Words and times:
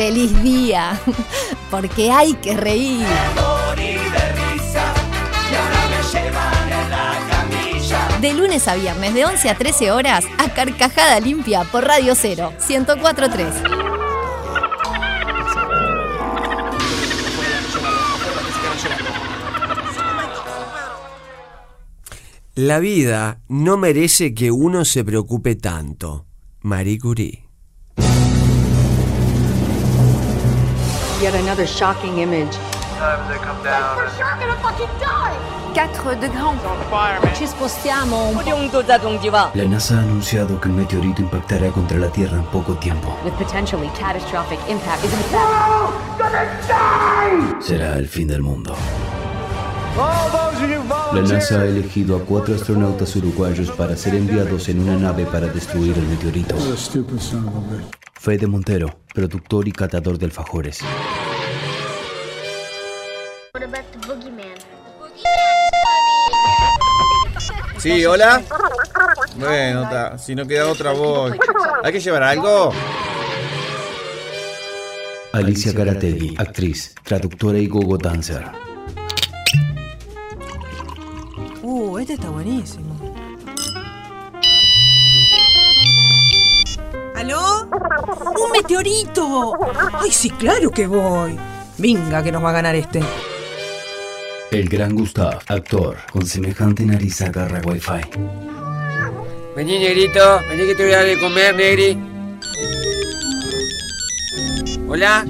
feliz 0.00 0.42
día, 0.42 0.98
porque 1.70 2.10
hay 2.10 2.32
que 2.32 2.56
reír. 2.56 3.06
De 8.18 8.32
lunes 8.32 8.66
a 8.66 8.76
viernes, 8.76 9.12
de 9.12 9.26
11 9.26 9.50
a 9.50 9.58
13 9.58 9.90
horas, 9.90 10.24
a 10.38 10.54
Carcajada 10.54 11.20
Limpia 11.20 11.64
por 11.64 11.84
Radio 11.84 12.14
0, 12.14 12.50
1043. 12.66 13.54
La 22.54 22.78
vida 22.78 23.42
no 23.48 23.76
merece 23.76 24.32
que 24.32 24.50
uno 24.50 24.86
se 24.86 25.04
preocupe 25.04 25.56
tanto. 25.56 26.24
Marie 26.62 26.98
Curie. 26.98 27.49
Yet 31.20 31.34
another 31.34 31.66
shocking 31.66 32.18
image. 32.18 32.56
Quatre 32.98 33.28
degrés. 33.28 33.50
Ci 37.34 37.46
spostiamo 37.46 38.32
La 39.52 39.64
NASA 39.64 39.94
ha 39.96 40.00
anunciado 40.00 40.58
que 40.58 40.68
un 40.68 40.76
meteorito 40.76 41.20
impactará 41.20 41.70
contra 41.70 41.98
la 41.98 42.08
Tierra 42.08 42.38
en 42.38 42.44
poco 42.44 42.74
tiempo. 42.74 43.14
With 43.22 43.34
potentially 43.34 43.88
catastrophic 43.98 44.58
impact 44.66 45.04
is 45.04 45.12
in 45.12 45.18
fact 45.30 45.40
Será 47.60 47.96
el 47.96 48.08
fin 48.08 48.26
del 48.26 48.40
mundo. 48.40 48.74
La 51.12 51.20
NASA 51.20 51.60
ha 51.60 51.64
elegido 51.64 52.16
a 52.16 52.20
cuatro 52.20 52.54
astronautas 52.54 53.14
uruguayos 53.16 53.70
para 53.70 53.94
ser 53.96 54.14
enviados 54.14 54.70
en 54.70 54.80
una 54.80 54.96
nave 54.96 55.26
para 55.26 55.48
destruir 55.48 55.98
el 55.98 56.06
meteorito. 56.06 56.56
Fede 58.20 58.46
Montero, 58.46 59.00
productor 59.14 59.66
y 59.66 59.72
catador 59.72 60.18
de 60.18 60.26
alfajores. 60.26 60.80
Sí, 67.78 68.04
hola. 68.04 68.42
Bueno, 69.38 69.88
ta, 69.88 70.18
si 70.18 70.34
no 70.34 70.46
queda 70.46 70.68
otra 70.68 70.92
voy. 70.92 71.38
¿Hay 71.82 71.92
que 71.94 72.00
llevar 72.00 72.22
algo? 72.24 72.74
Alicia 75.32 75.72
Garategui, 75.72 76.34
actriz, 76.36 76.94
traductora 77.02 77.58
y 77.58 77.68
gogo 77.68 77.96
dancer. 77.96 78.44
Uh, 81.62 81.98
este 81.98 82.12
está 82.12 82.28
buenísimo. 82.28 82.89
¡Un 88.18 88.52
meteorito! 88.52 89.54
¡Ay, 89.94 90.10
sí, 90.10 90.30
claro 90.30 90.70
que 90.70 90.86
voy! 90.86 91.38
Venga, 91.78 92.22
que 92.22 92.32
nos 92.32 92.42
va 92.42 92.50
a 92.50 92.54
ganar 92.54 92.74
este. 92.74 93.00
El 94.50 94.68
gran 94.68 94.94
Gustav, 94.96 95.40
actor, 95.46 95.96
con 96.12 96.26
semejante 96.26 96.84
nariz 96.84 97.20
agarra 97.22 97.60
wifi. 97.64 98.00
Vení, 99.54 99.78
negrito, 99.78 100.40
vení 100.48 100.66
que 100.66 100.74
te 100.74 100.84
voy 100.84 100.92
a 100.92 100.96
dar 100.96 101.06
de 101.06 101.20
comer, 101.20 101.54
negri. 101.54 101.98
Hola. 104.88 105.24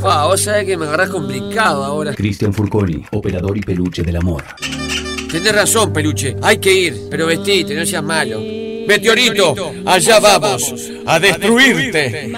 Fua, 0.00 0.26
vos 0.26 0.40
sabés 0.40 0.64
que 0.64 0.76
me 0.76 0.86
agarrás 0.86 1.10
complicado 1.10 1.84
ahora. 1.84 2.12
Cristian 2.12 2.52
Furconi, 2.52 3.04
operador 3.12 3.56
y 3.56 3.60
peluche 3.60 4.02
del 4.02 4.16
amor. 4.16 4.42
Tenés 5.30 5.54
razón, 5.54 5.92
peluche. 5.92 6.36
Hay 6.42 6.58
que 6.58 6.74
ir, 6.74 7.02
pero 7.08 7.26
vestite, 7.26 7.74
no 7.74 7.86
seas 7.86 8.02
malo. 8.02 8.55
Meteorito, 8.86 9.72
allá 9.84 10.20
vamos, 10.20 10.72
a 11.06 11.18
destruirte. 11.18 12.30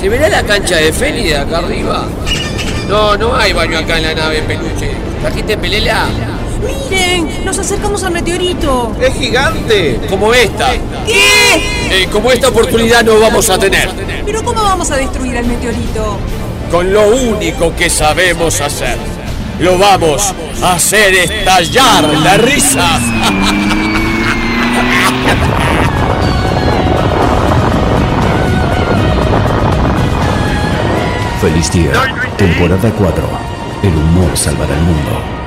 ¿Se 0.00 0.08
verá 0.08 0.28
la 0.28 0.42
cancha 0.42 0.76
de 0.76 0.92
Feli 0.92 1.28
de 1.28 1.36
acá 1.38 1.58
arriba? 1.58 2.06
No, 2.88 3.16
no 3.16 3.34
hay 3.34 3.52
baño 3.52 3.78
acá 3.78 3.96
en 3.96 4.02
la 4.02 4.14
nave, 4.14 4.42
peluche. 4.42 4.90
¿Trajiste 5.22 5.56
pelela? 5.56 6.08
¡Miren! 6.90 7.44
¡Nos 7.44 7.58
acercamos 7.58 8.02
al 8.04 8.12
meteorito! 8.12 8.94
¡Es 9.00 9.14
gigante! 9.14 10.00
Como 10.10 10.34
esta. 10.34 10.72
¿Qué? 11.06 12.02
Eh, 12.02 12.08
como 12.12 12.30
esta 12.30 12.48
oportunidad 12.48 13.04
no 13.04 13.18
vamos 13.20 13.48
a 13.48 13.58
tener. 13.58 13.88
¿Pero 14.24 14.44
cómo 14.44 14.62
vamos 14.62 14.90
a 14.90 14.96
destruir 14.96 15.38
al 15.38 15.46
meteorito? 15.46 16.18
Con 16.70 16.92
lo 16.92 17.08
único 17.08 17.74
que 17.74 17.88
sabemos 17.88 18.60
hacer. 18.60 18.98
Lo 19.60 19.78
vamos 19.78 20.34
a 20.62 20.74
hacer 20.74 21.14
estallar 21.14 22.04
la 22.04 22.36
risa. 22.36 23.00
Feliz 31.40 31.70
día. 31.72 31.92
Temporada 32.36 32.90
4. 32.90 33.28
El 33.82 33.94
humor 33.96 34.36
salvará 34.36 34.74
el 34.74 34.82
mundo. 34.82 35.43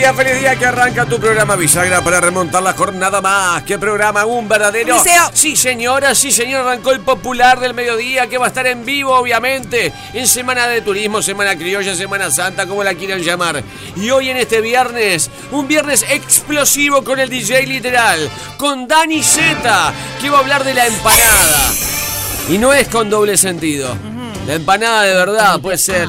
Día, 0.00 0.14
feliz 0.14 0.40
día, 0.40 0.56
que 0.56 0.64
arranca 0.64 1.04
tu 1.04 1.20
programa 1.20 1.56
Bisagra 1.56 2.00
para 2.00 2.22
remontar 2.22 2.62
la 2.62 2.72
jornada 2.72 3.20
más. 3.20 3.62
¿Qué 3.64 3.78
programa? 3.78 4.24
Un 4.24 4.48
verdadero. 4.48 4.96
Liceo. 4.96 5.30
Sí, 5.34 5.56
señora, 5.56 6.14
sí, 6.14 6.32
señor. 6.32 6.62
Arrancó 6.62 6.92
el 6.92 7.00
popular 7.00 7.60
del 7.60 7.74
mediodía 7.74 8.26
que 8.26 8.38
va 8.38 8.46
a 8.46 8.48
estar 8.48 8.66
en 8.66 8.86
vivo, 8.86 9.14
obviamente. 9.14 9.92
En 10.14 10.26
Semana 10.26 10.68
de 10.68 10.80
Turismo, 10.80 11.20
Semana 11.20 11.54
Criolla, 11.54 11.94
Semana 11.94 12.30
Santa, 12.30 12.66
como 12.66 12.82
la 12.82 12.94
quieran 12.94 13.20
llamar. 13.20 13.62
Y 13.94 14.08
hoy 14.08 14.30
en 14.30 14.38
este 14.38 14.62
viernes, 14.62 15.30
un 15.50 15.68
viernes 15.68 16.06
explosivo 16.08 17.04
con 17.04 17.20
el 17.20 17.28
DJ 17.28 17.66
literal, 17.66 18.30
con 18.56 18.88
Dani 18.88 19.22
Z, 19.22 19.92
que 20.18 20.30
va 20.30 20.38
a 20.38 20.40
hablar 20.40 20.64
de 20.64 20.72
la 20.72 20.86
empanada. 20.86 21.72
Y 22.48 22.56
no 22.56 22.72
es 22.72 22.88
con 22.88 23.10
doble 23.10 23.36
sentido. 23.36 23.94
La 24.46 24.54
empanada 24.54 25.02
de 25.02 25.14
verdad 25.14 25.60
puede 25.60 25.76
ser 25.76 26.08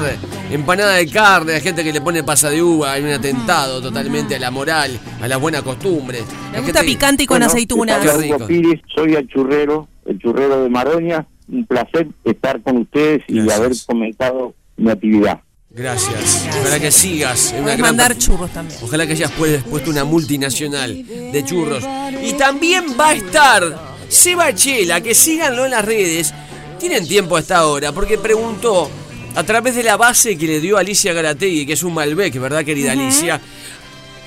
empanada 0.54 0.94
de 0.94 1.06
carne, 1.08 1.54
hay 1.54 1.60
gente 1.60 1.82
que 1.84 1.92
le 1.92 2.00
pone 2.00 2.22
pasa 2.22 2.50
de 2.50 2.62
uva, 2.62 2.92
hay 2.92 3.02
un 3.02 3.10
atentado 3.10 3.80
totalmente 3.80 4.36
a 4.36 4.38
la 4.38 4.50
moral, 4.50 4.98
a 5.20 5.28
las 5.28 5.40
buenas 5.40 5.62
costumbres. 5.62 6.22
Me 6.50 6.58
Hay 6.58 6.62
gusta 6.64 6.80
gente- 6.80 6.92
picante 6.92 7.22
y 7.24 7.26
con 7.26 7.42
aceitunas. 7.42 8.00
Qué 8.00 8.12
rico. 8.12 8.36
Hugo 8.36 8.46
Pires, 8.46 8.80
soy 8.94 9.14
el 9.14 9.26
churrero, 9.28 9.88
el 10.06 10.18
churrero 10.18 10.62
de 10.62 10.68
Maroña. 10.68 11.26
Un 11.50 11.66
placer 11.66 12.06
estar 12.24 12.62
con 12.62 12.78
ustedes 12.78 13.22
y 13.28 13.34
Gracias. 13.40 13.58
haber 13.58 13.72
comentado 13.86 14.54
mi 14.76 14.90
actividad. 14.90 15.40
Gracias. 15.70 16.46
Ojalá 16.60 16.78
que 16.80 16.90
sigas 16.92 17.52
en 17.52 17.62
una 17.64 17.68
gran 17.72 17.80
mandar 17.80 18.16
churros 18.18 18.50
también. 18.52 18.78
Ojalá 18.82 19.06
que 19.06 19.12
hayas 19.12 19.32
pu- 19.36 19.62
puesto 19.64 19.90
una 19.90 20.04
multinacional 20.04 21.04
de 21.06 21.44
churros. 21.44 21.82
Y 22.22 22.34
también 22.34 22.84
va 22.98 23.08
a 23.08 23.14
estar 23.14 23.92
Seba 24.08 24.54
Chela, 24.54 25.00
que 25.00 25.14
síganlo 25.14 25.64
en 25.64 25.70
las 25.72 25.84
redes. 25.84 26.32
Tienen 26.78 27.06
tiempo 27.08 27.36
hasta 27.36 27.56
ahora, 27.58 27.92
porque 27.92 28.18
preguntó 28.18 28.90
a 29.34 29.42
través 29.44 29.74
de 29.74 29.82
la 29.82 29.96
base 29.96 30.36
que 30.36 30.46
le 30.46 30.60
dio 30.60 30.76
Alicia 30.78 31.12
Garategui, 31.12 31.66
que 31.66 31.72
es 31.74 31.82
un 31.82 31.94
Malbec, 31.94 32.34
¿verdad, 32.38 32.64
querida 32.64 32.92
Alicia? 32.92 33.40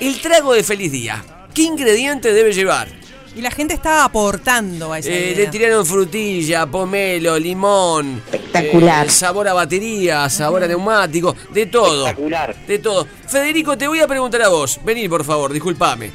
El 0.00 0.20
trago 0.20 0.52
de 0.52 0.62
feliz 0.62 0.92
día. 0.92 1.24
¿Qué 1.54 1.62
ingrediente 1.62 2.32
debe 2.32 2.52
llevar? 2.52 2.88
Y 3.34 3.40
la 3.42 3.50
gente 3.50 3.74
está 3.74 4.04
aportando 4.04 4.92
a 4.92 4.98
esa 4.98 5.10
Eh, 5.10 5.32
idea. 5.32 5.44
le 5.44 5.46
tiraron 5.48 5.84
frutilla, 5.84 6.66
pomelo, 6.66 7.38
limón. 7.38 8.22
Espectacular. 8.32 9.06
eh, 9.06 9.10
sabor 9.10 9.46
a 9.48 9.52
batería, 9.52 10.28
sabor 10.30 10.64
a 10.64 10.66
neumático, 10.66 11.36
de 11.52 11.66
todo. 11.66 12.06
Espectacular. 12.06 12.56
De 12.66 12.78
todo. 12.78 13.06
Federico, 13.28 13.76
te 13.76 13.86
voy 13.88 14.00
a 14.00 14.06
preguntar 14.06 14.40
a 14.42 14.48
vos. 14.48 14.80
Vení, 14.84 15.06
por 15.08 15.22
favor, 15.24 15.52
discúlpame. 15.52 16.10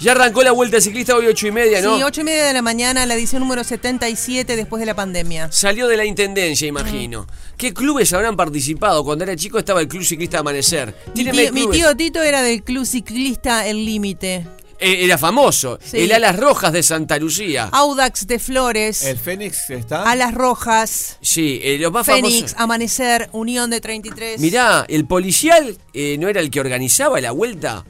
Ya 0.00 0.12
arrancó 0.12 0.42
la 0.42 0.52
vuelta 0.52 0.80
ciclista 0.80 1.16
hoy 1.16 1.26
ocho 1.26 1.46
y 1.46 1.52
media, 1.52 1.80
¿no? 1.80 1.96
Sí, 1.96 2.02
ocho 2.02 2.20
y 2.20 2.24
media 2.24 2.44
de 2.44 2.52
la 2.52 2.62
mañana, 2.62 3.06
la 3.06 3.14
edición 3.14 3.40
número 3.40 3.64
77 3.64 4.54
después 4.56 4.80
de 4.80 4.86
la 4.86 4.94
pandemia. 4.94 5.50
Salió 5.50 5.88
de 5.88 5.96
la 5.96 6.04
intendencia, 6.04 6.66
imagino. 6.66 7.26
¿Qué 7.56 7.72
clubes 7.72 8.12
habrán 8.12 8.36
participado? 8.36 9.02
Cuando 9.04 9.24
era 9.24 9.34
chico 9.36 9.58
estaba 9.58 9.80
el 9.80 9.88
Club 9.88 10.04
Ciclista 10.04 10.40
Amanecer. 10.40 10.94
Mi 11.14 11.24
tío, 11.24 11.32
mi 11.52 11.60
clubes. 11.62 11.78
tío 11.78 11.96
Tito 11.96 12.22
era 12.22 12.42
del 12.42 12.62
club 12.62 12.84
ciclista 12.84 13.66
El 13.66 13.84
Límite. 13.84 14.46
Eh, 14.78 15.04
era 15.04 15.16
famoso. 15.16 15.78
Sí. 15.82 16.00
El 16.00 16.12
Alas 16.12 16.36
Rojas 16.36 16.72
de 16.72 16.82
Santa 16.82 17.18
Lucía. 17.18 17.70
Audax 17.72 18.26
de 18.26 18.38
Flores. 18.38 19.02
¿El 19.02 19.16
Fénix 19.16 19.70
está? 19.70 20.02
Alas 20.02 20.34
Rojas. 20.34 21.16
Sí, 21.22 21.60
eh, 21.62 21.78
los 21.78 21.90
más 21.92 22.04
Fénix, 22.04 22.34
famosos. 22.34 22.56
Amanecer, 22.58 23.30
Unión 23.32 23.70
de 23.70 23.80
33. 23.80 24.38
Mirá, 24.40 24.84
el 24.88 25.06
policial 25.06 25.78
eh, 25.94 26.16
no 26.18 26.28
era 26.28 26.40
el 26.40 26.50
que 26.50 26.60
organizaba 26.60 27.18
la 27.22 27.30
vuelta. 27.32 27.86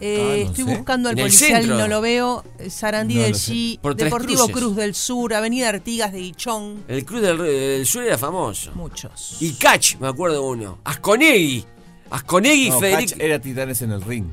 Eh, 0.00 0.18
Ah, 0.20 0.44
no 0.44 0.50
estoy 0.50 0.64
sé. 0.64 0.76
buscando 0.76 1.08
al 1.08 1.16
policial, 1.16 1.60
centro. 1.62 1.78
no 1.78 1.88
lo 1.88 2.00
veo. 2.00 2.44
Sarandí 2.68 3.14
No 3.16 3.22
del. 3.22 3.34
G, 3.34 3.80
Deportivo 3.96 4.46
Cruces. 4.48 4.56
Cruz 4.56 4.76
del 4.76 4.94
Sur, 4.94 5.34
Avenida 5.34 5.68
Artigas 5.68 6.12
de 6.12 6.18
Guichón. 6.20 6.84
El 6.88 7.04
Club 7.04 7.20
del, 7.20 7.38
del 7.38 7.86
Sur 7.86 8.04
era 8.04 8.18
famoso. 8.18 8.72
Muchos. 8.74 9.36
Y 9.40 9.52
Catch, 9.54 9.96
me 9.98 10.08
acuerdo 10.08 10.42
uno. 10.46 10.78
Asconegui. 10.84 11.64
Asconegui, 12.10 12.70
No, 12.70 12.80
Federico. 12.80 13.10
Catch 13.12 13.20
era 13.22 13.38
Titanes 13.40 13.82
en 13.82 13.92
el 13.92 14.02
ring. 14.02 14.26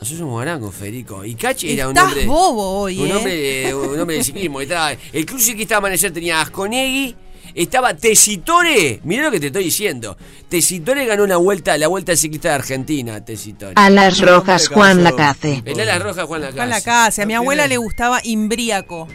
Nosotros 0.00 0.18
somos 0.20 0.32
guarangos, 0.34 0.74
Federico. 0.74 1.24
Y 1.24 1.34
Catch 1.34 1.64
era 1.64 1.88
un 1.88 1.96
Estás 1.96 2.12
hombre. 2.12 2.26
bobo 2.26 2.80
hoy, 2.82 3.00
un 3.00 3.08
¿eh? 3.08 3.14
hombre, 3.16 3.34
de- 3.34 3.74
un 3.74 3.98
hombre 4.00 4.16
de 4.18 4.24
ciclismo. 4.24 4.60
Estaba- 4.60 4.92
el 5.12 5.26
Club 5.26 5.40
Ciclista 5.40 5.78
Amanecer 5.78 6.12
tenía 6.12 6.40
Asconegui, 6.40 7.16
Estaba 7.54 7.94
Tesitore, 7.94 9.00
mirá 9.04 9.24
lo 9.24 9.30
que 9.30 9.40
te 9.40 9.46
estoy 9.48 9.64
diciendo. 9.64 10.16
Tesitore 10.48 11.04
ganó 11.06 11.24
una 11.24 11.36
vuelta, 11.36 11.76
la 11.78 11.88
vuelta 11.88 12.16
ciclista 12.16 12.48
de 12.50 12.54
Argentina, 12.56 13.24
Tesitore. 13.24 13.72
Alas 13.76 14.20
rojas 14.20 14.68
Juan 14.68 15.02
Lacase. 15.04 15.62
El 15.64 15.80
alas 15.80 16.02
rojas 16.02 16.24
Juan 16.26 16.40
Lacase. 16.42 16.56
Juan 16.58 16.70
Lacase. 16.70 17.22
A 17.22 17.26
mi 17.26 17.34
abuela 17.34 17.66
le 17.66 17.76
gustaba 17.76 18.20
Imbríaco. 18.22 19.08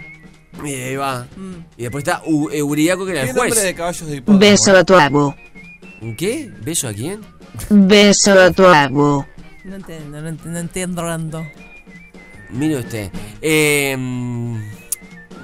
Y 0.63 0.73
ahí 0.73 0.95
va. 0.95 1.27
Y 1.77 1.81
después 1.83 2.03
está 2.03 2.21
U- 2.25 2.49
Euriaco, 2.51 3.05
que 3.05 3.11
era 3.13 3.21
el 3.21 3.27
¿Qué 3.27 3.33
nombre 3.33 3.51
juez. 3.51 3.63
de 3.63 3.73
caballos 3.75 4.07
de? 4.07 4.23
Beso 4.25 4.75
a 4.77 4.83
tu 4.83 4.95
abu. 4.95 5.33
¿Qué? 6.17 6.51
¿Beso 6.61 6.87
a 6.89 6.93
quién? 6.93 7.21
Beso 7.69 8.39
a 8.39 8.51
tu 8.51 8.65
abu. 8.65 9.25
No 9.63 9.75
entiendo, 9.75 10.21
no 10.21 10.27
entiendo, 10.29 11.01
no 11.01 11.13
entiendo. 11.13 11.47
Mire 12.51 12.77
usted. 12.77 13.09
Eh, 13.41 13.97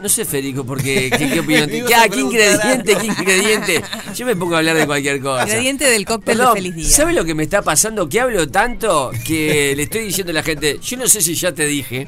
no 0.02 0.10
sé, 0.10 0.26
Federico, 0.26 0.66
porque 0.66 1.10
¿qué, 1.18 1.30
qué 1.30 1.40
opinión 1.42 1.70
¿Qué, 1.70 2.20
ingrediente? 2.20 2.96
¿Qué 2.98 3.06
ingrediente? 3.08 3.82
Yo 4.16 4.26
me 4.26 4.36
pongo 4.36 4.56
a 4.56 4.60
hablar 4.60 4.76
de 4.78 4.86
cualquier 4.86 5.20
cosa. 5.22 5.44
Ingrediente 5.44 5.86
del 5.90 6.06
cóctel 6.06 6.38
Perdón, 6.38 6.56
de 6.56 6.62
feliz 6.62 6.76
día. 6.76 6.90
¿Sabe 6.90 7.14
lo 7.14 7.26
que 7.26 7.36
me 7.36 7.44
está 7.44 7.62
pasando? 7.62 8.08
Que 8.10 8.20
hablo 8.22 8.48
tanto 8.50 9.12
que 9.26 9.74
le 9.76 9.84
estoy 9.84 10.06
diciendo 10.06 10.32
a 10.32 10.34
la 10.36 10.44
gente, 10.44 10.80
yo 10.82 10.98
no 10.98 11.08
sé 11.08 11.22
si 11.22 11.36
ya 11.36 11.52
te 11.54 11.66
dije. 11.66 12.08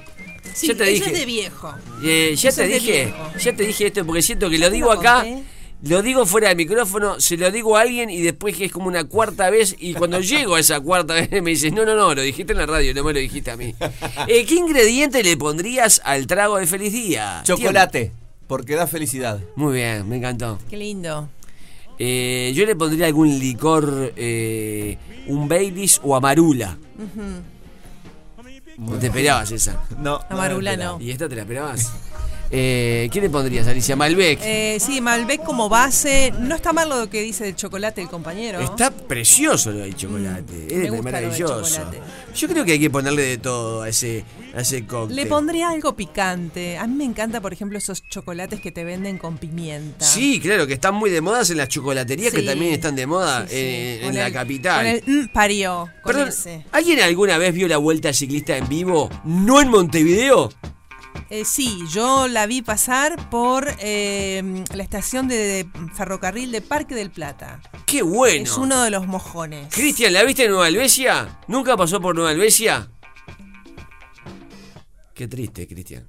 Sí, 0.54 0.68
ya 0.68 0.76
te 0.76 0.84
eso 0.84 0.92
dije. 1.06 1.06
es 1.14 1.20
de 1.20 1.26
viejo. 1.26 1.74
Eh, 2.04 2.34
ya 2.36 2.50
Eso 2.50 2.62
te 2.62 2.68
dije, 2.68 3.06
viejo. 3.06 3.32
ya 3.40 3.54
te 3.56 3.64
dije 3.64 3.88
esto 3.88 4.06
porque 4.06 4.22
siento 4.22 4.50
que 4.50 4.58
lo 4.58 4.70
digo 4.70 4.92
acá, 4.92 5.22
conté? 5.24 5.44
Lo 5.84 6.02
digo 6.02 6.26
fuera 6.26 6.50
del 6.50 6.58
micrófono, 6.58 7.20
se 7.20 7.38
lo 7.38 7.50
digo 7.50 7.76
a 7.76 7.82
alguien 7.82 8.10
y 8.10 8.22
después 8.22 8.56
que 8.56 8.66
es 8.66 8.72
como 8.72 8.88
una 8.88 9.04
cuarta 9.06 9.50
vez 9.50 9.76
y 9.80 9.94
cuando 9.94 10.20
llego 10.22 10.56
a 10.56 10.60
esa 10.60 10.80
cuarta 10.80 11.16
vez 11.16 11.30
me 11.42 11.52
dices, 11.52 11.74
no, 11.74 11.86
no, 11.86 11.96
no, 11.96 12.14
lo 12.14 12.22
dijiste 12.22 12.54
en 12.54 12.60
la 12.60 12.66
radio, 12.66 12.94
no 12.94 13.04
me 13.04 13.14
lo 13.14 13.20
dijiste 13.20 13.52
a 13.52 13.58
mí. 13.58 13.74
Eh, 14.28 14.46
¿Qué 14.46 14.56
ingrediente 14.56 15.24
le 15.24 15.38
pondrías 15.38 16.02
al 16.04 16.28
trago 16.28 16.58
de 16.58 16.68
feliz 16.68 16.94
día? 16.94 17.42
Chocolate, 17.44 18.12
porque 18.48 18.76
da 18.76 18.86
felicidad. 18.86 19.40
Muy 19.56 19.74
bien, 19.74 20.08
me 20.08 20.18
encantó. 20.18 20.60
Qué 20.70 20.78
lindo. 20.78 21.30
Eh, 21.98 22.52
yo 22.56 22.66
le 22.66 22.76
pondría 22.76 23.08
algún 23.08 23.40
licor, 23.40 24.14
eh, 24.16 24.98
un 25.28 25.48
Baileys 25.48 26.00
o 26.04 26.16
amarula. 26.16 26.78
¿No 28.78 28.98
te 28.98 29.08
esperabas 29.08 29.52
esa? 29.52 29.84
No. 30.00 30.20
Amarula 30.30 30.76
no. 30.76 31.00
¿Y 31.00 31.12
esta 31.12 31.30
te 31.30 31.36
la 31.36 31.42
esperabas? 31.42 31.92
Eh, 32.54 33.08
¿Qué 33.14 33.22
le 33.22 33.30
pondrías, 33.30 33.66
Alicia? 33.68 33.96
Malbec. 33.96 34.40
Eh, 34.44 34.78
sí, 34.82 35.00
Malbec 35.00 35.42
como 35.44 35.70
base. 35.70 36.34
No 36.38 36.54
está 36.56 36.74
mal 36.74 36.90
lo 36.90 37.10
que 37.10 37.22
dice 37.22 37.46
del 37.46 37.56
chocolate 37.56 38.02
el 38.02 38.10
compañero. 38.10 38.60
Está 38.60 38.92
precioso 38.92 39.72
lo 39.72 39.80
del 39.80 39.96
chocolate. 39.96 40.68
me 40.70 40.98
es 40.98 41.04
maravilloso. 41.04 41.80
Yo 42.36 42.48
creo 42.50 42.66
que 42.66 42.74
hay 42.74 42.80
que 42.80 42.90
ponerle 42.90 43.22
de 43.24 43.38
todo 43.38 43.84
a 43.84 43.90
ese, 43.90 44.26
a 44.54 44.62
ese 44.62 44.86
cóctel. 44.86 45.16
Le 45.16 45.26
pondría 45.28 45.70
algo 45.70 45.96
picante. 45.96 46.78
A 46.78 46.88
mí 46.88 46.96
me 46.96 47.06
encanta, 47.06 47.40
por 47.40 47.54
ejemplo, 47.54 47.78
esos 47.78 48.04
chocolates 48.10 48.60
que 48.60 48.72
te 48.72 48.84
venden 48.84 49.18
con 49.18 49.38
pimienta. 49.38 50.04
Sí, 50.06 50.40
claro, 50.42 50.68
que 50.68 50.74
están 50.74 50.96
muy 50.96 51.10
de 51.10 51.22
moda 51.22 51.44
en 51.50 51.58
las 51.58 51.70
chocolaterías 51.70 52.34
que 52.34 52.42
también 52.42 52.74
están 52.74 52.96
de 52.98 53.08
moda 53.08 53.44
Sí, 53.44 53.54
sí. 53.54 53.56
eh, 53.56 54.00
en 54.08 54.16
la 54.16 54.28
el- 54.28 54.34
capital. 54.34 54.86
Con 55.02 55.12
el 55.14 55.24
mm, 55.24 55.28
parió. 55.34 55.90
Con 56.04 56.14
Perdón, 56.14 56.28
ese. 56.30 56.66
¿alguien 56.74 57.00
alguna 57.00 57.38
vez 57.38 57.54
vio 57.54 57.68
la 57.70 57.78
vuelta 57.78 58.12
ciclista 58.12 58.58
en 58.58 58.68
vivo? 58.68 59.10
¿No 59.24 59.62
en 59.62 59.70
Montevideo? 59.70 60.50
Eh, 61.34 61.46
sí, 61.46 61.80
yo 61.90 62.28
la 62.28 62.46
vi 62.46 62.62
pasar 62.62 63.30
por 63.30 63.66
eh, 63.80 64.66
la 64.74 64.84
estación 64.84 65.30
de, 65.30 65.38
de 65.38 65.68
ferrocarril 65.96 66.52
de 66.52 66.60
Parque 66.62 66.94
del 66.94 67.10
Plata. 67.10 67.62
¡Qué 67.86 68.02
bueno! 68.02 68.44
Es 68.44 68.58
uno 68.58 68.84
de 68.84 68.90
los 68.92 69.08
mojones. 69.08 69.74
Cristian, 69.74 70.12
¿la 70.12 70.24
viste 70.24 70.44
en 70.44 70.52
Nueva 70.52 70.68
Helvecia? 70.68 71.40
¿Nunca 71.48 71.78
pasó 71.78 72.02
por 72.02 72.16
Nueva 72.16 72.34
Helvecia? 72.34 72.90
Qué 75.14 75.28
triste, 75.30 75.68
Cristian. 75.68 76.06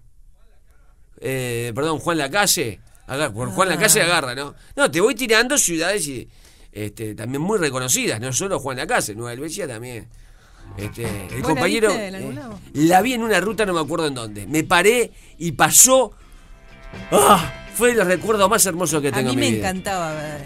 Eh, 1.20 1.70
perdón, 1.72 2.00
Juan 2.00 2.18
Lacase. 2.18 2.80
Agar- 3.06 3.32
por 3.32 3.48
Juan 3.50 3.68
Ah. 3.68 3.74
Lacase 3.76 4.02
agarra, 4.02 4.34
¿no? 4.34 4.56
No, 4.74 4.90
te 4.90 5.00
voy 5.00 5.14
tirando 5.14 5.56
ciudades 5.56 6.04
y, 6.08 6.28
este, 6.72 7.14
también 7.14 7.42
muy 7.42 7.58
reconocidas, 7.58 8.20
no 8.20 8.32
solo 8.32 8.58
Juan 8.58 8.76
Lacase, 8.78 9.14
Nueva 9.14 9.34
Helvecia 9.34 9.68
también. 9.68 10.08
Este, 10.76 11.02
el 11.04 11.28
¿Vos 11.28 11.36
la 11.40 11.42
compañero. 11.42 11.88
viste 11.88 12.08
eh, 12.08 12.32
la 12.74 13.02
vi 13.02 13.12
en 13.14 13.22
una 13.22 13.40
ruta, 13.40 13.66
no 13.66 13.74
me 13.74 13.80
acuerdo 13.80 14.06
en 14.06 14.14
dónde. 14.14 14.46
Me 14.46 14.64
paré 14.64 15.10
y 15.38 15.52
pasó. 15.52 16.12
¡Ah! 17.10 17.52
Fue 17.74 17.90
de 17.90 17.94
los 17.96 18.06
recuerdos 18.06 18.48
más 18.50 18.64
hermosos 18.66 19.00
que 19.00 19.08
A 19.08 19.12
tengo 19.12 19.28
mí 19.30 19.34
en 19.34 19.40
mi 19.40 19.46
me 19.46 19.56
vida. 19.56 19.68
encantaba 19.70 20.12
ver, 20.12 20.42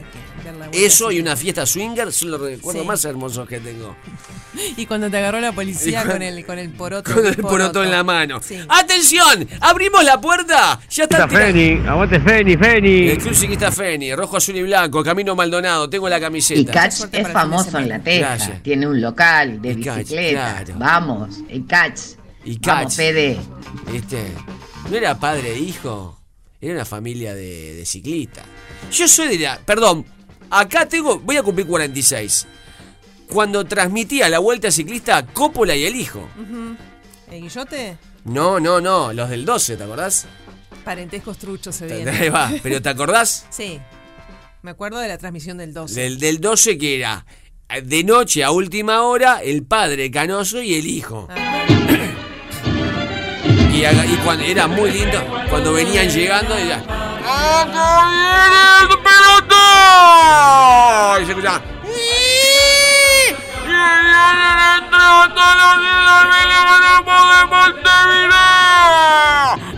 Eso 0.73 1.11
y 1.13 1.21
una 1.21 1.37
fiesta 1.37 1.65
swinger 1.67 2.13
son 2.13 2.31
los 2.33 2.41
recuerdos 2.41 2.83
Sí. 2.83 2.89
más 2.89 3.05
hermosos 3.05 3.49
que 3.49 3.61
tengo. 3.61 3.97
Y 4.79 4.87
cuando 4.87 5.11
te 5.11 5.19
agarró 5.19 5.39
la 5.39 5.53
policía 5.53 6.03
con- 6.03 6.13
con 6.13 6.23
el, 6.23 6.47
con 6.47 6.59
el 6.59 6.71
poroto. 6.71 7.13
Con 7.13 7.27
el 7.27 7.37
poroto 7.37 7.85
en 7.85 7.91
la 7.91 8.03
mano. 8.03 8.41
Sí. 8.43 8.57
¡Atención! 8.69 9.47
¡Abrimos 9.61 10.03
la 10.03 10.19
puerta! 10.19 10.81
Ya 10.89 11.03
está 11.05 11.29
Feni, 11.29 11.87
aguante 11.87 12.19
Feni, 12.21 12.57
Feni. 12.57 13.09
El 13.11 13.19
club 13.19 13.35
ciclista 13.35 13.71
Feni, 13.71 14.15
rojo, 14.15 14.39
azul 14.39 14.57
y 14.57 14.63
blanco, 14.63 15.05
Camino 15.05 15.35
Maldonado, 15.37 15.91
tengo 15.91 16.09
la 16.09 16.19
camiseta. 16.19 16.61
Y 16.61 16.65
Catch 16.65 17.01
es 17.13 17.29
famoso 17.29 17.77
en 17.79 17.89
La 17.91 17.99
Teja. 17.99 18.29
Gracias. 18.37 18.63
Tiene 18.63 18.87
un 18.87 18.99
local 19.01 19.61
de 19.61 19.73
Y 19.73 19.83
Catch, 19.83 19.99
bicicleta. 19.99 20.63
claro. 20.65 20.79
Vamos, 20.79 21.37
el 21.51 21.67
Catch. 21.67 22.01
Y 22.47 22.59
Vamos, 22.59 22.85
Catch. 22.85 22.95
Fede. 22.97 23.39
Este, 23.95 24.33
no 24.91 24.97
era 24.97 25.19
padre 25.19 25.53
e 25.55 25.59
hijo, 25.59 26.19
era 26.63 26.73
una 26.75 26.85
familia 26.87 27.35
de, 27.35 27.75
de 27.75 27.85
ciclistas. 27.85 28.45
Yo 28.91 29.07
soy 29.07 29.37
de 29.37 29.39
la. 29.45 29.59
Perdón, 29.59 30.07
acá 30.51 30.87
tengo. 30.89 31.19
Voy 31.19 31.37
a 31.37 31.43
cumplir 31.43 31.67
46. 31.67 32.47
Cuando 33.29 33.65
transmitía 33.65 34.29
la 34.29 34.39
vuelta 34.39 34.71
ciclista, 34.71 35.25
Coppola 35.27 35.75
y 35.75 35.85
el 35.85 35.97
hijo. 35.97 36.29
¿El 37.31 37.43
guillote? 37.43 37.99
No, 38.25 38.61
no, 38.61 38.81
no, 38.81 39.13
los 39.13 39.29
del 39.31 39.45
12, 39.45 39.77
¿te 39.77 39.83
acordás? 39.85 40.27
Parentescos 40.85 41.39
truchos 41.39 41.75
se 41.77 41.85
Ahí 41.87 42.05
viene. 42.05 42.31
va, 42.31 42.53
pero 42.63 42.81
¿te 42.81 42.89
acordás? 42.89 43.47
Sí. 43.51 43.81
Me 44.63 44.71
acuerdo 44.73 44.99
de 44.99 45.09
la 45.09 45.19
transmisión 45.19 45.59
del 45.59 45.73
12. 45.75 46.01
Del, 46.01 46.19
del 46.19 46.41
12 46.41 46.79
que 46.79 46.97
era 46.97 47.25
de 47.83 48.05
noche 48.05 48.45
a 48.45 48.51
última 48.53 49.03
hora, 49.03 49.43
el 49.43 49.65
padre 49.65 50.09
canoso 50.11 50.63
y 50.63 50.75
el 50.75 50.87
hijo. 50.87 51.29
Y, 53.75 53.85
haga- 53.85 54.07
y 54.07 54.17
cuando 54.25 54.45
era 54.45 54.67
muy 54.69 54.91
lindo, 54.91 55.19
cuando 55.51 55.73
venían 55.73 56.09
llegando, 56.09 56.55
y 56.59 56.71
Y 61.23 61.25
se 61.25 61.31
escuchaba. 61.33 61.62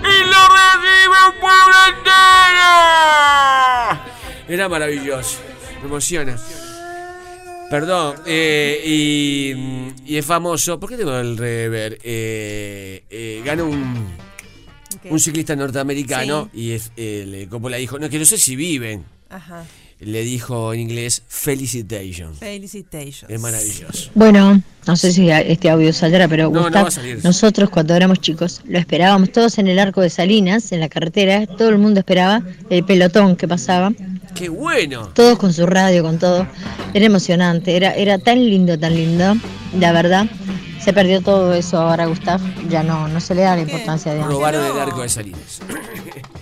"Y 0.05 0.25
lo 0.25 0.43
recibe 0.49 1.19
un 1.28 1.34
pueblo 1.40 1.76
entero! 1.88 2.70
Era 4.48 4.69
maravilloso. 4.69 5.38
Me 5.82 5.86
emociona. 5.88 6.36
Perdón, 7.70 8.17
eh, 8.27 8.81
y, 8.84 9.55
y 10.06 10.17
es 10.17 10.24
famoso. 10.24 10.81
¿Por 10.81 10.88
qué 10.88 10.96
tengo 10.96 11.15
el 11.19 11.36
rever? 11.36 11.98
Eh, 12.03 13.05
eh, 13.10 13.43
gana 13.44 13.62
un, 13.65 14.17
un 15.05 15.20
ciclista 15.20 15.55
norteamericano 15.55 16.48
y 16.55 16.72
es, 16.72 16.91
eh, 16.96 17.24
le 17.27 17.46
Coppola 17.46 17.77
dijo, 17.77 17.98
no, 17.98 18.08
que 18.08 18.19
no 18.19 18.24
sé 18.24 18.38
si 18.38 18.56
viven. 18.56 19.05
Ajá. 19.29 19.65
Le 20.00 20.22
dijo 20.22 20.72
en 20.72 20.81
inglés, 20.81 21.22
Felicitations. 21.26 22.38
Felicitations. 22.38 23.24
Es 23.28 23.40
maravilloso. 23.40 24.10
Bueno, 24.14 24.62
no 24.86 24.96
sé 24.96 25.12
si 25.12 25.28
este 25.28 25.69
audio 25.70 25.93
saldrá, 25.93 26.28
pero 26.28 26.44
No, 26.44 26.50
no 26.50 26.62
Gustav, 26.64 26.84
va 26.84 26.88
a 26.88 26.90
salir. 26.93 27.20
nosotros 27.24 27.69
cuando 27.69 27.94
éramos 27.96 28.20
chicos 28.20 28.60
lo 28.64 28.78
esperábamos 28.78 29.32
todos 29.32 29.58
en 29.58 29.67
el 29.67 29.78
arco 29.81 30.00
de 30.00 30.08
Salinas, 30.10 30.70
en 30.70 30.81
la 30.81 30.88
carretera, 30.88 31.46
todo 31.46 31.70
el 31.70 31.78
mundo 31.78 31.98
esperaba 32.00 32.43
el 32.70 32.84
pelotón 32.84 33.34
que 33.34 33.48
pasaba, 33.48 33.93
¡Qué 34.36 34.48
bueno! 34.48 35.08
todos 35.14 35.36
con 35.36 35.52
su 35.52 35.67
radio, 35.67 36.05
con 36.05 36.19
todo. 36.20 36.46
Era 36.94 37.06
emocionante, 37.06 37.76
era, 37.76 37.93
era 37.94 38.19
tan 38.19 38.38
lindo, 38.38 38.78
tan 38.78 38.94
lindo, 38.94 39.34
la 39.81 39.90
verdad. 39.93 40.26
Se 40.81 40.93
perdió 40.93 41.20
todo 41.22 41.52
eso 41.55 41.76
ahora, 41.76 42.06
Gustav, 42.06 42.40
ya 42.70 42.84
no, 42.84 43.08
no 43.08 43.20
se 43.20 43.34
le 43.34 43.43
da 43.43 43.56
la 43.56 43.62
importancia 43.62 44.14
de 44.14 44.20
antes. 44.20 44.32
Robaron 44.32 44.64
el 44.64 44.78
arco 44.81 45.02
de 45.02 45.08
Salinas. 45.08 45.60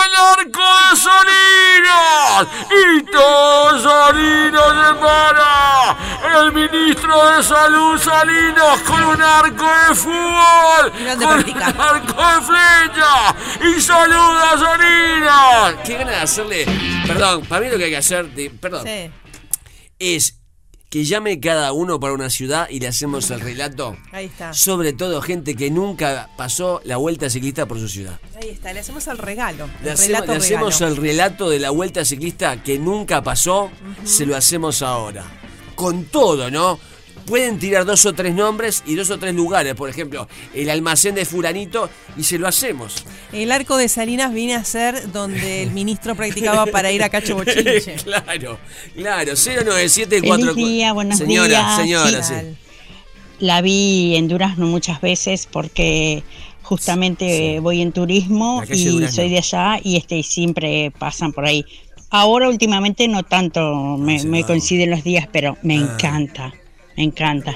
arco 0.00 0.60
de 0.90 0.96
Salinas! 0.96 2.48
¡Y 2.70 3.02
todos 3.10 3.82
Salinas 3.82 4.62
se 4.88 4.94
para! 4.94 5.96
¡El 6.40 6.52
ministro 6.52 7.30
de 7.36 7.42
Salud 7.42 7.98
Salinas 8.00 8.80
con 8.86 9.02
un 9.02 9.22
arco 9.22 9.64
de 9.88 9.94
fútbol! 9.94 10.92
¡Con 11.18 11.38
un 11.50 11.62
arco 11.62 12.22
de 12.22 12.40
flecha! 12.42 13.34
¡Y 13.76 13.80
saluda 13.80 14.50
a 14.52 14.58
Salinas! 14.58 15.74
¡Qué 15.84 15.94
ganas 15.98 16.14
de 16.14 16.20
hacerle! 16.20 16.66
Perdón, 17.06 17.44
para 17.46 17.60
mí 17.62 17.70
lo 17.70 17.78
que 17.78 17.84
hay 17.84 17.90
que 17.90 17.96
hacer... 17.96 18.26
de- 18.30 18.50
perdón. 18.50 18.86
Sí. 18.86 19.10
Es 19.98 20.39
que 20.90 21.04
llame 21.04 21.38
cada 21.38 21.72
uno 21.72 22.00
para 22.00 22.12
una 22.12 22.28
ciudad 22.30 22.68
y 22.68 22.80
le 22.80 22.88
hacemos 22.88 23.30
el 23.30 23.40
relato. 23.40 23.96
Ahí 24.10 24.26
está. 24.26 24.52
Sobre 24.52 24.92
todo 24.92 25.22
gente 25.22 25.54
que 25.54 25.70
nunca 25.70 26.28
pasó 26.36 26.80
la 26.84 26.96
vuelta 26.96 27.30
ciclista 27.30 27.66
por 27.66 27.78
su 27.78 27.88
ciudad. 27.88 28.18
Ahí 28.42 28.48
está. 28.50 28.72
Le 28.72 28.80
hacemos 28.80 29.06
el 29.06 29.16
regalo. 29.16 29.68
Le 29.82 29.86
el 29.86 29.94
hacemos, 29.94 30.08
relato 30.08 30.32
le 30.32 30.38
hacemos 30.38 30.80
el 30.80 30.96
relato 30.96 31.48
de 31.48 31.60
la 31.60 31.70
vuelta 31.70 32.04
ciclista 32.04 32.60
que 32.64 32.80
nunca 32.80 33.22
pasó, 33.22 33.70
se 34.04 34.26
lo 34.26 34.36
hacemos 34.36 34.82
ahora. 34.82 35.24
Con 35.76 36.06
todo, 36.06 36.50
¿no? 36.50 36.80
Pueden 37.26 37.58
tirar 37.58 37.84
dos 37.84 38.04
o 38.06 38.12
tres 38.12 38.34
nombres 38.34 38.82
y 38.86 38.94
dos 38.94 39.10
o 39.10 39.18
tres 39.18 39.34
lugares. 39.34 39.74
Por 39.74 39.88
ejemplo, 39.88 40.28
el 40.54 40.68
almacén 40.70 41.14
de 41.14 41.24
Fulanito 41.24 41.88
y 42.16 42.24
se 42.24 42.38
lo 42.38 42.48
hacemos. 42.48 43.04
El 43.32 43.52
arco 43.52 43.76
de 43.76 43.88
Salinas 43.88 44.32
viene 44.32 44.54
a 44.54 44.64
ser 44.64 45.12
donde 45.12 45.62
el 45.64 45.70
ministro 45.72 46.14
practicaba 46.14 46.66
para 46.66 46.90
ir 46.92 47.02
a 47.02 47.08
Cacho 47.08 47.34
Bochinche. 47.36 47.94
claro, 48.04 48.58
claro. 48.94 49.32
0974. 49.36 50.54
Feliz 50.54 50.56
día, 50.56 50.92
buenos 50.92 51.18
señora, 51.18 51.48
días. 51.48 51.76
Señora, 51.76 52.22
Sí. 52.22 52.34
sí. 52.34 52.56
La 53.40 53.62
vi 53.62 54.16
en 54.16 54.28
Durazno 54.28 54.66
muchas 54.66 55.00
veces 55.00 55.48
porque 55.50 56.22
justamente 56.62 57.58
voy 57.60 57.80
en 57.82 57.92
turismo 57.92 58.62
y 58.70 59.06
soy 59.08 59.30
de 59.30 59.38
allá 59.38 59.80
y 59.82 59.96
este 59.96 60.22
siempre 60.22 60.92
pasan 60.98 61.32
por 61.32 61.46
ahí. 61.46 61.64
Ahora 62.10 62.48
últimamente 62.48 63.08
no 63.08 63.22
tanto 63.22 63.96
me, 63.96 64.22
me 64.24 64.44
coinciden 64.44 64.90
los 64.90 65.04
días, 65.04 65.26
pero 65.32 65.56
me 65.62 65.78
Ah. 65.78 65.80
encanta, 65.94 66.52
me 66.96 67.04
encanta. 67.04 67.54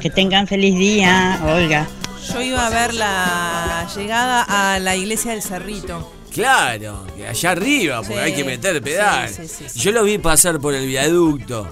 Que 0.00 0.10
tengan 0.10 0.46
feliz 0.46 0.78
día, 0.78 1.40
Olga. 1.44 1.86
Yo 2.32 2.42
iba 2.42 2.66
a 2.66 2.70
ver 2.70 2.94
la 2.94 3.88
llegada 3.94 4.42
a 4.74 4.78
la 4.78 4.96
iglesia 4.96 5.32
del 5.32 5.42
Cerrito. 5.42 6.12
Claro, 6.32 7.06
allá 7.28 7.50
arriba, 7.52 7.98
porque 7.98 8.14
Sí, 8.14 8.18
hay 8.20 8.34
que 8.34 8.44
meter 8.44 8.82
pedal. 8.82 9.28
sí, 9.28 9.46
sí, 9.48 9.64
sí, 9.68 9.80
Yo 9.80 9.92
lo 9.92 10.04
vi 10.04 10.18
pasar 10.18 10.60
por 10.60 10.74
el 10.74 10.86
viaducto. 10.86 11.66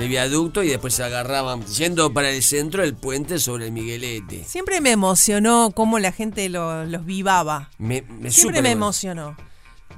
El 0.00 0.08
viaducto 0.08 0.62
y 0.62 0.68
después 0.68 0.94
se 0.94 1.02
agarraban, 1.04 1.64
yendo 1.66 2.12
para 2.12 2.30
el 2.30 2.42
centro, 2.42 2.82
el 2.82 2.94
puente 2.94 3.38
sobre 3.38 3.66
el 3.66 3.72
Miguelete. 3.72 4.44
Siempre 4.44 4.80
me 4.80 4.90
emocionó 4.92 5.72
cómo 5.74 5.98
la 5.98 6.12
gente 6.12 6.48
lo- 6.48 6.84
los 6.86 7.04
vivaba. 7.04 7.70
Me, 7.78 8.02
me 8.02 8.30
Siempre 8.30 8.62
me 8.62 8.70
emo- 8.70 8.72
emocionó. 8.86 9.36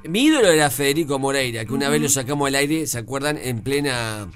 Mi 0.05 0.25
ídolo 0.25 0.49
era 0.49 0.71
Federico 0.71 1.19
Moreira, 1.19 1.65
que 1.65 1.73
una 1.73 1.89
vez 1.89 2.01
lo 2.03 2.09
sacamos 2.09 2.49
al 2.49 2.55
aire, 2.57 2.87
¿se 2.87 2.99
acuerdan? 2.99 3.39
En 3.41 3.61
plena. 3.63 4.29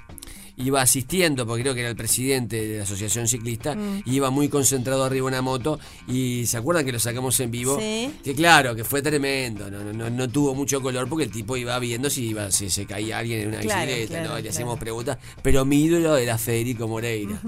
Iba 0.63 0.81
asistiendo, 0.81 1.45
porque 1.47 1.63
creo 1.63 1.73
que 1.73 1.79
era 1.81 1.89
el 1.89 1.95
presidente 1.95 2.67
de 2.67 2.77
la 2.77 2.83
Asociación 2.83 3.27
Ciclista, 3.27 3.75
Mm. 3.75 4.03
y 4.05 4.15
iba 4.15 4.29
muy 4.29 4.47
concentrado 4.49 5.03
arriba 5.03 5.25
de 5.25 5.27
una 5.33 5.41
moto. 5.41 5.79
Y 6.07 6.45
¿se 6.45 6.57
acuerdan 6.57 6.85
que 6.85 6.91
lo 6.91 6.99
sacamos 6.99 7.39
en 7.39 7.51
vivo? 7.51 7.79
Sí. 7.79 8.11
Que 8.23 8.33
claro, 8.35 8.75
que 8.75 8.83
fue 8.83 9.01
tremendo. 9.01 9.69
No, 9.71 9.83
no, 9.83 9.91
no, 9.93 10.09
no 10.09 10.29
tuvo 10.29 10.53
mucho 10.55 10.81
color 10.81 11.07
porque 11.09 11.25
el 11.25 11.31
tipo 11.31 11.57
iba 11.57 11.77
viendo 11.79 12.09
si 12.09 12.27
iba, 12.29 12.51
si 12.51 12.69
se 12.69 12.85
caía 12.85 13.17
alguien 13.19 13.41
en 13.41 13.47
una 13.49 13.59
Claro, 13.59 13.85
bicicleta, 13.87 14.13
claro, 14.13 14.23
¿no? 14.29 14.33
Y 14.33 14.35
le 14.37 14.41
claro. 14.41 14.49
hacíamos 14.53 14.79
preguntas. 14.79 15.17
Pero 15.41 15.65
mi 15.65 15.83
ídolo 15.83 16.17
era 16.17 16.37
Federico 16.37 16.87
Moreira. 16.87 17.39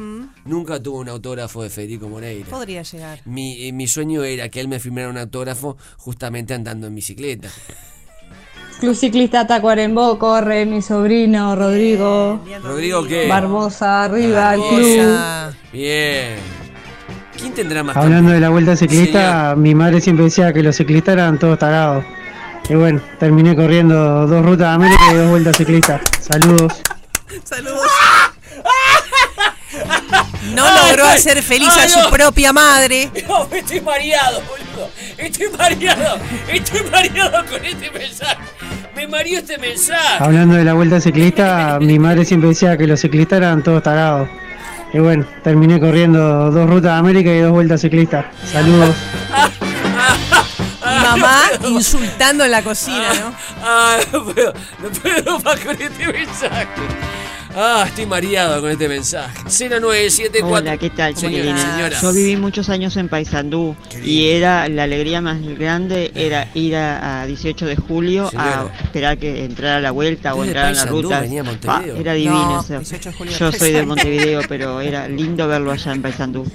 Nunca 0.45 0.81
tuvo 0.81 0.99
un 0.99 1.09
autógrafo 1.09 1.63
de 1.63 1.69
Federico 1.69 2.07
Moreira. 2.09 2.47
Podría 2.49 2.83
llegar. 2.83 3.21
Mi, 3.25 3.67
eh, 3.67 3.71
mi 3.73 3.87
sueño 3.87 4.23
era 4.23 4.49
que 4.49 4.59
él 4.59 4.67
me 4.67 4.79
firmara 4.79 5.09
un 5.09 5.17
autógrafo 5.17 5.77
justamente 5.97 6.53
andando 6.53 6.87
en 6.87 6.95
bicicleta. 6.95 7.49
Club 8.79 8.95
Ciclista 8.95 9.47
Tacuarembó, 9.47 10.19
corre 10.19 10.65
mi 10.65 10.81
sobrino 10.81 11.55
Rodrigo. 11.55 12.41
Rodrigo, 12.61 13.05
¿qué? 13.05 13.27
Barbosa, 13.27 14.03
arriba, 14.03 14.55
el 14.55 14.61
club. 14.61 15.55
Bien. 15.71 16.35
¿Quién 17.37 17.53
tendrá 17.53 17.83
más 17.83 17.97
Hablando 17.97 18.31
de 18.31 18.39
la 18.39 18.49
vuelta 18.49 18.75
ciclista, 18.75 19.55
mi 19.57 19.73
madre 19.73 20.01
siempre 20.01 20.25
decía 20.25 20.53
que 20.53 20.61
los 20.63 20.75
ciclistas 20.75 21.13
eran 21.13 21.39
todos 21.39 21.59
tarados. 21.59 22.05
Y 22.69 22.75
bueno, 22.75 23.01
terminé 23.19 23.55
corriendo 23.55 24.27
dos 24.27 24.45
rutas 24.45 24.67
de 24.69 24.73
América 24.73 25.03
y 25.11 25.15
dos 25.15 25.29
vueltas 25.29 25.57
ciclistas. 25.57 26.01
Saludos. 26.21 26.73
Saludos. 27.43 27.81
No 30.53 30.65
logró 30.87 31.05
hacer 31.05 31.41
feliz 31.41 31.69
a 31.69 31.87
su 31.87 31.99
no. 31.99 32.09
propia 32.09 32.53
madre. 32.53 33.09
No, 33.27 33.47
estoy 33.51 33.81
mareado, 33.81 34.41
boludo. 34.41 34.89
Estoy 35.17 35.47
mareado. 35.57 36.19
Estoy 36.47 36.83
mareado 36.91 37.45
con 37.45 37.65
este 37.65 37.89
mensaje. 37.89 38.22
Este 39.15 39.59
mensaje. 39.59 40.23
Hablando 40.23 40.55
de 40.55 40.63
la 40.63 40.73
vuelta 40.73 40.99
ciclista, 40.99 41.77
mi 41.79 41.99
madre 41.99 42.25
siempre 42.25 42.49
decía 42.49 42.75
que 42.75 42.87
los 42.87 42.99
ciclistas 42.99 43.37
eran 43.37 43.61
todos 43.61 43.83
tarados. 43.83 44.27
Y 44.91 44.97
bueno, 44.97 45.25
terminé 45.43 45.79
corriendo 45.79 46.49
dos 46.49 46.67
rutas 46.67 46.93
de 46.93 46.97
América 46.97 47.29
y 47.29 47.39
dos 47.39 47.51
vueltas 47.51 47.81
ciclistas. 47.81 48.25
Saludos. 48.51 48.95
Mamá 50.83 51.41
insultando 51.67 52.43
en 52.43 52.51
la 52.51 52.63
cocina, 52.63 53.13
¿no? 53.13 53.33
Ah, 53.61 53.97
no 54.11 54.25
puedo, 54.25 54.53
no 54.81 54.89
puedo 54.89 55.39
más 55.41 55.59
con 55.59 55.79
este 55.79 56.07
mensaje. 56.07 56.67
Ah, 57.55 57.83
estoy 57.87 58.07
mareado 58.07 58.61
con 58.61 58.71
este 58.71 58.87
mensaje. 58.87 59.37
0974. 59.47 60.47
Hola, 60.47 60.77
¿qué 60.77 60.89
tal, 60.89 61.15
Señora. 61.15 61.89
Yo 62.01 62.11
viví 62.11 62.35
muchos 62.35 62.67
años 62.69 62.97
en 62.97 63.09
Paysandú 63.09 63.75
y 64.03 64.29
era 64.29 64.67
la 64.69 64.83
alegría 64.83 65.21
más 65.21 65.39
grande 65.59 66.11
era 66.15 66.47
ir 66.55 66.75
a, 66.75 67.21
a 67.21 67.27
18 67.27 67.65
de 67.67 67.75
julio 67.75 68.29
Señora. 68.31 68.61
a 68.79 68.83
esperar 68.83 69.17
que 69.19 69.45
entrara 69.45 69.79
la 69.81 69.91
vuelta 69.91 70.33
o 70.33 70.39
¿Usted 70.39 70.53
de 70.53 70.59
entrar 70.59 70.71
a 70.73 70.85
la 70.85 70.91
ruta. 70.91 71.19
venía 71.21 71.41
a 71.41 71.43
Montevideo? 71.43 71.95
era 71.97 72.13
divino. 72.13 72.33
No, 72.53 72.59
o 72.59 72.63
sea, 72.63 72.79
18 72.79 73.09
de 73.11 73.15
julio 73.17 73.33
yo 73.37 73.51
soy 73.51 73.71
de. 73.71 73.85
Montevideo, 73.85 74.41
pero 74.49 74.81
era 74.81 75.07
lindo 75.07 75.47
verlo 75.47 75.71
allá 75.71 75.91
en 75.91 76.01
Paysandú. 76.01 76.45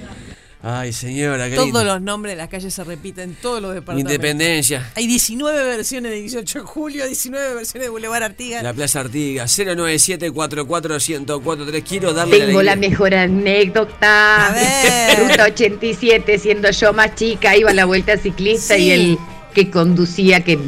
Ay, 0.61 0.91
señora, 0.91 1.47
qué 1.49 1.55
Todos 1.55 1.67
lindo. 1.67 1.85
los 1.85 2.01
nombres 2.01 2.33
de 2.33 2.37
las 2.37 2.49
calles 2.49 2.73
se 2.73 2.83
repiten 2.83 3.29
en 3.29 3.35
todos 3.35 3.61
los 3.61 3.73
departamentos. 3.73 4.11
Independencia. 4.13 4.91
Hay 4.95 5.07
19 5.07 5.63
versiones 5.63 6.11
de 6.11 6.19
18 6.19 6.59
de 6.59 6.65
julio, 6.65 7.07
19 7.07 7.55
versiones 7.55 7.85
de 7.85 7.89
Boulevard 7.89 8.23
Artigas. 8.23 8.61
La 8.61 8.73
Plaza 8.73 8.99
Artigas. 8.99 9.57
097441043. 9.57 11.83
Quiero 11.87 12.11
darle 12.13 12.39
Tengo 12.39 12.61
la 12.61 12.73
alegría. 12.73 12.89
mejor 12.89 13.13
anécdota. 13.15 14.53
Ruta 15.19 15.45
87, 15.45 16.37
siendo 16.39 16.69
yo 16.71 16.91
más 16.93 17.15
chica, 17.15 17.55
iba 17.55 17.71
a 17.71 17.73
la 17.73 17.85
vuelta 17.85 18.17
ciclista 18.17 18.77
y 18.77 18.81
Sí. 18.83 18.91
el 18.91 19.17
que 19.53 19.69
conducía, 19.71 20.43
que 20.43 20.59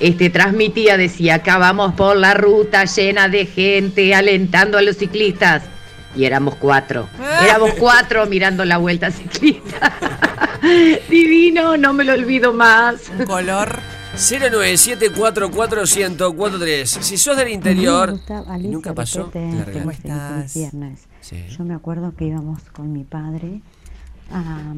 este 0.00 0.30
transmitía, 0.30 0.96
decía, 0.96 1.34
acá 1.36 1.58
vamos 1.58 1.94
por 1.94 2.16
la 2.16 2.34
ruta 2.34 2.84
llena 2.84 3.28
de 3.28 3.46
gente, 3.46 4.14
alentando 4.14 4.78
a 4.78 4.82
los 4.82 4.96
ciclistas. 4.96 5.62
Y 6.16 6.24
éramos 6.24 6.54
cuatro. 6.56 7.08
Éramos 7.42 7.72
cuatro 7.78 8.26
mirando 8.26 8.64
la 8.64 8.78
vuelta 8.78 9.10
ciclista. 9.10 9.92
Divino, 11.10 11.76
no 11.76 11.92
me 11.92 12.04
lo 12.04 12.12
olvido 12.12 12.52
más. 12.52 13.10
Un 13.18 13.26
color. 13.26 13.80
097441043. 14.16 16.86
Si 16.86 17.18
sos 17.18 17.36
del 17.36 17.48
interior. 17.48 18.12
Gustavo, 18.12 18.48
Alicia 18.50 18.72
nunca 18.72 18.94
pasó. 18.94 19.32
La 19.34 19.64
¿cómo 19.72 19.90
estás? 19.90 20.54
Viernes. 20.54 21.08
Sí. 21.20 21.44
Yo 21.48 21.64
me 21.64 21.74
acuerdo 21.74 22.14
que 22.14 22.26
íbamos 22.26 22.60
con 22.72 22.92
mi 22.92 23.02
padre 23.02 23.60
a, 24.30 24.72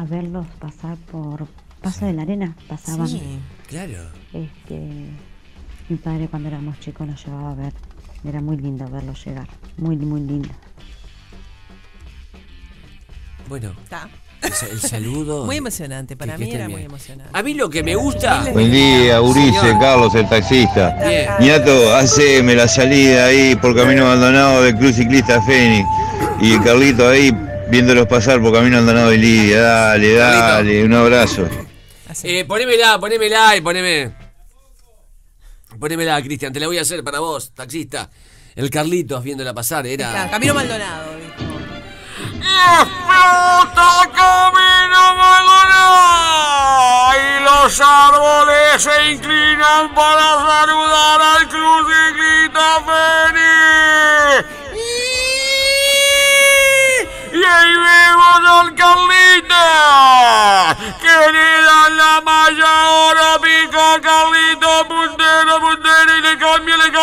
a 0.00 0.04
verlos 0.04 0.46
pasar 0.60 0.96
por 1.10 1.48
Paso 1.82 2.06
de 2.06 2.12
la 2.12 2.22
Arena. 2.22 2.54
Pasaban. 2.68 3.08
Sí, 3.08 3.20
claro. 3.66 3.98
Este, 4.32 5.08
mi 5.88 5.96
padre 5.96 6.28
cuando 6.28 6.48
éramos 6.48 6.78
chicos 6.78 7.08
los 7.08 7.26
llevaba 7.26 7.50
a 7.50 7.54
ver. 7.54 7.72
Era 8.24 8.40
muy 8.40 8.56
lindo 8.56 8.88
verlos 8.88 9.24
llegar. 9.26 9.48
Muy, 9.76 9.96
muy 9.96 10.20
lindo. 10.20 10.48
Bueno. 13.48 13.74
Está. 13.82 14.08
El, 14.42 14.70
el 14.70 14.80
saludo. 14.80 15.44
Muy 15.46 15.56
emocionante, 15.58 16.16
para 16.16 16.36
mí 16.36 16.50
era 16.50 16.68
muy 16.68 16.82
emocionante. 16.82 17.30
A 17.32 17.42
mí 17.42 17.54
lo 17.54 17.70
que 17.70 17.82
me 17.84 17.94
gusta. 17.94 18.44
Buen 18.52 18.72
día, 18.72 19.20
Urice, 19.20 19.60
Señor. 19.60 19.80
Carlos, 19.80 20.14
el 20.16 20.28
taxista. 20.28 20.96
Bien. 21.06 21.30
Niato, 21.38 21.94
haceme 21.94 22.56
la 22.56 22.66
salida 22.66 23.26
ahí 23.26 23.54
por 23.54 23.76
Camino 23.76 24.06
Abandonado 24.06 24.62
del 24.62 24.76
Club 24.76 24.92
Ciclista 24.92 25.40
Fénix. 25.42 25.86
Y 26.40 26.58
Carlito 26.58 27.08
ahí 27.08 27.30
viéndolos 27.68 28.08
pasar 28.08 28.42
por 28.42 28.52
Camino 28.52 28.78
Abandonado 28.78 29.10
de 29.10 29.18
Lidia. 29.18 29.60
Dale, 29.60 30.14
dale, 30.14 30.84
un 30.84 30.92
abrazo. 30.94 31.48
Eh, 32.24 32.44
ponémela, 32.44 32.98
ponémela 32.98 33.56
y 33.56 33.60
poneme. 33.60 34.12
Ponémela, 35.78 36.20
Cristian, 36.20 36.52
te 36.52 36.60
la 36.60 36.66
voy 36.66 36.78
a 36.78 36.82
hacer 36.82 37.02
para 37.02 37.20
vos, 37.20 37.52
taxista. 37.54 38.10
El 38.54 38.68
Carlitos 38.70 39.22
viéndola 39.24 39.54
pasar, 39.54 39.86
era. 39.86 40.28
Camilo 40.30 40.52
Maldonado. 40.54 41.16
dijo. 41.16 41.32
Y 47.14 47.44
los 47.44 47.80
árboles 47.80 48.82
se 48.82 49.12
inclinan 49.12 49.94
para 49.94 50.36
saludar 50.46 51.20
al 51.22 51.48
Cruz 51.48 51.86
Ciclista 51.88 52.80
Fénix. 52.86 54.46
Y 57.32 57.42
ahí 57.42 57.74
vemos 57.74 58.42
al 58.60 58.74
Carlita, 58.74 59.66
que 61.00 61.32
le 61.32 61.62
dan 61.62 61.96
la 61.96 62.20
malla 62.22 62.91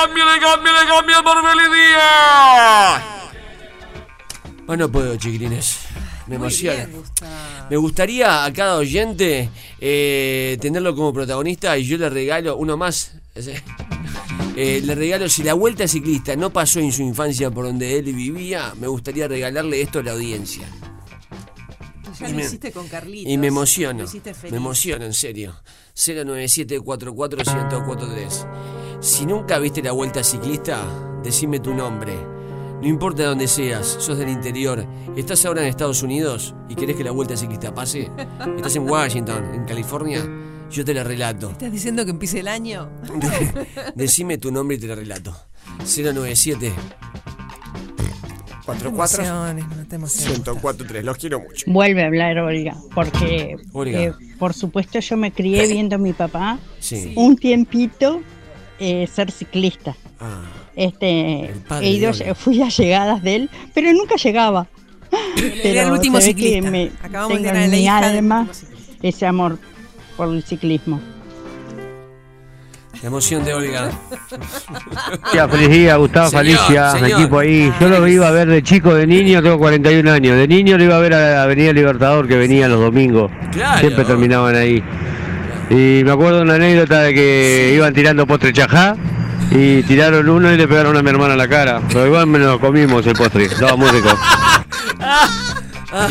cambia, 0.06 0.26
le 0.26 0.40
cambia, 0.40 0.72
le 0.72 0.80
cambia, 0.80 0.82
le 0.82 0.88
cambia 0.90 1.24
por 1.24 1.42
feliz 1.50 1.70
día. 1.74 3.04
Bueno, 4.66 4.90
puedo, 4.92 5.16
chiquilines. 5.18 5.80
Emociona. 6.30 6.86
bien. 6.86 7.02
Me 7.72 7.78
gustaría 7.78 8.46
a 8.46 8.54
cada 8.54 8.78
oyente 8.78 9.50
eh, 9.80 10.58
tenerlo 10.62 10.96
como 10.96 11.12
protagonista 11.12 11.76
y 11.78 11.86
yo 11.86 11.98
le 11.98 12.10
regalo 12.10 12.56
uno 12.58 12.78
más. 12.78 13.14
Eh, 14.56 14.82
le 14.84 14.94
regalo, 14.94 15.30
si 15.30 15.42
la 15.44 15.54
vuelta 15.54 15.88
ciclista 15.88 16.36
no 16.36 16.50
pasó 16.50 16.82
en 16.82 16.92
su 16.92 17.02
infancia 17.02 17.50
por 17.50 17.64
donde 17.66 17.98
él 17.98 18.04
vivía, 18.14 18.74
me 18.78 18.88
gustaría 18.88 19.26
regalarle 19.26 19.82
esto 19.82 20.00
a 20.00 20.04
la 20.04 20.12
audiencia. 20.12 20.68
Ya 22.20 22.28
Y 22.28 22.32
lo 22.32 22.38
me- 22.38 22.44
hiciste 22.44 22.74
con 22.74 22.86
Carlitos. 22.90 23.32
Y 23.32 23.38
me 23.38 23.48
emociono. 23.48 24.04
Lo. 24.04 24.10
Me 24.52 24.58
emociono, 24.58 25.06
en 25.06 25.14
serio. 25.14 25.56
097441043. 25.96 28.46
Si 29.00 29.26
nunca 29.26 29.60
viste 29.60 29.82
la 29.82 29.92
vuelta 29.92 30.24
ciclista, 30.24 30.82
decime 31.24 31.60
tu 31.60 31.74
nombre. 31.74 32.14
No 32.82 32.88
importa 32.88 33.26
dónde 33.26 33.48
seas, 33.48 33.86
sos 34.00 34.18
del 34.18 34.30
interior, 34.30 34.86
estás 35.18 35.46
ahora 35.46 35.62
en 35.62 35.68
Estados 35.68 36.02
Unidos 36.02 36.56
y 36.70 36.76
querés 36.76 36.96
que 36.96 37.04
la 37.04 37.12
vuelta 37.12 37.36
ciclista 37.36 37.74
pase, 37.74 38.10
estás 38.56 38.76
en 38.78 38.90
Washington, 38.90 39.52
en 39.54 39.66
California, 39.66 40.22
yo 40.72 40.86
te 40.86 40.94
la 40.94 41.04
relato. 41.04 41.50
¿Estás 41.52 41.72
diciendo 41.74 42.06
que 42.06 42.12
empiece 42.12 42.40
el 42.40 42.48
año? 42.48 42.90
Decime 43.96 44.38
tu 44.38 44.52
nombre 44.52 44.78
y 44.78 44.80
te 44.80 44.88
la 44.88 44.96
relato. 44.96 45.36
097 45.80 46.72
44 48.66 49.24
1043. 49.56 51.04
Los 51.04 51.18
quiero 51.18 51.40
mucho. 51.42 51.66
Vuelve 51.72 52.04
a 52.04 52.08
hablar 52.08 52.38
Olga, 52.38 52.76
porque 52.94 53.58
Olga. 53.74 54.00
eh, 54.04 54.14
por 54.38 54.54
supuesto 54.54 55.00
yo 55.00 55.18
me 55.18 55.32
crié 55.32 55.68
viendo 55.68 55.96
a 55.96 55.98
mi 55.98 56.14
papá 56.14 56.60
Sí. 56.80 57.14
un 57.18 57.36
tiempito 57.36 58.22
eh, 58.80 59.08
ser 59.14 59.32
ciclista. 59.32 59.96
Ah, 60.20 60.42
Este, 60.76 61.54
padre 61.68 61.88
he 61.88 61.92
ido, 61.92 62.12
fui 62.36 62.62
a 62.62 62.70
llegadas 62.70 63.22
de 63.22 63.36
él, 63.36 63.50
pero 63.74 63.92
nunca 63.94 64.16
llegaba. 64.16 64.68
Era 65.64 65.84
el 65.84 65.92
último 65.92 66.22
ciclista. 66.22 66.70
me- 66.72 66.92
Acabamos 67.04 67.42
de 67.42 67.50
en 67.50 67.56
la 67.72 67.78
mi 67.78 67.88
alma 67.88 68.48
ese 69.02 69.26
amor 69.26 69.58
por 70.16 70.30
el 70.34 70.44
ciclismo. 70.44 71.00
la 73.02 73.08
emoción 73.08 73.44
de 73.46 73.54
Olga. 73.54 73.92
Ya, 75.34 75.48
feliz 75.48 75.70
día, 75.70 75.96
Gustavo 75.96 76.30
Señor, 76.30 76.44
Falicia, 76.58 76.92
señor. 76.92 77.12
equipo 77.22 77.40
ahí. 77.40 77.72
Yo 77.80 77.88
lo 77.90 78.06
iba 78.08 78.28
a 78.28 78.32
ver 78.32 78.48
de 78.50 78.62
chico, 78.62 78.94
de 78.94 79.08
niño, 79.08 79.42
tengo 79.42 79.58
41 79.58 80.12
años. 80.12 80.36
De 80.38 80.48
niño 80.48 80.78
lo 80.78 80.84
iba 80.84 80.98
a 80.98 81.00
ver 81.00 81.14
a 81.14 81.20
la 81.36 81.44
Avenida 81.44 81.72
Libertador 81.72 82.28
que 82.28 82.36
venía 82.38 82.68
los 82.68 82.80
domingos. 82.82 83.32
Claro. 83.54 83.80
Siempre 83.80 84.04
terminaban 84.06 84.54
ahí. 84.56 84.84
Y 85.70 86.04
me 86.04 86.12
acuerdo 86.12 86.38
de 86.38 86.44
una 86.44 86.56
anécdota 86.56 87.02
de 87.02 87.14
que 87.14 87.72
iban 87.76 87.94
tirando 87.94 88.26
postre 88.26 88.52
chajá 88.52 88.96
y 89.52 89.84
tiraron 89.84 90.28
uno 90.28 90.52
y 90.52 90.58
le 90.58 90.68
pegaron 90.68 90.98
a 90.98 91.04
mi 91.04 91.10
hermana 91.10 91.34
en 91.34 91.38
la 91.38 91.48
cara. 91.48 91.82
Pero 91.88 92.08
igual 92.08 92.28
me 92.28 92.40
lo 92.40 92.60
comimos 92.60 93.06
el 93.06 93.14
postre, 93.14 93.46
estaba 93.46 93.76
muy 93.76 93.90
rico. 93.90 94.10
Ah, 95.92 96.08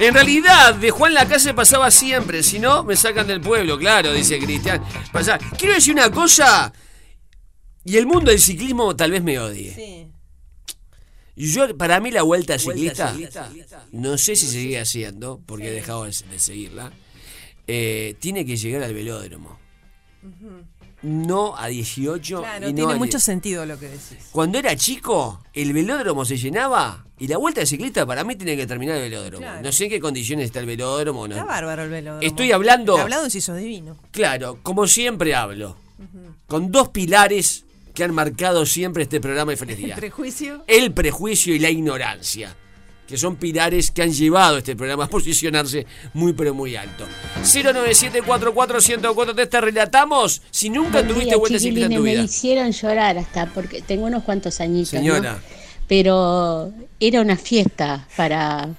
en 0.00 0.14
realidad, 0.14 0.74
de 0.76 0.90
Juan 0.90 1.12
la 1.12 1.28
Casa 1.28 1.54
pasaba 1.54 1.90
siempre, 1.90 2.42
si 2.42 2.58
no, 2.58 2.82
me 2.82 2.96
sacan 2.96 3.26
del 3.26 3.42
pueblo, 3.42 3.78
claro, 3.78 4.10
dice 4.14 4.38
Cristian. 4.38 4.82
Pasaba. 5.12 5.38
Quiero 5.58 5.74
decir 5.74 5.92
una 5.92 6.10
cosa, 6.10 6.72
y 7.84 7.96
el 7.96 8.06
mundo 8.06 8.30
del 8.30 8.40
ciclismo 8.40 8.96
tal 8.96 9.10
vez 9.10 9.22
me 9.22 9.38
odie. 9.38 10.08
Y 11.34 11.52
Yo, 11.52 11.76
para 11.76 12.00
mí 12.00 12.10
la 12.10 12.22
vuelta 12.22 12.58
ciclista, 12.58 13.14
no 13.90 14.16
sé 14.16 14.36
si 14.36 14.46
sigue 14.46 14.80
haciendo, 14.80 15.40
porque 15.46 15.68
he 15.68 15.72
dejado 15.72 16.04
de, 16.04 16.10
de 16.30 16.38
seguirla, 16.38 16.92
eh, 17.66 18.14
tiene 18.20 18.44
que 18.44 18.56
llegar 18.56 18.82
al 18.82 18.94
velódromo. 18.94 19.58
No 21.02 21.56
a 21.56 21.66
18 21.66 22.38
Claro, 22.42 22.68
y 22.68 22.70
no 22.70 22.76
tiene 22.76 22.92
a 22.92 22.96
mucho 22.96 23.16
10. 23.18 23.24
sentido 23.24 23.66
lo 23.66 23.76
que 23.78 23.86
decís. 23.88 24.28
Cuando 24.30 24.58
era 24.58 24.76
chico, 24.76 25.42
el 25.52 25.72
velódromo 25.72 26.24
se 26.24 26.36
llenaba 26.36 27.04
y 27.18 27.26
la 27.26 27.38
vuelta 27.38 27.60
de 27.60 27.66
ciclista 27.66 28.06
para 28.06 28.22
mí 28.22 28.36
tiene 28.36 28.56
que 28.56 28.68
terminar 28.68 28.96
el 28.98 29.10
velódromo. 29.10 29.44
Claro. 29.44 29.62
No 29.62 29.72
sé 29.72 29.84
en 29.84 29.90
qué 29.90 29.98
condiciones 30.00 30.44
está 30.46 30.60
el 30.60 30.66
velódromo. 30.66 31.26
No. 31.26 31.34
Está 31.34 31.44
bárbaro 31.44 31.82
el 31.82 31.90
velódromo. 31.90 32.22
Estoy 32.22 32.52
hablando- 32.52 32.96
Hablado 32.98 33.28
si 33.30 33.40
sos 33.40 33.58
divino. 33.58 33.98
Claro, 34.12 34.60
como 34.62 34.86
siempre 34.86 35.34
hablo. 35.34 35.76
Con 36.46 36.70
dos 36.70 36.90
pilares 36.90 37.64
que 37.94 38.04
han 38.04 38.14
marcado 38.14 38.64
siempre 38.64 39.02
este 39.02 39.20
programa 39.20 39.50
de 39.52 39.56
Feliz 39.58 39.78
Día. 39.78 39.96
Prejuicio. 39.96 40.62
El 40.68 40.92
prejuicio 40.92 41.52
y 41.52 41.58
la 41.58 41.70
ignorancia. 41.70 42.56
Que 43.12 43.18
son 43.18 43.36
pilares 43.36 43.90
que 43.90 44.00
han 44.00 44.10
llevado 44.10 44.56
a 44.56 44.58
este 44.60 44.74
programa 44.74 45.04
a 45.04 45.06
posicionarse 45.06 45.84
muy 46.14 46.32
pero 46.32 46.54
muy 46.54 46.76
alto. 46.76 47.04
097441043 47.42 49.48
te 49.50 49.60
relatamos 49.60 50.40
si 50.50 50.70
nunca 50.70 51.02
Buen 51.02 51.08
tuviste 51.08 51.24
día, 51.26 51.36
vuelta 51.36 51.58
ciclista 51.58 51.90
en 51.90 51.96
tu 51.98 52.02
vida. 52.04 52.20
Me 52.20 52.24
hicieron 52.24 52.72
llorar 52.72 53.18
hasta 53.18 53.44
porque 53.52 53.82
tengo 53.82 54.06
unos 54.06 54.22
cuantos 54.22 54.62
añitos. 54.62 54.94
¿no? 54.94 55.00
Señora. 55.00 55.38
Pero 55.86 56.72
era 57.00 57.20
una 57.20 57.36
fiesta 57.36 58.08
para, 58.16 58.70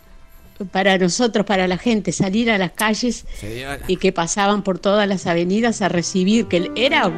para 0.72 0.98
nosotros, 0.98 1.46
para 1.46 1.68
la 1.68 1.78
gente, 1.78 2.12
salir 2.12 2.50
a 2.50 2.58
las 2.58 2.72
calles 2.72 3.28
Señora. 3.40 3.82
y 3.88 3.98
que 3.98 4.12
pasaban 4.12 4.63
por 4.63 4.80
todas 4.80 5.08
las 5.08 5.28
avenidas 5.28 5.84
a 5.84 5.90
recibir, 5.90 6.48
que 6.48 6.72
era 6.75 7.12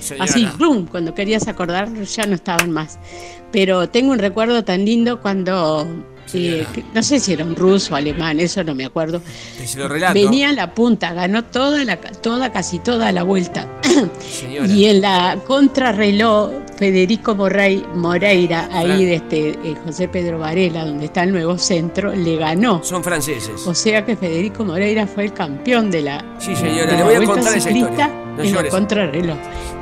Señora. 0.00 0.24
así, 0.24 0.44
¡plum! 0.56 0.88
cuando 0.88 1.14
querías 1.14 1.46
acordar 1.46 1.88
ya 2.02 2.26
no 2.26 2.34
estaban 2.34 2.72
más. 2.72 2.98
Pero 3.52 3.88
tengo 3.88 4.10
un 4.10 4.18
recuerdo 4.18 4.64
tan 4.64 4.84
lindo 4.84 5.22
cuando, 5.22 5.86
que- 6.32 6.84
no 6.94 7.02
sé 7.02 7.18
si 7.20 7.32
era 7.32 7.44
un 7.44 7.56
ruso 7.56 7.94
o 7.94 7.96
alemán, 7.96 8.38
eso 8.40 8.62
no 8.64 8.74
me 8.74 8.84
acuerdo, 8.84 9.20
Te 9.58 9.66
se 9.66 9.78
lo 9.78 9.88
relato. 9.88 10.14
venía 10.14 10.50
a 10.50 10.52
la 10.52 10.74
punta, 10.74 11.12
ganó 11.12 11.44
toda, 11.44 11.84
la, 11.84 11.96
toda 11.98 12.52
casi 12.52 12.78
toda 12.78 13.10
la 13.12 13.22
vuelta. 13.22 13.66
Señora. 14.30 14.66
Y 14.72 14.86
en 14.86 15.00
la 15.00 15.38
contrarreloj, 15.46 16.50
Federico 16.78 17.34
Morrey, 17.34 17.84
Moreira, 17.94 18.68
ahí 18.72 19.04
de 19.04 19.14
este 19.16 19.48
eh, 19.50 19.76
José 19.84 20.06
Pedro 20.08 20.38
Varela, 20.38 20.84
donde 20.84 21.06
está 21.06 21.24
el 21.24 21.32
nuevo 21.32 21.58
centro, 21.58 22.14
le 22.14 22.36
ganó. 22.36 22.84
Son 22.84 23.02
franceses. 23.02 23.66
O 23.66 23.74
sea 23.74 24.04
que 24.04 24.14
Federico 24.16 24.64
Moreira 24.64 25.06
fue 25.06 25.24
el 25.24 25.32
campeón 25.32 25.90
de 25.90 26.02
la, 26.02 26.24
Sí, 26.38 26.54
señora, 26.54 26.92
de 26.92 26.96
le 26.98 27.02
voy 27.02 27.14
a 27.16 27.24
contar 27.24 27.56
esa 27.56 27.70
historia. 27.70 28.08
No 28.36 28.42
en 28.44 28.54
la 28.54 28.68
contrarreloj. 28.68 29.36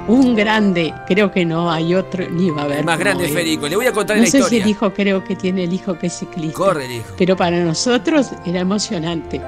Un 0.08 0.36
grande, 0.36 0.94
creo 1.06 1.32
que 1.32 1.44
no 1.44 1.70
hay 1.70 1.94
otro, 1.94 2.28
ni 2.30 2.50
va 2.50 2.62
a 2.62 2.64
haber. 2.66 2.78
El 2.78 2.84
más 2.84 2.98
grande. 2.98 3.28
Federico. 3.28 3.66
Le 3.68 3.76
voy 3.76 3.86
a 3.86 3.92
contar 3.92 4.16
No 4.16 4.22
la 4.22 4.28
sé 4.30 4.38
historia. 4.38 4.58
si 4.58 4.62
el 4.62 4.68
hijo, 4.70 4.92
creo 4.94 5.24
que 5.24 5.34
tiene 5.36 5.64
el 5.64 5.72
hijo 5.72 5.98
que 5.98 6.06
es 6.06 6.18
ciclista. 6.18 6.56
Corre 6.56 6.84
el 6.86 6.92
hijo. 6.92 7.14
Pero 7.18 7.36
para 7.36 7.58
nosotros 7.58 8.30
era 8.44 8.60
emocionante. 8.60 9.40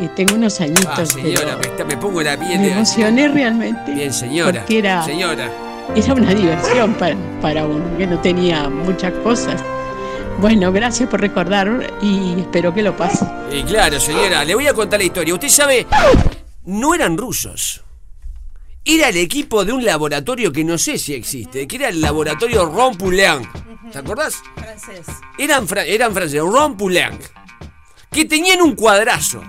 Eh, 0.00 0.08
tengo 0.16 0.34
unos 0.34 0.60
añitos, 0.60 0.86
Ah, 0.88 1.04
señora, 1.06 1.40
pero 1.44 1.58
me, 1.58 1.66
está- 1.66 1.84
me 1.84 1.96
pongo 1.96 2.22
la 2.22 2.36
piel 2.38 2.58
me 2.58 2.66
de 2.66 2.72
emocioné 2.72 3.28
realmente. 3.28 3.92
Bien, 3.92 4.12
señora. 4.12 4.60
Porque 4.60 4.78
era, 4.78 5.02
Señora. 5.04 5.48
era 5.94 6.14
una 6.14 6.34
diversión 6.34 6.94
para, 6.94 7.16
para 7.42 7.66
uno, 7.66 7.84
que 7.98 8.06
no 8.06 8.18
tenía 8.20 8.68
muchas 8.68 9.12
cosas. 9.22 9.62
Bueno, 10.40 10.72
gracias 10.72 11.08
por 11.08 11.20
recordar 11.20 11.68
y 12.00 12.40
espero 12.40 12.72
que 12.72 12.82
lo 12.82 12.96
pase. 12.96 13.26
Y 13.52 13.62
claro, 13.64 14.00
señora, 14.00 14.42
le 14.44 14.54
voy 14.54 14.66
a 14.66 14.72
contar 14.74 14.98
la 14.98 15.04
historia. 15.04 15.34
Usted 15.34 15.48
sabe, 15.48 15.86
no 16.64 16.94
eran 16.94 17.18
rusos. 17.18 17.82
Era 18.84 19.08
el 19.10 19.16
equipo 19.18 19.64
de 19.64 19.72
un 19.72 19.84
laboratorio 19.84 20.50
que 20.52 20.64
no 20.64 20.78
sé 20.78 20.98
si 20.98 21.14
existe, 21.14 21.66
que 21.68 21.76
era 21.76 21.88
el 21.90 22.00
laboratorio 22.00 22.64
Ron 22.66 22.96
Poulenc. 22.96 23.46
¿Te 23.92 23.98
acordás? 23.98 24.42
Francés. 24.56 25.06
Eran, 25.38 25.68
fra- 25.68 25.84
eran 25.84 26.12
franceses. 26.14 26.42
Que 28.10 28.24
tenían 28.24 28.62
un 28.62 28.74
cuadrazo. 28.74 29.42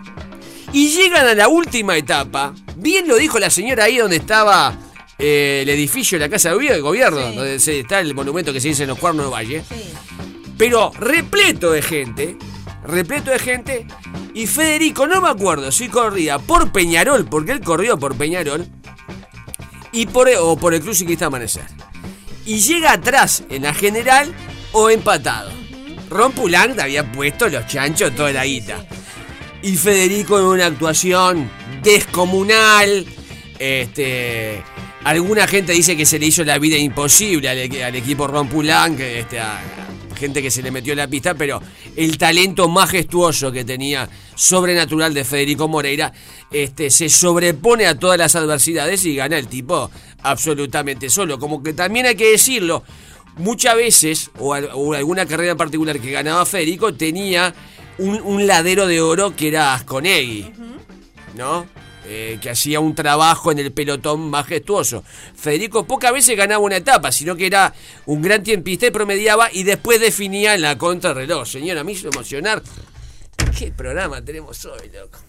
Y 0.74 0.89
llegan 0.89 1.28
a 1.28 1.34
la 1.34 1.48
última 1.48 1.96
etapa. 1.98 2.54
Bien 2.76 3.08
lo 3.08 3.15
dijo 3.15 3.39
la 3.39 3.50
señora 3.50 3.86
ahí 3.86 3.98
donde 3.98 4.17
estaba 4.17 4.78
eh, 5.17 5.60
el 5.63 5.70
edificio 5.70 6.17
de 6.20 6.26
la 6.26 6.30
Casa 6.30 6.54
de 6.54 6.80
Gobierno, 6.82 7.20
donde 7.20 7.60
se- 7.60 7.80
está 7.82 8.00
el 8.00 8.13
monumento 8.13 8.52
que 8.54 8.60
se 8.60 8.70
dice 8.70 8.84
en 8.84 8.89
los 8.89 9.00
Cuernos 9.00 9.26
de 9.28 9.32
Valle. 9.32 9.63
Pero 10.58 10.91
repleto 11.00 11.72
de 11.72 11.82
gente, 11.82 12.38
repleto 12.86 13.32
de 13.32 13.39
gente. 13.39 13.88
Y 14.34 14.48
Federico, 14.48 15.08
no 15.08 15.22
me 15.22 15.30
acuerdo 15.30 15.72
si 15.72 15.88
corría 15.89 16.38
por 16.39 16.72
Peñarol, 16.72 17.26
porque 17.26 17.52
él 17.54 17.62
corrió 17.62 17.98
por 17.98 18.15
Peñarol, 18.15 18.67
y 19.91 20.06
por, 20.06 20.30
o 20.39 20.56
por 20.58 20.73
el 20.73 20.82
Club 20.82 20.95
Ciclista 20.95 21.25
Amanecer. 21.27 21.63
Y 22.45 22.60
llega 22.60 22.93
atrás 22.93 23.43
en 23.49 23.63
la 23.63 23.73
general 23.73 24.34
o 24.71 24.89
empatado. 24.89 25.51
Ron 26.10 26.32
Poulenc 26.32 26.80
había 26.80 27.10
puesto 27.12 27.47
los 27.49 27.67
chanchos 27.67 28.15
toda 28.15 28.32
la 28.32 28.45
guita. 28.45 28.86
Y 29.62 29.75
Federico 29.77 30.39
en 30.39 30.45
una 30.45 30.65
actuación 30.65 31.49
descomunal. 31.84 33.06
Este. 33.60 34.63
Alguna 35.04 35.47
gente 35.47 35.71
dice 35.73 35.97
que 35.97 36.06
se 36.06 36.19
le 36.19 36.27
hizo 36.27 36.43
la 36.43 36.60
vida 36.60 36.77
imposible 36.77 37.49
al, 37.49 37.58
equi- 37.58 37.84
al 37.84 37.95
equipo 37.95 38.27
Ron 38.27 38.47
Poulenc, 38.47 38.99
este, 38.99 39.39
gente 40.22 40.42
que 40.42 40.50
se 40.50 40.62
le 40.62 40.72
metió 40.72 40.94
en 40.94 41.00
la 41.00 41.08
pista, 41.10 41.34
pero 41.34 41.62
el 41.98 42.18
talento 42.18 42.70
majestuoso 42.70 43.52
que 43.52 43.66
tenía 43.66 44.08
sobrenatural 44.36 45.14
de 45.14 45.26
Federico 45.26 45.68
Moreira 45.68 46.14
este, 46.52 46.90
se 46.90 47.10
sobrepone 47.10 47.86
a 47.88 48.00
todas 48.00 48.18
las 48.18 48.36
adversidades 48.36 49.04
y 49.06 49.16
gana 49.16 49.38
el 49.38 49.48
tipo 49.48 49.92
absolutamente 50.24 51.10
solo. 51.10 51.38
Como 51.40 51.62
que 51.62 51.74
también 51.74 52.06
hay 52.06 52.16
que 52.16 52.32
decirlo, 52.32 52.84
muchas 53.38 53.76
veces, 53.76 54.32
o, 54.40 54.54
al- 54.54 54.70
o 54.74 54.94
alguna 54.94 55.26
carrera 55.26 55.52
en 55.52 55.58
particular 55.58 56.00
que 56.00 56.12
ganaba 56.12 56.46
Federico, 56.46 56.94
tenía 56.94 57.54
un, 57.98 58.22
un 58.22 58.48
ladero 58.48 58.88
de 58.88 59.02
oro 59.02 59.36
que 59.36 59.50
era 59.50 59.74
Asconegui, 59.74 60.52
¿no? 61.36 61.66
Eh, 62.04 62.40
que 62.42 62.50
hacía 62.50 62.80
un 62.80 62.96
trabajo 62.96 63.52
en 63.52 63.60
el 63.60 63.72
pelotón 63.72 64.32
majestuoso. 64.32 65.04
Federico 65.36 65.86
pocas 65.86 66.12
veces 66.12 66.36
ganaba 66.36 66.64
una 66.64 66.78
etapa, 66.78 67.12
sino 67.12 67.36
que 67.36 67.46
era 67.46 67.76
un 68.08 68.24
gran 68.24 68.42
tiempista 68.42 68.88
y 68.88 68.92
promediaba 68.92 69.50
y 69.52 69.64
después 69.64 70.00
definía 70.00 70.58
la 70.58 70.80
contrarreloj. 70.80 71.48
Señora, 71.48 71.84
me 71.84 71.92
hizo 71.92 72.08
emocionar. 72.08 72.64
¿Qué 73.58 73.72
programa 73.72 74.20
tenemos 74.24 74.66
hoy, 74.66 74.90
loco? 74.92 75.20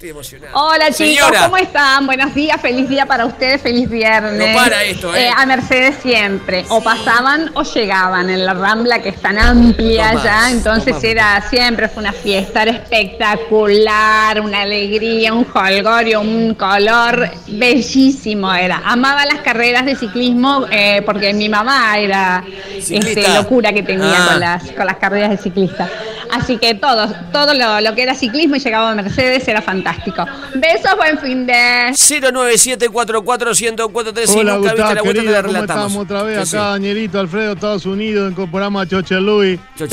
Estoy 0.00 0.10
emocionado. 0.12 0.52
Hola 0.58 0.86
chicos, 0.86 0.96
Señora. 1.26 1.44
¿cómo 1.44 1.58
están? 1.58 2.06
Buenos 2.06 2.34
días, 2.34 2.58
feliz 2.58 2.88
día 2.88 3.04
para 3.04 3.26
ustedes, 3.26 3.60
feliz 3.60 3.86
viernes. 3.90 4.32
No 4.32 4.58
para 4.58 4.82
esto, 4.82 5.14
¿eh? 5.14 5.28
a 5.36 5.44
Mercedes 5.44 5.96
siempre, 6.02 6.64
o 6.70 6.82
pasaban 6.82 7.50
o 7.52 7.62
llegaban 7.64 8.30
en 8.30 8.46
la 8.46 8.54
Rambla 8.54 9.02
que 9.02 9.10
es 9.10 9.20
tan 9.20 9.38
amplia 9.38 10.08
Tomás, 10.12 10.24
ya, 10.24 10.50
entonces 10.52 10.86
Tomás. 10.86 11.04
era 11.04 11.42
siempre 11.50 11.86
fue 11.90 12.02
una 12.02 12.14
fiesta, 12.14 12.62
era 12.62 12.72
espectacular, 12.72 14.40
una 14.40 14.62
alegría, 14.62 15.34
un 15.34 15.44
jolgorio, 15.44 16.22
un 16.22 16.54
color 16.54 17.30
bellísimo 17.48 18.54
era. 18.54 18.80
Amaba 18.82 19.26
las 19.26 19.40
carreras 19.42 19.84
de 19.84 19.96
ciclismo 19.96 20.64
eh, 20.70 21.02
porque 21.04 21.34
mi 21.34 21.50
mamá 21.50 21.98
era 21.98 22.42
este, 22.74 23.34
locura 23.34 23.70
que 23.74 23.82
tenía 23.82 24.16
Ah. 24.16 24.28
con 24.30 24.40
las 24.40 24.70
con 24.72 24.86
las 24.86 24.96
carreras 24.96 25.28
de 25.28 25.36
ciclista. 25.36 25.90
Así 26.32 26.58
que 26.58 26.74
todo, 26.74 27.06
todo 27.32 27.54
lo, 27.54 27.80
lo 27.80 27.94
que 27.94 28.02
era 28.02 28.14
ciclismo 28.14 28.56
y 28.56 28.58
llegaba 28.60 28.90
a 28.90 28.94
Mercedes 28.94 29.46
era 29.48 29.62
fantástico. 29.62 30.24
Besos, 30.54 30.96
buen 30.96 31.18
fin 31.18 31.46
de. 31.46 31.90
097441043 31.92 34.26
si 34.26 34.38
Hola 34.38 34.56
nunca 34.56 34.74
viste 34.74 34.82
Gustavo, 34.82 34.94
la 34.94 35.02
vuelta 35.02 35.22
te 35.22 35.30
la 35.30 35.42
¿cómo 35.42 35.52
relatamos. 35.52 35.86
estamos 35.86 35.96
otra 35.96 36.22
vez? 36.22 36.48
Sí, 36.48 36.56
Acá 36.56 36.56
sí. 36.66 36.70
Danielito 36.72 37.20
Alfredo, 37.20 37.52
Estados 37.52 37.86
Unidos, 37.86 38.30
incorporamos 38.30 38.82
a. 38.82 38.86
Chocha 38.86 39.18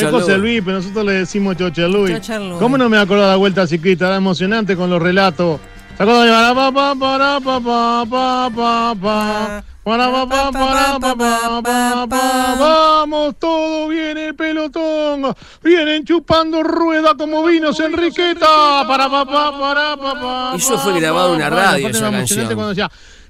Es 0.03 0.11
José 0.11 0.37
Luis. 0.37 0.61
Pero 0.63 0.77
nosotros 0.77 1.05
le 1.05 1.13
decimos 1.13 1.55
Luis. 1.87 2.19
¿Cómo 2.59 2.77
no 2.77 2.89
me 2.89 2.97
acuerdo 2.97 3.23
de 3.23 3.29
la 3.31 3.35
vuelta 3.35 3.65
ciclista? 3.67 4.07
Era 4.07 4.17
emocionante 4.17 4.75
con 4.75 4.89
los 4.89 5.01
relatos. 5.01 5.59
Vamos, 12.59 13.35
todo 13.39 13.87
viene 13.87 14.27
el 14.27 14.35
pelotón. 14.35 15.33
Vienen 15.63 16.03
chupando 16.05 16.61
rueda 16.61 17.15
como 17.15 17.43
vinos 17.45 17.79
Enriqueta. 17.79 18.85
Para 18.87 19.09
pa 19.09 19.25
pa 19.25 19.59
para 19.59 19.97
pa 19.97 20.13
pa. 20.13 20.53
Eso 20.55 20.77
fue 20.77 20.99
grabado 20.99 21.29
en 21.29 21.37
una 21.37 21.49
radio, 21.49 21.87
esa 21.87 22.11
canción. 22.11 22.47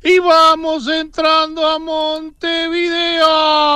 Y 0.07 0.19
vamos 0.19 0.87
entrando 0.87 1.67
a 1.67 1.77
Montevideo. 1.79 3.27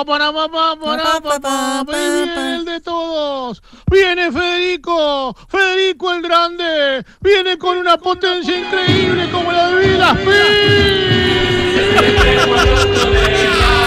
Para 0.06 0.32
pa 0.32 0.48
pa 0.48 0.78
para 0.80 1.20
pa 1.20 1.40
pa. 1.42 1.84
pa. 1.86 1.92
Y 1.92 1.96
viene 2.26 2.56
el 2.56 2.64
de 2.64 2.80
todos. 2.80 3.62
Viene 3.92 4.32
Federico. 4.32 5.36
Federico 5.50 6.14
el 6.14 6.22
grande. 6.22 7.04
Viene 7.20 7.58
con 7.58 7.78
una 7.78 7.98
potencia 7.98 8.58
increíble 8.58 9.30
como 9.30 9.52
la 9.52 9.68
de 9.72 9.88
Vilas 9.88 10.18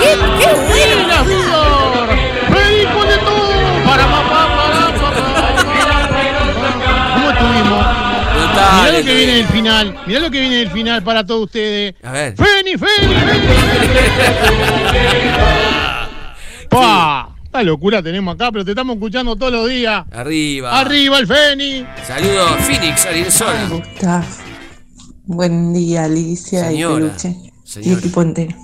¡Qué, 0.00 0.16
Flor! 1.24 2.08
Federico 2.52 3.02
el 3.02 3.08
de 3.08 3.18
todos. 3.18 3.54
Para 3.86 4.04
pa 4.06 4.33
Mirá 8.64 8.98
lo 8.98 9.04
que 9.04 9.14
viene 9.14 9.32
del 9.32 9.46
final. 9.46 9.96
Mirá 10.06 10.20
lo 10.20 10.30
que 10.30 10.40
viene 10.40 10.56
del 10.56 10.70
final 10.70 11.02
para 11.02 11.24
todos 11.24 11.44
ustedes. 11.44 11.94
A 12.02 12.12
ver. 12.12 12.34
¡Feni, 12.36 12.76
Feni! 12.78 13.14
¡Pa! 16.70 17.30
La 17.52 17.62
locura 17.62 18.02
tenemos 18.02 18.34
acá, 18.34 18.50
pero 18.50 18.64
te 18.64 18.72
estamos 18.72 18.96
escuchando 18.96 19.36
todos 19.36 19.52
los 19.52 19.68
días. 19.68 20.04
Arriba. 20.10 20.80
¡Arriba 20.80 21.18
el 21.18 21.26
Feni! 21.26 21.86
Saludos, 22.04 22.50
Phoenix, 22.66 23.06
Arizona. 23.06 23.68
Gustav. 23.68 24.24
Buen 25.26 25.72
día, 25.72 26.04
Alicia 26.04 26.66
Señora, 26.66 26.94
y 26.94 26.98
Peluche. 27.08 27.28
Y 27.28 27.52
señora. 27.64 27.98
equipo 28.00 28.22
entero. 28.22 28.56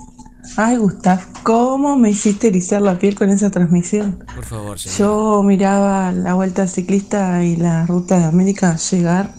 Ay, 0.57 0.75
Gustav, 0.75 1.19
¿cómo 1.43 1.95
me 1.95 2.09
hiciste 2.09 2.47
erizar 2.47 2.81
la 2.81 2.99
piel 2.99 3.15
con 3.15 3.29
esa 3.29 3.49
transmisión? 3.49 4.25
Por 4.35 4.43
favor, 4.43 4.77
señor. 4.77 4.97
Yo 4.97 5.43
miraba 5.43 6.11
la 6.11 6.33
vuelta 6.33 6.67
ciclista 6.67 7.41
y 7.45 7.55
la 7.55 7.85
ruta 7.85 8.19
de 8.19 8.25
América 8.25 8.75
llegar 8.75 9.31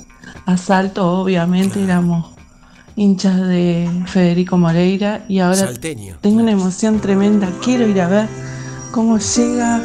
a 0.46 0.56
salto, 0.56 1.10
obviamente 1.20 1.82
éramos 1.82 2.26
hinchas 2.96 3.40
de 3.40 3.88
Federico 4.06 4.58
Moreira 4.58 5.24
y 5.28 5.38
ahora 5.38 5.56
Salteño. 5.56 6.16
tengo 6.20 6.40
una 6.42 6.52
emoción 6.52 7.00
tremenda. 7.00 7.48
Quiero 7.62 7.86
ir 7.86 8.00
a 8.00 8.08
ver 8.08 8.28
cómo 8.90 9.18
llega 9.18 9.80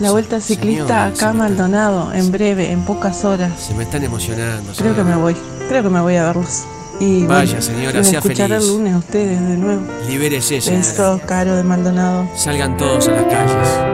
la 0.00 0.10
vuelta 0.12 0.40
ciclista 0.40 1.06
acá 1.06 1.30
a 1.30 1.32
Maldonado 1.32 2.12
en 2.12 2.30
breve, 2.32 2.72
en 2.72 2.82
pocas 2.82 3.24
horas. 3.24 3.52
Se 3.58 3.74
me 3.74 3.84
están 3.84 4.02
emocionando. 4.04 4.72
Creo 4.76 4.94
que 4.94 5.02
me 5.04 5.16
voy, 5.16 5.36
creo 5.68 5.82
que 5.82 5.90
me 5.90 6.00
voy 6.00 6.16
a 6.16 6.24
verlos. 6.26 6.64
Y 7.00 7.24
Vaya, 7.24 7.46
bueno, 7.52 7.62
señora, 7.62 8.04
sea 8.04 8.18
escucharé 8.18 8.54
feliz. 8.56 8.68
el 8.68 8.76
lunes 8.76 8.94
a 8.94 8.98
ustedes 8.98 9.40
de 9.40 9.56
nuevo. 9.56 9.82
Libérese, 10.06 10.60
señora. 10.60 10.86
Besos, 10.86 11.20
Caro 11.22 11.56
de 11.56 11.64
Maldonado. 11.64 12.28
Salgan 12.36 12.76
todos 12.76 13.08
a 13.08 13.12
las 13.12 13.24
calles. 13.24 13.89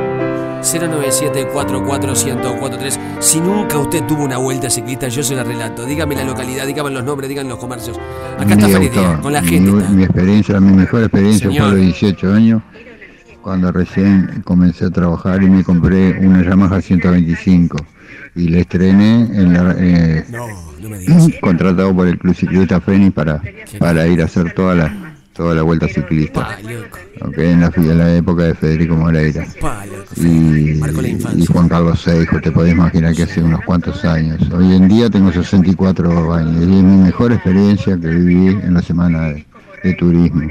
097-44-1043. 0.66 2.98
Si 3.20 3.40
nunca 3.40 3.78
usted 3.78 4.04
tuvo 4.06 4.24
una 4.24 4.38
vuelta 4.38 4.68
ciclista, 4.68 5.08
yo 5.08 5.22
se 5.22 5.34
la 5.34 5.44
relato. 5.44 5.84
Dígame 5.84 6.14
la 6.14 6.24
localidad, 6.24 6.66
dígame 6.66 6.90
los 6.90 7.04
nombres, 7.04 7.28
dígame 7.28 7.48
los 7.48 7.58
comercios. 7.58 7.98
Acá 8.38 8.54
está 8.54 8.78
Gustavo. 8.78 9.22
con 9.22 9.32
la 9.32 9.42
gente. 9.42 9.70
Mi, 9.90 10.04
experiencia, 10.04 10.60
mi 10.60 10.72
mejor 10.72 11.02
experiencia 11.02 11.48
Señor. 11.48 11.70
fue 11.70 11.72
a 11.72 11.74
los 11.74 11.80
18 11.80 12.32
años, 12.32 12.62
cuando 13.42 13.72
recién 13.72 14.42
comencé 14.44 14.86
a 14.86 14.90
trabajar 14.90 15.42
y 15.42 15.48
me 15.48 15.64
compré 15.64 16.18
una 16.18 16.42
Yamaha 16.42 16.80
125 16.80 17.76
y 18.34 18.48
la 18.48 18.58
estrené 18.58 19.22
en 19.22 19.52
la, 19.52 19.74
eh, 19.78 20.24
contratado 21.40 21.94
por 21.94 22.06
el 22.06 22.18
Club 22.18 22.34
Ciclista 22.34 22.80
Fénix 22.80 23.14
para, 23.14 23.40
para 23.78 24.06
ir 24.06 24.20
a 24.20 24.26
hacer 24.26 24.52
toda 24.52 24.74
la, 24.74 25.15
toda 25.36 25.54
la 25.54 25.62
vuelta 25.62 25.86
ciclista. 25.88 26.58
Ok, 27.20 27.38
en, 27.38 27.60
la, 27.60 27.72
en 27.76 27.98
la 27.98 28.16
época 28.16 28.44
de 28.44 28.54
Federico 28.54 28.96
Moreira. 28.96 29.46
Y, 30.16 30.80
y 31.36 31.46
Juan 31.46 31.68
Carlos 31.68 32.00
Seijo, 32.00 32.40
te 32.40 32.50
podés 32.50 32.72
imaginar 32.72 33.14
que 33.14 33.24
hace 33.24 33.42
unos 33.42 33.60
cuantos 33.64 34.04
años. 34.04 34.40
Hoy 34.50 34.74
en 34.74 34.88
día 34.88 35.10
tengo 35.10 35.32
64 35.32 36.32
años 36.34 36.56
y 36.60 36.62
es 36.62 36.68
mi 36.68 37.04
mejor 37.04 37.32
experiencia 37.32 37.98
que 37.98 38.08
viví 38.08 38.48
en 38.48 38.74
la 38.74 38.82
semana 38.82 39.28
de, 39.28 39.46
de 39.82 39.94
turismo, 39.94 40.48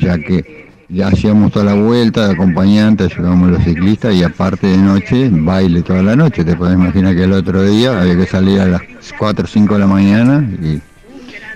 ya 0.00 0.18
que 0.18 0.62
ya 0.88 1.08
hacíamos 1.08 1.52
toda 1.52 1.64
la 1.64 1.74
vuelta 1.74 2.26
de 2.28 2.34
acompañante, 2.34 3.04
ayudábamos 3.04 3.48
a 3.48 3.52
los 3.52 3.64
ciclistas 3.64 4.14
y 4.14 4.22
aparte 4.22 4.66
de 4.66 4.76
noche, 4.76 5.30
baile 5.32 5.80
toda 5.82 6.02
la 6.02 6.14
noche. 6.14 6.44
Te 6.44 6.54
podés 6.54 6.74
imaginar 6.74 7.14
que 7.16 7.24
el 7.24 7.32
otro 7.32 7.62
día 7.62 7.98
había 7.98 8.14
que 8.14 8.26
salir 8.26 8.60
a 8.60 8.66
las 8.66 8.82
4 9.18 9.44
o 9.44 9.48
5 9.48 9.74
de 9.74 9.80
la 9.80 9.86
mañana 9.86 10.46
y 10.62 10.80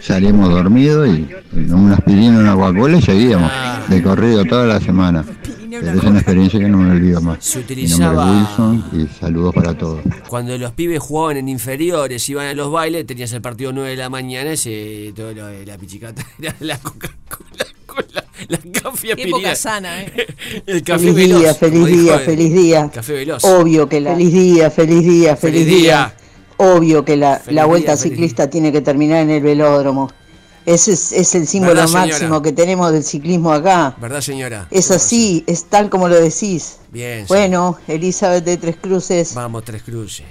salíamos 0.07 0.51
dormidos 0.51 1.09
y 1.09 1.27
y 1.57 1.71
una 1.71 1.95
aspirina, 1.95 2.39
una 2.39 2.55
Coca-Cola 2.55 2.99
y 2.99 3.03
seguíamos 3.03 3.51
de 3.89 4.03
corrido 4.03 4.45
toda 4.45 4.67
la 4.67 4.81
semana. 4.81 5.25
Pero 5.69 5.99
es 5.99 6.05
una 6.05 6.19
experiencia 6.21 6.59
que 6.61 6.69
no 6.69 6.79
me 6.79 6.91
olvido 6.93 7.21
más. 7.21 7.45
Se 7.45 7.59
Mi 7.59 7.63
nombre 7.65 7.75
utilizaba- 7.75 8.25
es 8.25 8.59
Wilson 8.59 8.85
y 8.93 9.19
saludos 9.21 9.55
para 9.55 9.75
todos. 9.77 10.01
Cuando 10.29 10.57
los 10.57 10.73
pibes 10.73 11.01
jugaban 11.01 11.37
en 11.37 11.49
inferiores, 11.49 12.27
iban 12.29 12.47
a 12.47 12.55
los 12.55 12.71
bailes, 12.71 13.05
tenías 13.07 13.33
el 13.33 13.43
partido 13.43 13.73
9 13.73 13.91
de 13.91 13.97
la 13.97 14.09
mañana, 14.09 14.53
ese, 14.53 15.13
todo 15.15 15.33
lo 15.35 15.47
de 15.47 15.67
la 15.67 15.77
pichicata, 15.77 16.25
era 16.43 16.55
la 16.61 16.79
Coca-Cola 16.79 17.67
con 17.87 18.05
la, 18.15 18.25
la 18.49 18.59
café 18.81 19.15
Qué 19.17 19.23
época 19.25 19.55
sana, 19.55 20.03
¿eh? 20.03 20.27
El 20.67 20.83
café 20.83 21.13
Feliz 21.13 21.37
día, 21.37 21.55
feliz 21.55 21.87
día, 21.87 22.15
el- 22.17 22.21
feliz 22.21 22.53
día. 22.55 22.91
Café 22.93 23.13
veloz. 23.13 23.45
Obvio 23.45 23.89
que 23.89 24.01
la 24.01 24.15
feliz 24.15 24.33
día, 24.33 24.71
feliz 24.71 25.03
día, 25.05 25.37
feliz, 25.37 25.63
Feliz 25.65 25.67
día. 25.67 25.77
día. 25.97 26.15
Obvio 26.59 27.05
que 27.05 27.17
la, 27.17 27.39
Feliz 27.39 27.55
la 27.55 27.65
vuelta 27.67 27.93
día, 27.93 28.03
feliz 28.03 28.15
ciclista 28.15 28.49
tiene 28.49 28.73
que 28.73 28.81
terminar 28.81 29.23
en 29.23 29.31
el 29.31 29.43
velódromo. 29.43 30.11
Ese 30.65 30.93
es, 30.93 31.13
es 31.13 31.35
el 31.37 31.47
símbolo 31.47 31.87
máximo 31.89 32.43
que 32.43 32.53
tenemos 32.53 32.91
del 32.93 33.05
ciclismo 33.05 33.53
acá. 33.53 33.95
¿Verdad, 34.01 34.21
señora? 34.21 34.67
Es 34.71 34.91
así, 34.91 35.45
es 35.47 35.67
tal 35.67 35.89
como 35.89 36.09
lo 36.09 36.17
decís. 36.17 36.79
Bien. 36.91 37.25
Bueno, 37.29 37.79
Elizabeth 37.87 38.45
de 38.45 38.57
Tres 38.57 38.77
Cruces. 38.77 39.35
Vamos, 39.35 39.65
Tres 39.65 39.83
Cruces. 39.83 40.27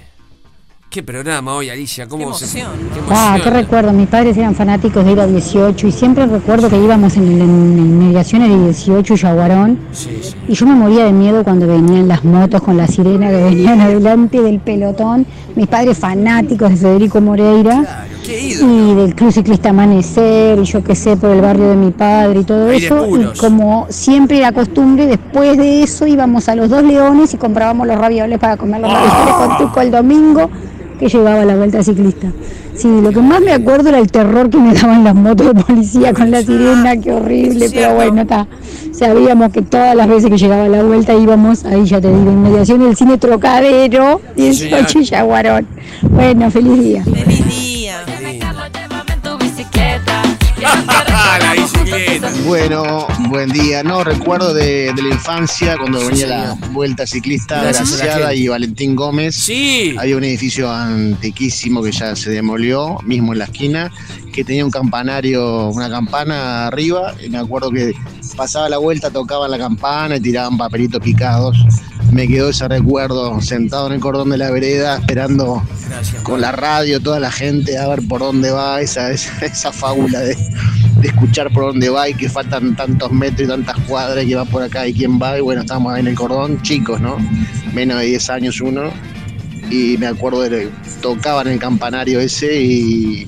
Qué 0.88 1.02
programa 1.02 1.52
hoy, 1.54 1.68
Alicia. 1.68 2.06
¿Cómo 2.08 2.32
se- 2.32 2.46
qué 2.58 2.62
Ah, 3.10 3.34
emoción. 3.34 3.40
qué 3.42 3.50
recuerdo. 3.50 3.92
Mis 3.92 4.06
padres 4.08 4.34
eran 4.38 4.54
fanáticos 4.54 5.04
de 5.04 5.12
ir 5.12 5.20
a 5.20 5.26
18 5.26 5.86
y 5.88 5.92
siempre 5.92 6.24
recuerdo 6.26 6.70
que 6.70 6.78
íbamos 6.78 7.14
en, 7.18 7.24
en, 7.32 7.40
en 7.42 7.98
mediaciones 7.98 8.48
de 8.48 8.64
18 8.64 9.12
y 9.12 9.16
Yaguarón. 9.18 9.78
Sí, 9.92 10.08
sí. 10.22 10.34
Y 10.48 10.54
yo 10.54 10.64
me 10.64 10.74
moría 10.74 11.04
de 11.04 11.12
miedo 11.12 11.44
cuando 11.44 11.66
venían 11.66 12.08
las 12.08 12.24
motos 12.24 12.62
con 12.62 12.78
la 12.78 12.86
sirena 12.86 13.28
que 13.28 13.36
venían 13.36 13.80
adelante 13.82 14.40
del 14.40 14.58
pelotón. 14.60 15.26
Mis 15.54 15.66
padres 15.66 15.98
fanáticos 15.98 16.70
de 16.70 16.76
Federico 16.76 17.20
Moreira 17.20 18.06
y 18.26 18.94
del 18.94 19.14
Club 19.14 19.32
Ciclista 19.32 19.70
Amanecer 19.70 20.58
y 20.58 20.64
yo 20.64 20.82
qué 20.82 20.94
sé, 20.94 21.16
por 21.16 21.30
el 21.30 21.42
barrio 21.42 21.68
de 21.70 21.76
mi 21.76 21.90
padre 21.90 22.40
y 22.40 22.44
todo 22.44 22.70
eso. 22.70 23.04
puros. 23.06 23.36
Y 23.36 23.38
como 23.38 23.86
siempre 23.90 24.38
era 24.38 24.52
costumbre, 24.52 25.06
después 25.06 25.58
de 25.58 25.82
eso 25.82 26.06
íbamos 26.06 26.48
a 26.48 26.54
los 26.54 26.70
dos 26.70 26.82
leones 26.84 27.34
y 27.34 27.36
comprábamos 27.36 27.86
los 27.86 27.98
ravioles 27.98 28.38
para 28.38 28.56
comer 28.56 28.80
los 28.80 28.90
ravioles 28.92 29.34
con 29.34 29.58
tuco 29.58 29.80
el 29.82 29.90
domingo 29.90 30.48
que 30.98 31.08
llevaba 31.08 31.44
la 31.44 31.56
vuelta 31.56 31.82
ciclista. 31.82 32.28
Sí, 32.74 32.88
lo 33.02 33.10
que 33.10 33.20
más 33.20 33.40
me 33.40 33.52
acuerdo 33.52 33.88
era 33.88 33.98
el 33.98 34.10
terror 34.10 34.50
que 34.50 34.58
me 34.58 34.74
daban 34.74 35.02
las 35.02 35.14
motos 35.14 35.54
de 35.54 35.62
policía 35.62 36.12
con 36.12 36.30
la 36.30 36.42
sirena, 36.42 36.96
qué 36.96 37.12
horrible, 37.12 37.70
pero 37.72 37.94
bueno, 37.94 38.22
está. 38.22 38.46
Sabíamos 38.92 39.52
que 39.52 39.62
todas 39.62 39.96
las 39.96 40.08
veces 40.08 40.30
que 40.30 40.36
llegaba 40.38 40.68
la 40.68 40.82
vuelta 40.82 41.14
íbamos, 41.14 41.64
ahí 41.64 41.84
ya 41.84 42.00
te 42.00 42.08
digo, 42.08 42.30
inmediación 42.30 42.80
del 42.80 42.96
cine 42.96 43.18
Trocadero, 43.18 44.20
18 44.36 44.98
y 45.00 45.04
Yaguarón. 45.04 45.66
Bueno, 46.02 46.50
feliz 46.50 46.80
día. 46.80 47.04
La 51.38 51.52
bicicleta. 51.54 52.32
Bueno, 52.46 53.06
buen 53.28 53.50
día. 53.50 53.82
No, 53.82 54.04
recuerdo 54.04 54.54
de, 54.54 54.92
de 54.92 55.02
la 55.02 55.08
infancia 55.08 55.76
cuando 55.78 56.06
venía 56.06 56.26
la 56.26 56.54
vuelta 56.70 57.06
ciclista 57.06 57.62
Gracias 57.62 57.98
Graciada 57.98 58.34
y 58.34 58.48
Valentín 58.48 58.94
Gómez. 58.94 59.34
Sí. 59.34 59.94
Había 59.98 60.16
un 60.16 60.24
edificio 60.24 60.70
antiquísimo 60.70 61.82
que 61.82 61.92
ya 61.92 62.14
se 62.16 62.30
demolió, 62.30 62.98
mismo 63.04 63.32
en 63.32 63.40
la 63.40 63.44
esquina, 63.46 63.92
que 64.32 64.44
tenía 64.44 64.64
un 64.64 64.70
campanario, 64.70 65.68
una 65.68 65.88
campana 65.90 66.66
arriba. 66.66 67.14
Y 67.24 67.28
me 67.28 67.38
acuerdo 67.38 67.70
que 67.70 67.94
pasaba 68.36 68.68
la 68.68 68.78
vuelta, 68.78 69.10
tocaban 69.10 69.50
la 69.50 69.58
campana 69.58 70.16
y 70.16 70.20
tiraban 70.20 70.56
papelitos 70.56 71.00
picados. 71.00 71.56
Me 72.12 72.28
quedó 72.28 72.50
ese 72.50 72.68
recuerdo 72.68 73.40
sentado 73.40 73.88
en 73.88 73.94
el 73.94 74.00
cordón 74.00 74.30
de 74.30 74.38
la 74.38 74.50
vereda, 74.50 74.98
esperando 74.98 75.62
con 76.22 76.40
la 76.40 76.52
radio, 76.52 77.00
toda 77.00 77.18
la 77.18 77.32
gente 77.32 77.78
a 77.78 77.88
ver 77.88 78.06
por 78.06 78.20
dónde 78.20 78.50
va, 78.52 78.80
esa, 78.80 79.10
esa, 79.10 79.44
esa 79.44 79.72
fábula 79.72 80.20
de, 80.20 80.36
de 81.00 81.08
escuchar 81.08 81.52
por 81.52 81.64
dónde 81.64 81.88
va 81.90 82.08
y 82.08 82.14
que 82.14 82.28
faltan 82.28 82.74
tantos 82.74 83.12
metros 83.12 83.42
y 83.42 83.48
tantas 83.48 83.78
cuadras 83.80 84.24
y 84.24 84.28
que 84.28 84.34
va 84.34 84.44
por 84.44 84.62
acá 84.62 84.86
y 84.86 84.94
quién 84.94 85.20
va. 85.20 85.38
Y 85.38 85.40
bueno, 85.40 85.62
estábamos 85.62 85.92
ahí 85.92 86.00
en 86.00 86.08
el 86.08 86.14
cordón, 86.14 86.62
chicos, 86.62 87.00
¿no? 87.00 87.16
Menos 87.72 87.98
de 88.00 88.06
10 88.06 88.30
años 88.30 88.60
uno. 88.60 88.90
Y 89.70 89.96
me 89.98 90.06
acuerdo 90.06 90.42
de 90.42 90.48
que 90.50 90.70
tocaban 91.02 91.48
el 91.48 91.58
campanario 91.58 92.20
ese 92.20 92.60
y 92.60 93.26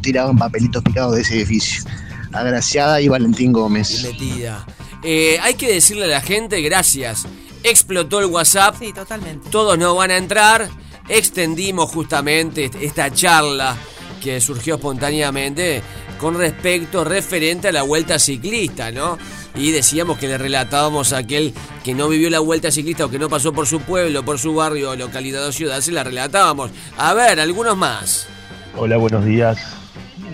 tiraban 0.00 0.36
papelitos 0.36 0.82
picados 0.82 1.14
de 1.14 1.22
ese 1.22 1.36
edificio. 1.36 1.84
Agraciada 2.32 3.00
y 3.00 3.08
Valentín 3.08 3.52
Gómez. 3.52 4.02
Metida. 4.02 4.66
Eh, 5.04 5.38
hay 5.42 5.54
que 5.54 5.72
decirle 5.72 6.04
a 6.04 6.08
la 6.08 6.20
gente 6.20 6.60
gracias. 6.62 7.26
Explotó 7.62 8.20
el 8.20 8.26
WhatsApp. 8.26 8.76
Sí, 8.78 8.92
totalmente. 8.92 9.48
Todos 9.50 9.78
no 9.78 9.94
van 9.94 10.10
a 10.10 10.16
entrar. 10.16 10.68
Extendimos 11.08 11.90
justamente 11.90 12.70
esta 12.80 13.12
charla 13.12 13.76
que 14.22 14.40
surgió 14.40 14.76
espontáneamente 14.76 15.82
con 16.22 16.38
respecto 16.38 17.02
referente 17.02 17.66
a 17.66 17.72
la 17.72 17.82
vuelta 17.82 18.16
ciclista, 18.16 18.92
¿no? 18.92 19.18
Y 19.56 19.72
decíamos 19.72 20.18
que 20.18 20.28
le 20.28 20.38
relatábamos 20.38 21.12
a 21.12 21.18
aquel 21.18 21.52
que 21.82 21.94
no 21.94 22.08
vivió 22.08 22.30
la 22.30 22.38
vuelta 22.38 22.70
ciclista 22.70 23.06
o 23.06 23.10
que 23.10 23.18
no 23.18 23.28
pasó 23.28 23.52
por 23.52 23.66
su 23.66 23.80
pueblo, 23.80 24.24
por 24.24 24.38
su 24.38 24.54
barrio, 24.54 24.94
localidad 24.94 25.44
o 25.44 25.50
ciudad, 25.50 25.80
se 25.80 25.90
la 25.90 26.04
relatábamos. 26.04 26.70
A 26.96 27.12
ver, 27.12 27.40
algunos 27.40 27.76
más. 27.76 28.28
Hola, 28.76 28.98
buenos 28.98 29.24
días. 29.24 29.58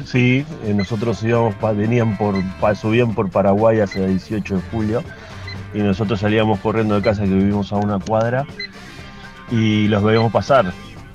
Sí, 0.05 0.45
eh, 0.67 0.75
nosotros 0.75 1.23
íbamos, 1.23 1.55
venían 1.75 2.19
por, 2.19 2.37
subían 2.77 3.15
por 3.15 3.31
Paraguay 3.31 3.81
hacia 3.81 4.05
el 4.05 4.19
18 4.19 4.57
de 4.57 4.63
julio 4.71 5.03
y 5.73 5.79
nosotros 5.79 6.21
salíamos 6.21 6.61
corriendo 6.61 6.97
de 6.97 7.01
casa 7.01 7.23
que 7.23 7.31
vivimos 7.31 7.73
a 7.73 7.77
una 7.77 7.99
cuadra 7.99 8.45
y 9.51 9.89
los 9.89 10.03
veíamos 10.03 10.33
pasar. 10.33 10.71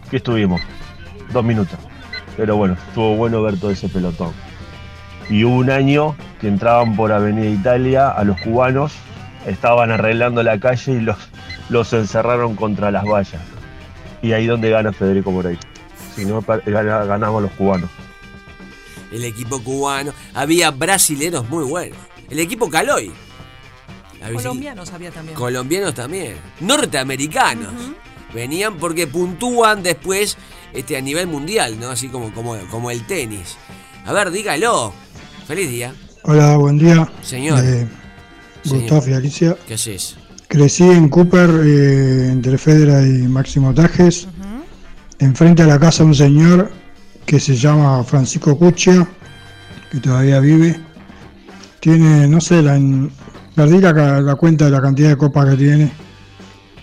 ¿Qué 0.09 0.17
estuvimos? 0.17 0.62
Dos 1.31 1.45
minutos. 1.45 1.77
Pero 2.36 2.57
bueno, 2.57 2.75
estuvo 2.88 3.15
bueno 3.15 3.43
ver 3.43 3.59
todo 3.59 3.69
ese 3.69 3.88
pelotón. 3.88 4.33
Y 5.29 5.43
hubo 5.43 5.55
un 5.55 5.69
año 5.69 6.15
que 6.39 6.47
entraban 6.47 6.95
por 6.95 7.12
Avenida 7.12 7.49
Italia 7.49 8.09
a 8.09 8.23
los 8.23 8.39
cubanos, 8.41 8.93
estaban 9.45 9.91
arreglando 9.91 10.43
la 10.43 10.59
calle 10.59 10.93
y 10.93 10.99
los, 10.99 11.17
los 11.69 11.93
encerraron 11.93 12.55
contra 12.55 12.91
las 12.91 13.05
vallas. 13.05 13.41
Y 14.21 14.33
ahí 14.33 14.47
donde 14.47 14.69
gana 14.69 14.93
Federico 14.93 15.31
Moreira. 15.31 15.62
Si 16.15 16.25
no, 16.25 16.41
ganamos 16.41 17.41
los 17.41 17.51
cubanos. 17.51 17.89
El 19.12 19.23
equipo 19.25 19.62
cubano. 19.62 20.13
Había 20.33 20.71
brasileros 20.71 21.47
muy 21.49 21.63
buenos. 21.63 21.97
El 22.29 22.39
equipo 22.39 22.69
Caloy. 22.69 23.12
Colombianos 24.33 24.91
había 24.93 25.12
también. 25.12 25.38
Colombianos 25.38 25.93
también. 25.93 26.38
Norteamericanos. 26.62 27.73
Venían 28.33 28.77
porque 28.77 29.05
puntúan 29.05 29.83
después 29.83 30.38
este, 30.73 30.97
a 30.97 31.01
nivel 31.01 31.27
mundial, 31.27 31.79
¿no? 31.79 31.89
Así 31.89 32.07
como, 32.07 32.33
como, 32.33 32.57
como 32.71 32.89
el 32.89 33.05
tenis. 33.05 33.57
A 34.05 34.13
ver, 34.13 34.31
dígalo. 34.31 34.93
Feliz 35.45 35.69
día. 35.69 35.93
Hola, 36.23 36.56
buen 36.56 36.77
día. 36.77 37.10
Señor. 37.21 37.60
Eh, 37.63 37.88
Señor. 38.63 38.82
Gustavo 38.82 39.03
y 39.10 39.13
Alicia. 39.13 39.58
¿Qué 39.67 39.73
haces? 39.73 40.15
Crecí 40.47 40.84
en 40.84 41.10
Cooper, 41.10 41.49
eh, 41.65 42.29
entre 42.32 42.58
Federa 42.58 43.06
y 43.06 43.27
Máximo 43.27 43.73
Tajes. 43.73 44.27
Enfrente 45.19 45.63
a 45.63 45.67
la 45.67 45.79
casa 45.79 46.03
un 46.03 46.15
señor 46.15 46.71
que 47.25 47.39
se 47.39 47.56
llama 47.56 48.03
Francisco 48.03 48.58
Cuchia, 48.58 49.08
que 49.91 49.99
todavía 49.99 50.39
vive. 50.39 50.79
Tiene, 51.79 52.27
no 52.27 52.39
sé, 52.39 52.62
la, 52.62 52.79
perdí 53.56 53.79
la, 53.79 54.21
la 54.21 54.36
cuenta 54.36 54.65
de 54.65 54.71
la 54.71 54.82
cantidad 54.82 55.10
de 55.10 55.17
copas 55.17 55.49
que 55.49 55.58
tiene. 55.58 55.91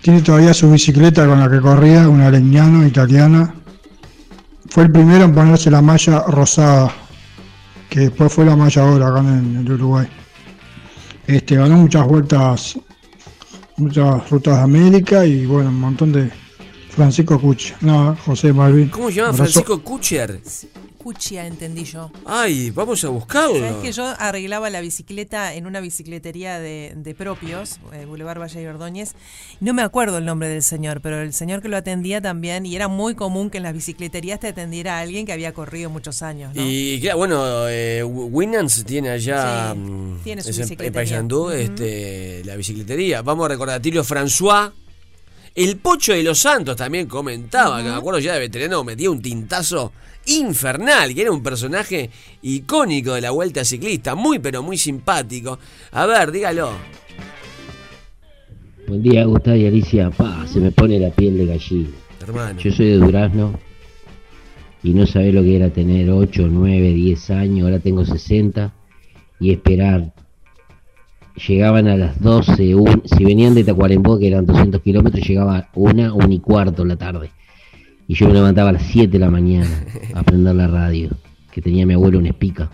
Tiene 0.02 0.20
todavía 0.22 0.52
su 0.52 0.70
bicicleta 0.70 1.26
con 1.26 1.40
la 1.40 1.50
que 1.50 1.60
corría, 1.60 2.08
una 2.08 2.30
leñano 2.30 2.86
italiana. 2.86 3.54
Fue 4.68 4.84
el 4.84 4.92
primero 4.92 5.24
en 5.24 5.34
ponerse 5.34 5.70
la 5.70 5.82
malla 5.82 6.24
rosada, 6.28 6.92
que 7.90 8.00
después 8.00 8.32
fue 8.32 8.46
la 8.46 8.56
malla 8.56 8.82
ahora 8.82 9.08
acá 9.08 9.20
en 9.20 9.56
el 9.56 9.72
Uruguay. 9.72 10.08
Este, 11.26 11.56
ganó 11.56 11.76
muchas 11.76 12.06
vueltas, 12.06 12.78
muchas 13.76 14.30
rutas 14.30 14.56
de 14.56 14.62
América 14.62 15.26
y 15.26 15.44
bueno, 15.44 15.68
un 15.70 15.80
montón 15.80 16.12
de 16.12 16.30
Francisco 16.90 17.40
Cuchi, 17.40 17.72
no, 17.80 18.16
José 18.24 18.52
Malvin. 18.52 18.88
¿Cómo 18.88 19.08
se 19.10 19.16
llama 19.16 19.28
Abrazo. 19.30 19.44
Francisco 19.52 19.82
Kucher? 19.82 20.40
Cuchia, 20.98 21.46
entendí 21.46 21.84
yo. 21.84 22.10
Ay, 22.26 22.70
vamos 22.72 23.02
a 23.04 23.08
buscarlo. 23.08 23.58
¿Sabes 23.58 23.76
que 23.76 23.90
yo 23.90 24.04
arreglaba 24.18 24.68
la 24.68 24.82
bicicleta 24.82 25.54
en 25.54 25.64
una 25.66 25.80
bicicletería 25.80 26.60
de, 26.60 26.92
de 26.94 27.14
propios, 27.14 27.78
eh, 27.94 28.04
Boulevard 28.04 28.38
Valle 28.38 28.62
y 28.62 28.66
Ordóñez? 28.66 29.14
No 29.60 29.72
me 29.72 29.80
acuerdo 29.80 30.18
el 30.18 30.26
nombre 30.26 30.48
del 30.48 30.62
señor, 30.62 31.00
pero 31.00 31.22
el 31.22 31.32
señor 31.32 31.62
que 31.62 31.68
lo 31.70 31.78
atendía 31.78 32.20
también, 32.20 32.66
y 32.66 32.76
era 32.76 32.88
muy 32.88 33.14
común 33.14 33.48
que 33.48 33.56
en 33.56 33.62
las 33.62 33.72
bicicleterías 33.72 34.40
te 34.40 34.48
atendiera 34.48 34.98
alguien 34.98 35.24
que 35.24 35.32
había 35.32 35.54
corrido 35.54 35.88
muchos 35.88 36.20
años, 36.20 36.54
¿no? 36.54 36.62
Y 36.62 36.98
claro, 37.00 37.16
bueno, 37.16 37.66
eh, 37.68 38.04
Winans 38.04 38.84
tiene 38.84 39.08
allá 39.08 39.72
Sí, 39.72 39.78
mm, 39.78 40.18
tiene 40.22 40.42
su 40.42 40.50
es 40.50 40.70
en-. 40.70 40.92
Paysandú, 40.92 41.44
Ujú. 41.44 41.50
este, 41.52 42.42
la 42.44 42.56
bicicletería. 42.56 43.22
Vamos 43.22 43.46
a 43.46 43.48
recordar 43.48 43.76
a 43.76 43.80
Tilio 43.80 44.04
François. 44.04 44.70
El 45.54 45.76
Pocho 45.78 46.12
de 46.12 46.22
los 46.22 46.38
Santos 46.38 46.76
también 46.76 47.06
comentaba, 47.06 47.82
que 47.82 47.88
me 47.88 47.94
acuerdo 47.94 48.20
ya 48.20 48.34
de 48.34 48.40
veterano, 48.40 48.84
metía 48.84 49.10
un 49.10 49.20
tintazo 49.20 49.92
infernal, 50.26 51.14
que 51.14 51.22
era 51.22 51.32
un 51.32 51.42
personaje 51.42 52.10
icónico 52.42 53.14
de 53.14 53.20
la 53.20 53.30
vuelta 53.30 53.64
ciclista, 53.64 54.14
muy 54.14 54.38
pero 54.38 54.62
muy 54.62 54.76
simpático. 54.76 55.58
A 55.92 56.06
ver, 56.06 56.30
dígalo. 56.30 56.70
Buen 58.86 59.02
día, 59.02 59.24
Gustavo 59.24 59.56
y 59.56 59.66
Alicia. 59.66 60.10
Pa, 60.10 60.46
se 60.46 60.60
me 60.60 60.70
pone 60.72 60.98
la 60.98 61.10
piel 61.10 61.38
de 61.38 61.46
gallina. 61.46 61.90
Hermano. 62.20 62.60
Yo 62.60 62.70
soy 62.70 62.86
de 62.86 62.96
Durazno 62.96 63.58
y 64.82 64.94
no 64.94 65.06
sabés 65.06 65.34
lo 65.34 65.42
que 65.42 65.56
era 65.56 65.70
tener 65.70 66.10
8, 66.10 66.48
9, 66.50 66.92
10 66.92 67.30
años. 67.30 67.64
Ahora 67.64 67.78
tengo 67.80 68.04
60 68.04 68.72
y 69.40 69.52
esperar. 69.52 70.12
Llegaban 71.46 71.88
a 71.88 71.96
las 71.96 72.20
12, 72.20 72.74
un- 72.74 73.02
si 73.04 73.24
venían 73.24 73.54
de 73.54 73.64
Tacuarembó, 73.64 74.18
que 74.18 74.28
eran 74.28 74.44
200 74.46 74.80
kilómetros, 74.82 75.26
llegaba 75.26 75.68
una, 75.74 76.12
una 76.12 76.34
y 76.34 76.38
cuarto 76.38 76.84
la 76.84 76.96
tarde. 76.96 77.30
Y 78.06 78.14
yo 78.14 78.26
me 78.28 78.34
levantaba 78.34 78.70
a 78.70 78.72
las 78.72 78.82
7 78.82 79.08
de 79.12 79.18
la 79.18 79.30
mañana 79.30 79.68
a 80.14 80.22
prender 80.22 80.54
la 80.54 80.66
radio, 80.66 81.10
que 81.50 81.62
tenía 81.62 81.86
mi 81.86 81.94
abuelo 81.94 82.18
un 82.18 82.26
espica. 82.26 82.70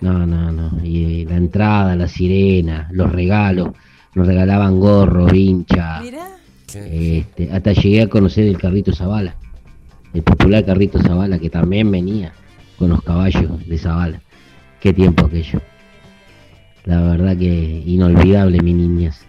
No, 0.00 0.26
no, 0.26 0.52
no. 0.52 0.84
Y 0.84 1.22
eh, 1.22 1.26
la 1.28 1.36
entrada, 1.36 1.96
la 1.96 2.06
sirena, 2.08 2.88
los 2.92 3.10
regalos. 3.10 3.70
Nos 4.14 4.26
regalaban 4.26 4.78
gorro, 4.78 5.26
vincha. 5.26 6.02
Este, 7.18 7.50
hasta 7.52 7.72
llegué 7.72 8.02
a 8.02 8.08
conocer 8.08 8.46
el 8.46 8.58
carrito 8.58 8.94
Zavala. 8.94 9.36
El 10.14 10.22
popular 10.22 10.64
carrito 10.64 11.00
Zavala, 11.00 11.38
que 11.38 11.50
también 11.50 11.90
venía 11.90 12.32
con 12.78 12.90
los 12.90 13.02
caballos 13.02 13.66
de 13.66 13.78
Zavala. 13.78 14.20
Qué 14.80 14.92
tiempo 14.92 15.26
aquello. 15.26 15.60
La 16.86 17.02
verdad 17.02 17.36
que 17.36 17.82
inolvidable, 17.84 18.62
mi 18.62 18.72
niñas. 18.72 19.20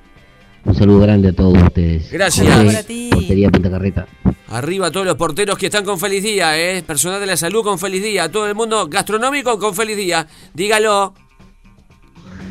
Un 0.63 0.75
saludo 0.75 0.99
grande 0.99 1.29
a 1.29 1.33
todos 1.33 1.57
ustedes. 1.61 2.11
Gracias. 2.11 2.47
José. 2.47 3.09
Portería 3.11 3.49
Punta 3.49 3.71
Carreta. 3.71 4.07
Arriba 4.49 4.91
todos 4.91 5.07
los 5.07 5.15
porteros 5.15 5.57
que 5.57 5.65
están 5.65 5.83
con 5.83 5.99
feliz 5.99 6.23
día, 6.23 6.57
¿eh? 6.57 6.83
Personal 6.83 7.19
de 7.19 7.25
la 7.25 7.35
salud 7.35 7.63
con 7.63 7.79
feliz 7.79 8.03
día. 8.03 8.31
Todo 8.31 8.47
el 8.47 8.53
mundo 8.53 8.87
gastronómico 8.87 9.57
con 9.57 9.73
feliz 9.73 9.97
día. 9.97 10.27
Dígalo. 10.53 11.15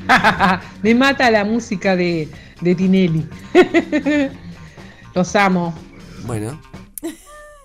Me 0.82 0.94
mata 0.94 1.30
la 1.30 1.44
música 1.44 1.94
de, 1.94 2.28
de 2.60 2.74
Tinelli. 2.74 3.24
Los 5.14 5.36
amo. 5.36 5.72
Bueno. 6.26 6.60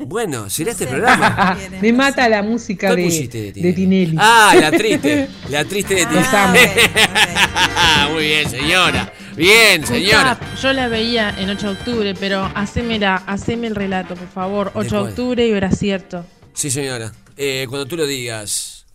Bueno, 0.05 0.49
será 0.49 0.71
este 0.71 0.87
programa. 0.87 1.57
Me 1.81 1.93
mata 1.93 2.27
la 2.29 2.41
música 2.43 2.87
¿Cuál 2.87 2.97
de, 2.97 3.03
pusiste 3.03 3.37
de 3.37 3.43
de 3.45 3.51
Tinelli? 3.53 3.75
Tinelli. 3.75 4.17
Ah, 4.19 4.53
la 4.59 4.71
triste. 4.71 5.27
La 5.49 5.65
triste 5.65 5.95
de 5.95 6.05
ti. 6.05 6.13
Los 6.15 6.33
amo. 6.33 6.53
Muy 8.13 8.23
bien, 8.25 8.49
señora. 8.49 9.13
Bien, 9.35 9.85
señora. 9.85 10.37
Yo 10.61 10.73
la 10.73 10.87
veía 10.87 11.33
en 11.37 11.49
8 11.49 11.67
de 11.67 11.73
octubre, 11.73 12.15
pero 12.19 12.51
hacémela, 12.53 13.15
haceme 13.27 13.67
el 13.67 13.75
relato, 13.75 14.15
por 14.15 14.27
favor. 14.27 14.71
8 14.75 14.83
de 14.83 14.89
cuál? 14.89 15.09
octubre 15.09 15.47
y 15.47 15.51
Bracierto. 15.53 16.25
Sí, 16.53 16.69
señora. 16.69 17.11
Eh, 17.37 17.65
cuando 17.69 17.85
tú 17.85 17.95
lo 17.97 18.05
digas. 18.05 18.85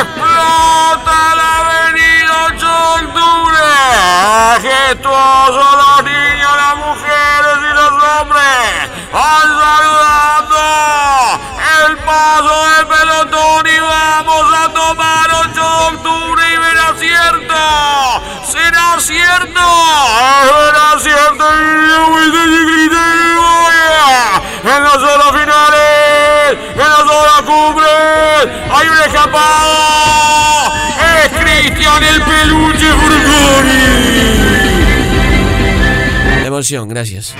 explota 0.00 1.34
la 1.36 1.50
avenida 1.58 2.46
8 2.54 2.56
de 2.56 3.06
octubre. 3.06 3.64
Majestuosos 4.28 5.77
salvado 9.18 10.62
el 11.86 11.96
paso 11.98 12.54
del 12.70 12.86
pelotón 12.86 13.66
y 13.66 13.78
vamos 13.80 14.46
a 14.54 14.68
tomar 14.72 15.28
8 15.40 15.52
de 15.54 15.60
octubre 15.96 16.42
y 16.52 16.56
verá 16.56 16.94
cierto, 16.98 17.60
será 18.46 19.00
cierto, 19.00 19.64
será 20.44 20.98
cierto 21.00 21.44
en 24.64 24.82
las 24.84 24.96
horas 24.96 25.30
finales, 25.32 26.58
en 26.74 26.78
las 26.78 27.00
horas 27.00 27.42
cumbres, 27.42 28.48
hay 28.70 28.88
un 28.88 28.98
escapado, 28.98 30.72
es 31.22 31.28
Cristian 31.42 32.02
el 32.04 32.22
peluche 32.22 32.92
Burgoni. 32.92 33.84
Emoción, 36.44 36.88
gracias. 36.88 37.34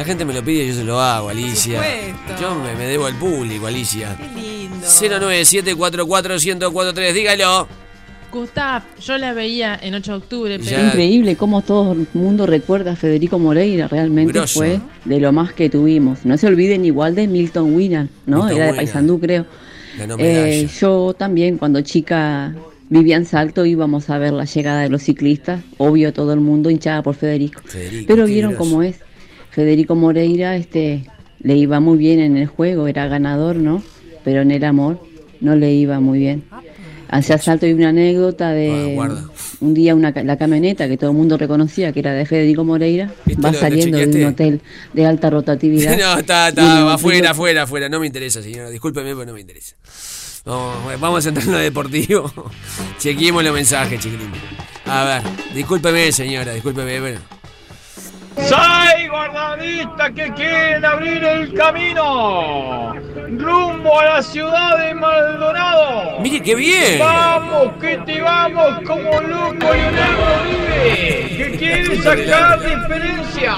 La 0.00 0.06
gente 0.06 0.24
me 0.24 0.32
lo 0.32 0.42
pide 0.42 0.64
y 0.64 0.68
yo 0.68 0.74
se 0.76 0.84
lo 0.84 0.98
hago, 0.98 1.28
Alicia. 1.28 1.78
Yo 2.40 2.54
me, 2.54 2.74
me 2.74 2.86
debo 2.86 3.04
al 3.04 3.16
público, 3.16 3.66
Alicia. 3.66 4.16
Qué 4.16 4.40
lindo. 4.40 4.86
097441043, 4.86 7.12
dígalo. 7.12 7.68
Gustav, 8.32 8.82
yo 8.98 9.18
la 9.18 9.34
veía 9.34 9.78
en 9.82 9.94
8 9.94 10.12
de 10.12 10.16
octubre, 10.16 10.58
pero... 10.58 10.86
Increíble 10.86 11.36
cómo 11.36 11.60
todo 11.60 11.92
el 11.92 12.06
mundo 12.14 12.46
recuerda 12.46 12.92
a 12.92 12.96
Federico 12.96 13.38
Moreira, 13.38 13.88
realmente 13.88 14.32
Grosso. 14.32 14.60
fue 14.60 14.80
de 15.04 15.20
lo 15.20 15.32
más 15.32 15.52
que 15.52 15.68
tuvimos. 15.68 16.24
No 16.24 16.38
se 16.38 16.46
olviden 16.46 16.86
igual 16.86 17.14
de 17.14 17.28
Milton 17.28 17.74
Winnan, 17.74 18.08
¿no? 18.24 18.44
Milton 18.44 18.56
Era 18.56 18.66
de. 18.68 18.74
Paysandú, 18.76 19.20
creo. 19.20 19.44
Eh, 20.16 20.66
yo 20.80 21.12
también, 21.12 21.58
cuando 21.58 21.82
chica 21.82 22.54
vivía 22.88 23.16
en 23.16 23.26
Salto, 23.26 23.66
íbamos 23.66 24.08
a 24.08 24.16
ver 24.16 24.32
la 24.32 24.46
llegada 24.46 24.80
de 24.80 24.88
los 24.88 25.02
ciclistas. 25.02 25.60
Obvio, 25.76 26.14
todo 26.14 26.32
el 26.32 26.40
mundo 26.40 26.70
hinchada 26.70 27.02
por 27.02 27.16
Federico. 27.16 27.60
Federico, 27.66 28.06
Pero 28.08 28.24
vieron 28.24 28.54
cómo 28.54 28.82
es. 28.82 28.96
Federico 29.50 29.94
Moreira 29.94 30.56
este, 30.56 31.04
le 31.42 31.56
iba 31.56 31.80
muy 31.80 31.98
bien 31.98 32.20
en 32.20 32.36
el 32.36 32.46
juego, 32.46 32.86
era 32.88 33.06
ganador, 33.08 33.56
¿no? 33.56 33.82
Pero 34.24 34.42
en 34.42 34.50
el 34.50 34.64
amor 34.64 35.00
no 35.40 35.56
le 35.56 35.72
iba 35.74 36.00
muy 36.00 36.18
bien. 36.18 36.44
Hacia 37.12 37.38
Salto 37.38 37.66
hay 37.66 37.72
una 37.72 37.88
anécdota 37.88 38.50
de 38.52 38.96
un 39.60 39.74
día 39.74 39.96
una, 39.96 40.12
la 40.22 40.36
camioneta 40.38 40.86
que 40.86 40.96
todo 40.96 41.10
el 41.10 41.16
mundo 41.16 41.36
reconocía 41.36 41.92
que 41.92 41.98
era 41.98 42.12
de 42.12 42.24
Federico 42.24 42.62
Moreira, 42.64 43.10
¿Viste 43.26 43.42
va 43.42 43.48
lo- 43.48 43.54
lo 43.54 43.60
saliendo 43.60 43.98
de 43.98 44.06
un 44.06 44.24
hotel 44.26 44.60
de 44.92 45.06
alta 45.06 45.28
rotatividad. 45.28 45.90
No, 45.98 46.18
está, 46.20 46.46
Y 46.46 46.50
está, 46.50 46.94
afuera, 46.94 47.30
afuera, 47.32 47.62
afuera. 47.64 47.88
No 47.88 47.98
me 47.98 48.06
interesa, 48.06 48.40
señora. 48.42 48.70
Discúlpeme, 48.70 49.10
pero 49.14 49.26
no 49.26 49.32
me 49.32 49.40
interesa. 49.40 49.74
No, 50.46 50.72
vamos 51.00 51.26
a 51.26 51.28
entrar 51.30 51.46
en 51.46 51.52
lo 51.52 51.58
deportivo. 51.58 52.32
Chequeemos 52.98 53.42
los 53.42 53.54
mensajes, 53.54 53.98
chiquitín. 54.00 54.30
A 54.86 55.04
ver, 55.04 55.22
discúlpeme, 55.54 56.12
señora, 56.12 56.52
discúlpeme. 56.54 57.00
Bueno. 57.00 57.18
¡Soy 58.36 59.08
guardanistas 59.08 60.10
que 60.10 60.32
quieren 60.34 60.84
abrir 60.84 61.22
el 61.24 61.52
camino! 61.54 62.94
¡Rumbo 63.38 64.00
a 64.00 64.04
la 64.04 64.22
ciudad 64.22 64.78
de 64.78 64.94
Maldonado! 64.94 66.20
Mire 66.20 66.40
qué 66.42 66.54
bien. 66.54 66.98
¡Vamos, 67.00 67.72
que 67.80 67.96
te 67.98 68.20
vamos 68.20 68.80
como 68.86 69.20
loco 69.20 69.74
Lionel 69.74 70.16
Rodríguez! 70.16 71.36
¡Que 71.36 71.56
quiere 71.58 72.02
sacar 72.02 72.60
diferencia! 72.60 73.54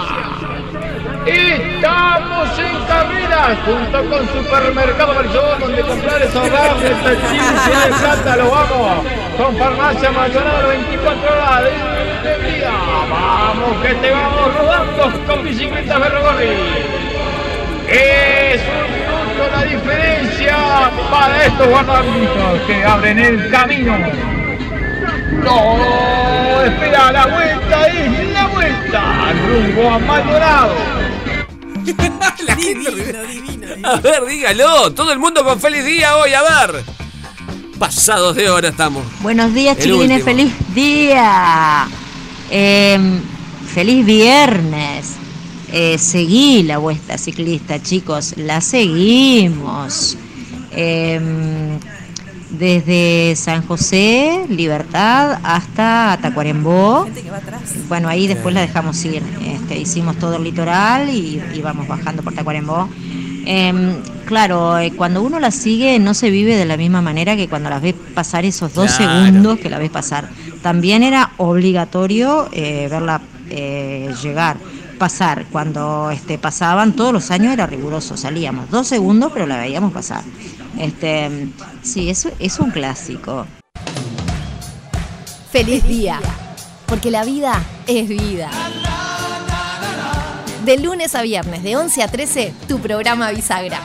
Estamos 1.24 2.58
en 2.58 2.85
carrera 2.85 3.56
junto 3.64 4.11
con 4.11 4.28
Supermercado 4.28 5.14
Marisol, 5.14 5.61
donde 5.61 5.82
comprar 5.82 6.20
es 6.20 6.35
ahorrar, 6.35 6.76
tiene 6.78 7.96
plata, 8.00 8.37
lo 8.37 8.50
vamos. 8.50 9.04
Con 9.37 9.56
Farmacia 9.56 10.11
Maldonado 10.11 10.68
24 10.68 11.32
horas 11.32 11.62
de, 11.62 12.28
de 12.28 12.52
vida. 12.52 12.72
Vamos 13.08 13.82
que 13.82 13.94
te 13.94 14.11
vamos 14.11 14.56
rodando 14.56 15.26
con 15.26 15.44
bicicleta 15.44 16.00
Ferrogorri. 16.00 16.46
Es 17.88 18.61
un 18.62 18.92
minuto 18.92 19.56
la 19.56 19.62
diferencia 19.64 20.56
para 21.08 21.44
estos 21.44 21.68
guardamientos 21.68 22.61
que 22.66 22.85
abren 22.85 23.18
el 23.20 23.50
camino. 23.50 23.96
No, 25.44 26.62
espera, 26.62 27.12
la 27.12 27.26
vuelta 27.26 27.87
es 27.87 28.32
la 28.32 28.46
vuelta 28.46 29.02
rumbo 29.46 29.90
a 29.90 29.98
Maldonado. 29.98 31.02
La 32.47 32.57
gente- 32.57 33.81
A 33.85 33.97
ver, 33.97 34.25
dígalo. 34.27 34.92
Todo 34.92 35.12
el 35.12 35.18
mundo 35.18 35.45
con 35.45 35.61
feliz 35.61 35.85
día 35.85 36.16
hoy, 36.16 36.33
a 36.35 36.42
ver. 36.42 36.85
Pasados 37.79 38.37
de 38.37 38.49
hora 38.51 38.68
estamos. 38.68 39.05
Buenos 39.21 39.53
días, 39.55 39.77
El 39.79 39.83
chiquilines. 39.85 40.18
último. 40.18 40.25
Feliz 40.25 40.53
día. 40.75 41.88
Em, 42.51 43.21
feliz 43.75 44.05
viernes. 44.07 45.12
Eh, 45.73 45.97
seguí 45.99 46.62
la 46.64 46.79
vuelta 46.79 47.16
ciclista, 47.18 47.83
chicos. 47.83 48.35
La 48.37 48.61
seguimos. 48.61 50.16
Em, 50.71 51.79
desde 52.59 53.35
San 53.37 53.67
José, 53.67 54.45
Libertad, 54.49 55.38
hasta 55.43 56.19
Tacuarembó. 56.21 57.07
Bueno, 57.88 58.09
ahí 58.09 58.27
después 58.27 58.55
la 58.55 58.61
dejamos 58.61 59.03
ir. 59.05 59.23
Este, 59.45 59.79
hicimos 59.79 60.17
todo 60.17 60.37
el 60.37 60.45
litoral 60.45 61.09
y, 61.11 61.43
y 61.55 61.61
vamos 61.62 61.88
bajando 61.88 62.23
por 62.23 62.35
Tacuarembó. 62.35 62.88
Em, 63.45 63.97
claro, 64.25 64.79
eh, 64.79 64.93
cuando 64.97 65.21
uno 65.23 65.41
la 65.41 65.51
sigue 65.51 65.99
no 65.99 66.15
se 66.15 66.31
vive 66.31 66.57
de 66.57 66.65
la 66.65 66.77
misma 66.77 67.03
manera 67.03 67.35
que 67.37 67.49
cuando 67.49 67.71
las 67.71 67.83
ves 67.83 67.95
pasar 68.15 68.45
esos 68.45 68.73
dos 68.75 68.95
Claro. 68.95 69.25
segundos 69.27 69.59
que 69.59 69.69
la 69.69 69.79
ves 69.79 69.91
pasar. 69.91 70.29
También 70.62 71.03
era 71.03 71.33
obligatorio 71.38 72.49
eh, 72.53 72.87
verla 72.88 73.21
eh, 73.51 74.15
llegar, 74.23 74.59
pasar. 74.97 75.47
Cuando 75.51 76.11
este, 76.12 76.38
pasaban 76.38 76.93
todos 76.93 77.12
los 77.12 77.33
años 77.33 77.53
era 77.53 77.67
riguroso, 77.67 78.17
salíamos 78.17 78.71
dos 78.71 78.87
segundos 78.87 79.33
pero 79.35 79.47
la 79.47 79.59
veíamos 79.59 79.93
pasar. 79.93 80.23
Este, 80.78 81.48
sí, 81.82 82.11
es 82.11 82.58
un 82.58 82.70
clásico. 82.70 83.46
Feliz 85.50 85.87
día, 85.87 86.18
porque 86.87 87.11
la 87.11 87.24
vida 87.24 87.62
es 87.87 88.08
vida. 88.08 88.50
De 90.64 90.78
lunes 90.78 91.14
a 91.14 91.22
viernes, 91.22 91.62
de 91.62 91.76
11 91.76 92.02
a 92.02 92.08
13, 92.08 92.54
tu 92.68 92.78
programa 92.78 93.30
Bisagra. 93.32 93.80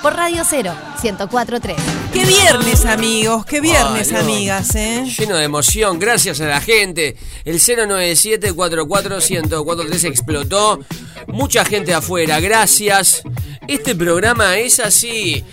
Por 0.00 0.14
Radio 0.14 0.44
0, 0.46 0.72
1043. 1.02 1.99
Qué 2.12 2.24
viernes, 2.24 2.84
amigos, 2.86 3.46
qué 3.46 3.60
viernes, 3.60 4.10
no. 4.10 4.18
amigas, 4.18 4.74
¿eh? 4.74 5.04
Lleno 5.16 5.36
de 5.36 5.44
emoción, 5.44 6.00
gracias 6.00 6.40
a 6.40 6.46
la 6.46 6.60
gente. 6.60 7.14
El 7.44 7.60
097-44-1043 7.60 10.04
explotó. 10.04 10.80
Mucha 11.28 11.64
gente 11.64 11.94
afuera, 11.94 12.40
gracias. 12.40 13.22
Este 13.68 13.94
programa 13.94 14.58
es 14.58 14.80
así. 14.80 15.44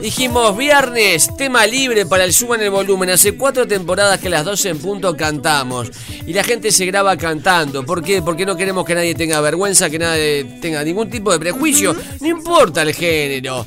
Dijimos 0.00 0.56
viernes, 0.56 1.28
tema 1.36 1.66
libre 1.66 2.06
para 2.06 2.24
el 2.24 2.32
suban 2.32 2.62
el 2.62 2.70
volumen. 2.70 3.10
Hace 3.10 3.36
cuatro 3.36 3.68
temporadas 3.68 4.18
que 4.18 4.28
a 4.28 4.30
las 4.30 4.46
12 4.46 4.70
en 4.70 4.78
punto 4.78 5.14
cantamos. 5.14 5.90
Y 6.26 6.32
la 6.32 6.42
gente 6.42 6.70
se 6.70 6.86
graba 6.86 7.18
cantando. 7.18 7.84
¿Por 7.84 8.02
qué? 8.02 8.22
Porque 8.22 8.46
no 8.46 8.56
queremos 8.56 8.86
que 8.86 8.94
nadie 8.94 9.14
tenga 9.14 9.42
vergüenza, 9.42 9.90
que 9.90 9.98
nadie 9.98 10.44
tenga 10.62 10.82
ningún 10.82 11.10
tipo 11.10 11.30
de 11.32 11.38
prejuicio. 11.38 11.94
No 12.20 12.28
importa 12.28 12.80
el 12.80 12.94
género. 12.94 13.66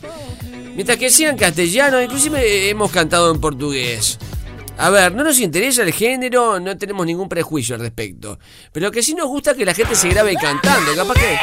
Mientras 0.75 0.97
que 0.97 1.09
sea 1.09 1.29
en 1.29 1.37
castellano, 1.37 2.01
inclusive 2.01 2.69
hemos 2.69 2.91
cantado 2.91 3.31
en 3.31 3.39
portugués. 3.39 4.17
A 4.77 4.89
ver, 4.89 5.13
no 5.13 5.23
nos 5.23 5.39
interesa 5.39 5.83
el 5.83 5.93
género, 5.93 6.59
no 6.59 6.77
tenemos 6.77 7.05
ningún 7.05 7.29
prejuicio 7.29 7.75
al 7.75 7.81
respecto. 7.81 8.39
Pero 8.71 8.89
que 8.89 9.03
sí 9.03 9.13
nos 9.13 9.27
gusta 9.27 9.53
que 9.53 9.65
la 9.65 9.73
gente 9.73 9.95
se 9.95 10.09
grabe 10.09 10.35
cantando, 10.35 10.95
capaz 10.95 11.13
que... 11.13 11.37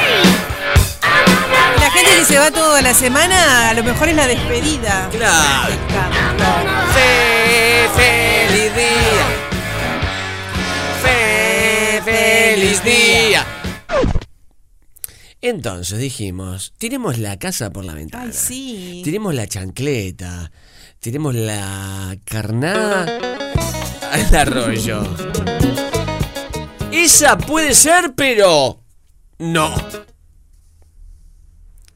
La 1.80 1.90
gente 1.90 2.10
que 2.18 2.24
se 2.24 2.38
va 2.38 2.50
toda 2.50 2.82
la 2.82 2.92
semana, 2.94 3.70
a 3.70 3.74
lo 3.74 3.84
mejor 3.84 4.08
es 4.08 4.16
la 4.16 4.26
despedida. 4.26 5.08
Claro. 5.10 5.74
Fe, 6.94 7.88
feliz 7.94 8.74
día. 8.74 9.26
Fe, 11.02 12.02
feliz 12.04 12.84
día. 12.84 13.46
Entonces 15.40 15.98
dijimos, 15.98 16.72
tiremos 16.79 17.18
la 17.18 17.38
casa 17.38 17.70
por 17.70 17.85
la 17.85 17.94
ventana. 17.94 18.24
Ay, 18.24 18.33
sí. 18.33 19.03
Tiremos 19.05 19.35
la 19.35 19.46
chancleta. 19.46 20.51
Tiremos 20.98 21.35
la 21.35 22.16
carnada 22.24 23.07
al 24.12 24.35
arroyo. 24.35 25.03
Esa 26.90 27.38
puede 27.38 27.74
ser, 27.74 28.14
pero 28.16 28.83
no. 29.38 29.72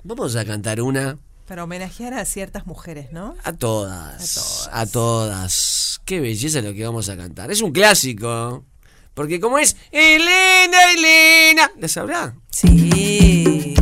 Vamos 0.05 0.37
a 0.37 0.45
cantar 0.45 0.81
una 0.81 1.19
Para 1.49 1.65
homenajear 1.65 2.15
a 2.15 2.25
ciertas 2.25 2.67
mujeres, 2.67 3.13
¿no? 3.13 3.35
a 3.43 3.53
todas. 3.53 4.69
A 4.73 4.87
todas. 4.87 6.01
Qué 6.05 6.21
belleza 6.21 6.61
lo 6.63 6.73
que 6.75 6.85
vamos 6.85 7.09
a 7.09 7.17
cantar. 7.17 7.51
Es 7.51 7.61
un 7.61 7.73
clásico. 7.73 8.65
Porque 9.15 9.41
como 9.41 9.59
es 9.59 9.77
Elena, 9.91 10.79
Elena. 10.97 11.71
¿La 11.79 11.89
sabrá? 11.89 12.35
Sí. 12.51 13.75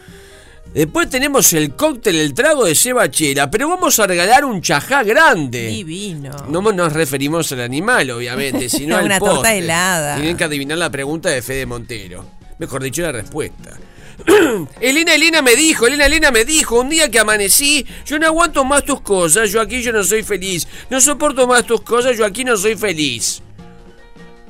Después 0.72 1.08
tenemos 1.10 1.52
el 1.52 1.74
cóctel, 1.74 2.16
el 2.16 2.34
trago 2.34 2.64
de 2.64 2.74
cebachera, 2.74 3.48
pero 3.50 3.68
vamos 3.68 3.98
a 4.00 4.06
regalar 4.06 4.44
un 4.44 4.60
chajá 4.60 5.02
grande. 5.04 5.68
Divino. 5.68 6.34
No 6.48 6.62
nos 6.72 6.92
referimos 6.92 7.52
al 7.52 7.60
animal, 7.60 8.10
obviamente, 8.10 8.68
sino 8.68 8.96
al 8.98 9.04
Una 9.04 9.18
torta 9.18 9.34
postre. 9.36 9.58
helada. 9.58 10.16
Tienen 10.16 10.36
que 10.36 10.44
adivinar 10.44 10.78
la 10.78 10.90
pregunta 10.90 11.28
de 11.28 11.42
Fede 11.42 11.66
Montero. 11.66 12.24
Mejor 12.58 12.82
dicho, 12.82 13.02
la 13.02 13.12
respuesta. 13.12 13.78
Elena, 14.80 15.14
Elena 15.14 15.42
me 15.42 15.56
dijo, 15.56 15.86
Elena, 15.86 16.06
Elena 16.06 16.30
me 16.30 16.44
dijo, 16.44 16.80
un 16.80 16.88
día 16.88 17.10
que 17.10 17.18
amanecí, 17.18 17.84
yo 18.06 18.18
no 18.18 18.26
aguanto 18.26 18.64
más 18.64 18.84
tus 18.84 19.00
cosas, 19.00 19.50
yo 19.50 19.60
aquí 19.60 19.82
yo 19.82 19.92
no 19.92 20.04
soy 20.04 20.22
feliz. 20.22 20.66
No 20.90 21.00
soporto 21.00 21.46
más 21.46 21.64
tus 21.66 21.80
cosas, 21.82 22.16
yo 22.16 22.24
aquí 22.24 22.44
no 22.44 22.56
soy 22.56 22.76
feliz. 22.76 23.42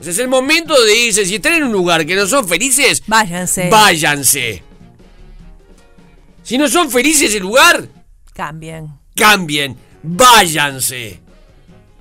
Ese 0.00 0.10
es 0.10 0.18
el 0.18 0.28
momento 0.28 0.78
de 0.84 0.94
irse. 1.06 1.24
Si 1.24 1.36
están 1.36 1.54
en 1.54 1.64
un 1.64 1.72
lugar 1.72 2.04
que 2.04 2.14
no 2.14 2.26
son 2.26 2.46
felices, 2.46 3.02
váyanse. 3.06 3.70
Váyanse. 3.70 4.62
Si 6.42 6.58
no 6.58 6.68
son 6.68 6.90
felices 6.90 7.34
el 7.34 7.42
lugar, 7.42 7.88
Cambien. 8.34 8.88
cambien, 9.16 9.78
váyanse. 10.02 11.20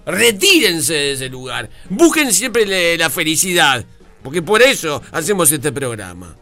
Retírense 0.06 0.94
de 0.94 1.12
ese 1.14 1.30
lugar. 1.30 1.70
Busquen 1.90 2.34
siempre 2.34 2.98
la 2.98 3.10
felicidad. 3.10 3.86
Porque 4.24 4.42
por 4.42 4.62
eso 4.62 5.02
hacemos 5.12 5.52
este 5.52 5.72
programa. 5.72 6.36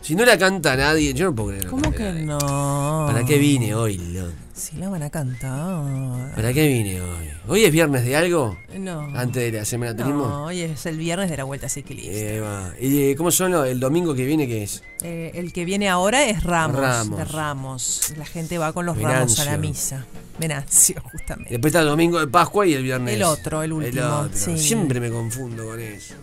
Si 0.00 0.14
no 0.14 0.24
la 0.24 0.38
canta 0.38 0.76
nadie, 0.76 1.12
yo 1.12 1.26
no 1.26 1.34
puedo 1.34 1.50
creer. 1.50 1.66
¿Cómo 1.66 1.90
que 1.92 2.12
no? 2.12 3.04
¿Para 3.08 3.24
qué 3.24 3.36
vine 3.36 3.74
hoy, 3.74 3.98
loco? 3.98 4.30
Sí, 4.54 4.76
la 4.76 4.88
van 4.88 5.02
a 5.02 5.10
cantar. 5.10 6.34
¿Para 6.34 6.52
qué 6.52 6.66
vine 6.68 7.00
hoy? 7.00 7.28
¿Hoy 7.48 7.64
es 7.64 7.72
viernes 7.72 8.04
de 8.04 8.16
algo? 8.16 8.56
No. 8.78 9.00
Antes 9.14 9.52
de 9.52 9.58
la 9.58 9.64
semana 9.64 9.96
turismo. 9.96 10.26
No, 10.28 10.44
hoy 10.46 10.60
es 10.62 10.86
el 10.86 10.96
viernes 10.98 11.30
de 11.30 11.36
la 11.36 11.44
Vuelta 11.44 11.68
Ciclista. 11.68 12.10
Eh, 12.12 12.40
va. 12.40 12.72
¿Y 12.80 13.10
eh, 13.10 13.16
cómo 13.16 13.30
son 13.32 13.52
los- 13.52 13.66
el 13.66 13.80
domingo 13.80 14.14
que 14.14 14.24
viene? 14.24 14.46
¿Qué 14.46 14.62
es? 14.62 14.82
Eh, 15.02 15.32
el 15.34 15.52
que 15.52 15.64
viene 15.64 15.88
ahora 15.88 16.24
es 16.26 16.42
Ramos, 16.44 16.80
Ramos. 16.80 17.18
de 17.18 17.24
Ramos. 17.24 18.12
La 18.16 18.24
gente 18.24 18.56
va 18.58 18.72
con 18.72 18.86
los 18.86 18.96
ramos 19.00 19.38
a 19.40 19.44
la 19.46 19.58
misa. 19.58 20.06
Venancio, 20.38 21.02
justamente. 21.12 21.50
Después 21.50 21.70
está 21.72 21.80
el 21.82 21.88
domingo 21.88 22.20
de 22.20 22.28
Pascua 22.28 22.66
y 22.66 22.74
el 22.74 22.84
viernes. 22.84 23.14
El 23.14 23.24
otro, 23.24 23.62
el 23.64 23.72
último, 23.72 24.06
otro. 24.06 24.30
sí. 24.38 24.56
Siempre 24.58 25.00
me 25.00 25.10
confundo 25.10 25.66
con 25.66 25.80
eso. 25.80 26.14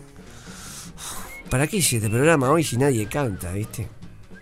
¿Para 1.56 1.68
qué 1.68 1.78
hice 1.78 1.96
este 1.96 2.10
programa 2.10 2.50
hoy 2.52 2.66
si 2.66 2.76
nadie 2.76 3.06
canta, 3.06 3.50
viste? 3.54 3.88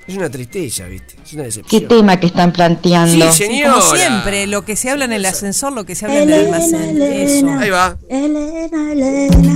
Es 0.07 0.17
una 0.17 0.31
tristeza, 0.31 0.85
viste. 0.87 1.15
Es 1.23 1.33
una 1.33 1.43
¿Qué 1.43 1.45
decepción. 1.45 1.87
tema 1.87 2.19
que 2.19 2.25
están 2.25 2.51
planteando? 2.51 3.31
Sí, 3.31 3.43
Sí, 3.45 3.61
como 3.61 3.81
señora. 3.81 3.97
siempre, 3.99 4.47
lo 4.47 4.65
que 4.65 4.75
se 4.75 4.89
habla 4.89 5.05
en 5.05 5.13
el 5.13 5.23
ascensor, 5.27 5.73
lo 5.73 5.85
que 5.85 5.93
se 5.93 6.05
habla 6.07 6.23
en 6.23 6.29
el 6.31 6.45
almacén. 6.45 6.99
Eso. 6.99 7.49
Ahí 7.59 7.69
va. 7.69 7.95
Elena, 8.09 8.91
Elena, 8.93 9.55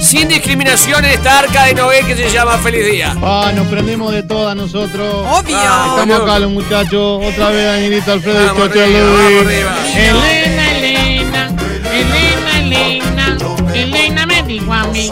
Sin 0.00 0.28
discriminación 0.28 1.04
en 1.04 1.12
esta 1.12 1.40
arca 1.40 1.64
de 1.64 1.74
Noé 1.74 2.04
que 2.06 2.16
se 2.16 2.30
llama 2.30 2.58
Feliz 2.58 2.86
Día. 2.90 3.14
Ah, 3.22 3.52
nos 3.54 3.66
prendemos 3.66 4.12
de 4.12 4.22
todas 4.22 4.54
nosotros. 4.56 5.26
Obvio. 5.26 5.56
Ah, 5.58 5.94
estamos 5.94 6.20
acá 6.20 6.38
los 6.38 6.50
muchachos. 6.50 7.20
Otra 7.24 7.50
vez 7.50 7.64
Danielito 7.64 8.12
Alfredo 8.12 8.42
y 8.42 8.46
Vamos 8.46 8.68
Chocho 8.68 8.82
arriba, 8.82 9.00
vamos 9.00 9.46
arriba. 9.46 9.76
Elena, 9.96 10.78
Elena, 10.78 11.50
Elena, 11.92 12.58
Elena, 12.58 13.38
Elena 13.74 14.26
me 14.26 14.42
dijo 14.42 14.72
a 14.72 14.84
mí, 14.88 15.10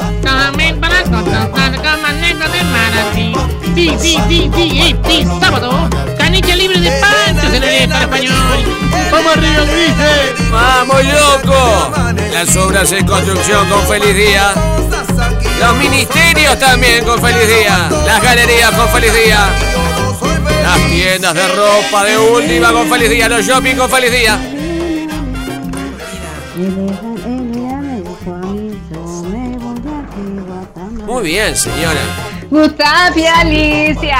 Sí, 3.75 3.91
sí, 3.99 4.17
sí, 4.29 4.51
sí, 4.55 4.97
sí, 5.05 5.27
sábado, 5.41 5.91
canilla 6.17 6.55
libre 6.55 6.79
de 6.79 6.93
pancho 7.01 7.51
se 7.51 7.59
le 7.59 7.81
lee 7.81 7.89
para 7.89 8.03
español. 8.03 8.35
¡Vamos 9.11 9.37
arriba, 9.37 9.63
Ulises! 9.63 10.51
¡Vamos, 10.53 11.05
loco! 11.05 11.93
Las 12.33 12.57
obras 12.57 12.93
en 12.93 13.05
construcción 13.05 13.69
con 13.69 13.81
feliz 13.89 14.15
día. 14.15 14.55
Los 15.59 15.77
ministerios 15.77 16.57
también 16.61 17.05
con 17.05 17.21
feliz 17.21 17.49
día. 17.49 17.89
Las 18.07 18.23
galerías 18.23 18.71
con 18.71 18.89
feliz 18.91 19.13
día. 19.13 19.49
Las 20.63 20.87
tiendas 20.87 21.35
de 21.35 21.49
ropa 21.49 22.05
de 22.05 22.17
última 22.17 22.73
con 22.73 22.89
feliz 22.89 23.11
día. 23.11 23.29
Los 23.29 23.45
shopping 23.45 23.75
con 23.75 23.91
feliz 23.91 24.13
día. 24.13 24.39
Muy 31.07 31.23
bien, 31.25 31.57
señora. 31.57 32.34
Gustavo 32.51 33.19
y 33.19 33.27
Alicia, 33.27 34.19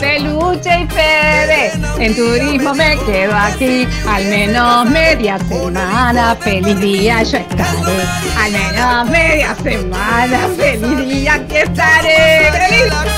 Peluche 0.00 0.80
y 0.82 0.86
Fede, 0.88 1.72
en 1.98 2.14
turismo 2.14 2.74
me 2.74 2.98
quedo 3.06 3.34
aquí, 3.36 3.86
al 4.08 4.24
menos 4.24 4.90
media 4.90 5.38
semana, 5.38 6.36
feliz 6.40 6.78
día 6.80 7.22
yo 7.22 7.38
estaré, 7.38 8.02
al 8.38 8.52
menos 8.52 9.10
media 9.10 9.54
semana, 9.62 10.48
feliz 10.56 11.08
día 11.08 11.34
aquí 11.34 11.56
estaré. 11.56 12.50
¡Feliz! 12.52 13.16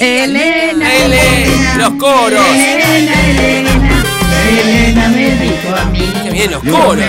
Elena, 0.00 0.94
Elena, 0.94 1.74
los 1.76 1.90
coros. 1.96 2.46
Elena, 2.54 3.12
Elena, 3.28 4.02
Elena 4.48 5.08
me 5.08 5.30
dijo 5.36 5.76
a 5.76 5.84
mí. 5.84 6.12
Qué 6.22 6.30
bien 6.30 6.50
los 6.50 6.62
coros. 6.62 7.04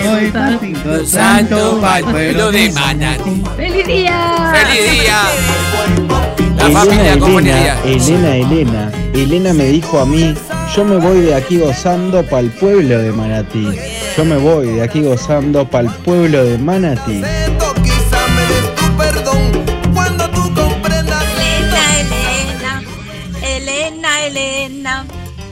El 1.97 2.03
pueblo 2.03 2.51
de 2.51 2.69
Manatí. 2.71 3.43
¡Feliz 3.55 3.87
día! 3.87 4.51
¡Feliz 4.53 4.91
día! 4.91 5.21
La 6.61 6.69
familia 6.69 7.17
con 7.17 7.37
feliz 7.37 7.55
día. 7.55 7.81
Elena, 7.83 8.35
Elena, 8.35 8.91
Elena 9.15 9.53
me 9.53 9.65
dijo 9.65 9.99
a 9.99 10.05
mí, 10.05 10.35
yo 10.75 10.85
me 10.85 10.97
voy 10.97 11.21
de 11.21 11.33
aquí 11.33 11.57
gozando 11.57 12.23
para 12.23 12.43
el 12.43 12.51
pueblo 12.51 12.99
de 12.99 13.11
Manatí. 13.11 13.67
Yo 14.15 14.25
me 14.25 14.37
voy 14.37 14.67
de 14.67 14.83
aquí 14.83 15.01
gozando 15.01 15.67
para 15.67 15.87
el 15.87 15.93
pueblo 15.95 16.43
de 16.43 16.59
Manatí. 16.59 17.23
Elena, 17.23 17.41
Elena, 23.41 24.25
Elena, 24.27 24.27
Elena. 24.27 25.05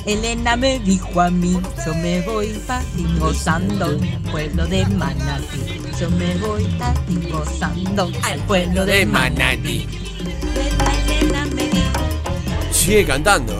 Elena 0.05 0.55
me 0.57 0.77
dijo 0.79 1.21
a 1.21 1.31
mí, 1.31 1.59
yo 1.85 1.95
me 1.95 2.21
voy 2.21 2.53
pa' 2.67 2.81
ti 2.95 3.07
gozando 3.17 3.85
al 3.85 3.97
pueblo 4.31 4.67
de 4.67 4.85
Manatí. 4.85 5.81
Yo 5.99 6.07
me 6.11 6.35
voy 6.37 6.65
pa' 6.77 6.93
ti 7.07 7.29
gozando 7.31 8.11
al 8.21 8.39
pueblo 8.41 8.85
de. 8.85 9.07
Manatí. 9.07 9.87
Sigue 12.89 13.05
cantando. 13.05 13.53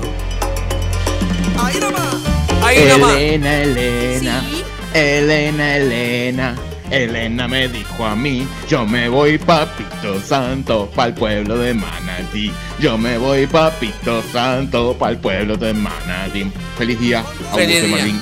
Ahí 1.64 1.80
nomás. 1.80 2.16
Ahí 2.64 2.84
nomás. 2.90 3.16
Elena, 3.16 3.62
Elena, 3.62 4.44
Elena, 4.92 5.76
Elena, 5.78 6.56
Elena 6.90 7.48
me 7.48 7.68
dijo 7.68 8.04
a 8.04 8.16
mí, 8.16 8.48
yo 8.68 8.88
me 8.88 9.08
voy 9.08 9.38
papito 9.38 10.20
santo 10.20 10.90
pa'l 10.96 11.14
pueblo 11.14 11.60
de 11.60 11.76
Manatí, 11.76 12.52
yo 12.80 12.98
me 12.98 13.20
voy 13.20 13.46
papito 13.46 14.24
santo 14.34 14.96
pa'l 14.98 15.20
pueblo 15.20 15.58
de 15.58 15.76
Manatí. 15.76 16.52
Feliz 16.76 17.00
día, 17.00 17.24
Feliz 17.54 17.84
día. 17.84 17.98
Martín. 17.98 18.22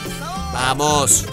Vamos. 0.51 1.25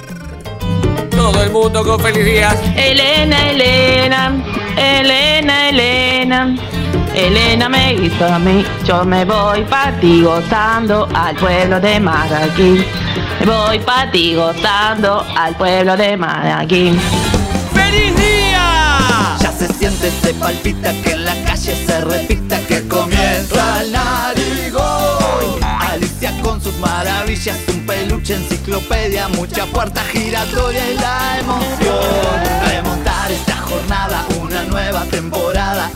Todo 1.11 1.43
el 1.43 1.51
mundo 1.51 1.83
con 1.83 1.99
feliz 1.99 2.25
día. 2.25 2.57
Elena, 2.77 3.51
Elena, 3.51 4.45
Elena, 4.77 5.69
Elena. 5.69 6.74
Elena 7.15 7.69
me 7.69 7.95
hizo 7.95 8.27
a 8.27 8.41
mí, 8.41 8.65
yo 8.85 9.05
me 9.05 9.25
voy 9.25 9.63
pa' 9.65 9.93
ti 10.01 10.23
gozando 10.23 11.09
al 11.15 11.37
pueblo 11.37 11.79
de 11.79 12.01
Marrakech. 12.01 12.85
Me 13.39 13.47
voy 13.47 13.79
pa' 13.79 14.11
ti 14.11 14.35
gozando 14.35 15.25
al 15.37 15.55
pueblo 15.55 15.97
de 15.97 16.17
Marrakech. 16.17 16.99
¡Feliz 17.73 18.17
día! 18.17 19.37
Ya 19.41 19.53
se 19.53 19.69
siente, 19.75 20.11
se 20.11 20.35
palpita, 20.35 20.93
que 21.03 21.13
en 21.13 21.25
la 21.25 21.35
calle 21.45 21.77
se 21.87 22.01
repita, 22.01 22.59
que 22.67 22.89
comienza 22.89 23.83
el 23.83 23.93
narigón. 23.93 25.63
Alicia 25.63 26.33
con 26.43 26.61
sus 26.61 26.77
maravillas, 26.79 27.57
un 27.69 27.87
peluche, 27.87 28.35
enciclopedia, 28.35 29.29
mucha 29.29 29.67
puerta 29.67 30.03
giratoria 30.13 30.91
y 30.91 30.97
la 30.97 31.39
emoción. 31.39 32.41
Remontar 32.67 33.31
esta 33.31 33.57
jornada, 33.59 34.27
una 34.41 34.65
nueva 34.65 35.05
temporada 35.05 35.91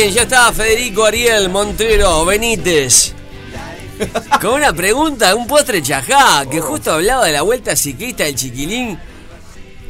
bien, 0.00 0.14
ya 0.14 0.22
está 0.22 0.50
Federico 0.52 1.04
Ariel 1.04 1.50
Montero 1.50 2.24
Benítez. 2.24 3.12
Con 4.40 4.54
una 4.54 4.72
pregunta, 4.72 5.34
un 5.34 5.46
postre 5.46 5.82
chajá, 5.82 6.46
que 6.50 6.58
justo 6.58 6.92
hablaba 6.92 7.26
de 7.26 7.32
la 7.32 7.42
vuelta 7.42 7.76
ciclista 7.76 8.24
del 8.24 8.34
chiquilín, 8.34 8.98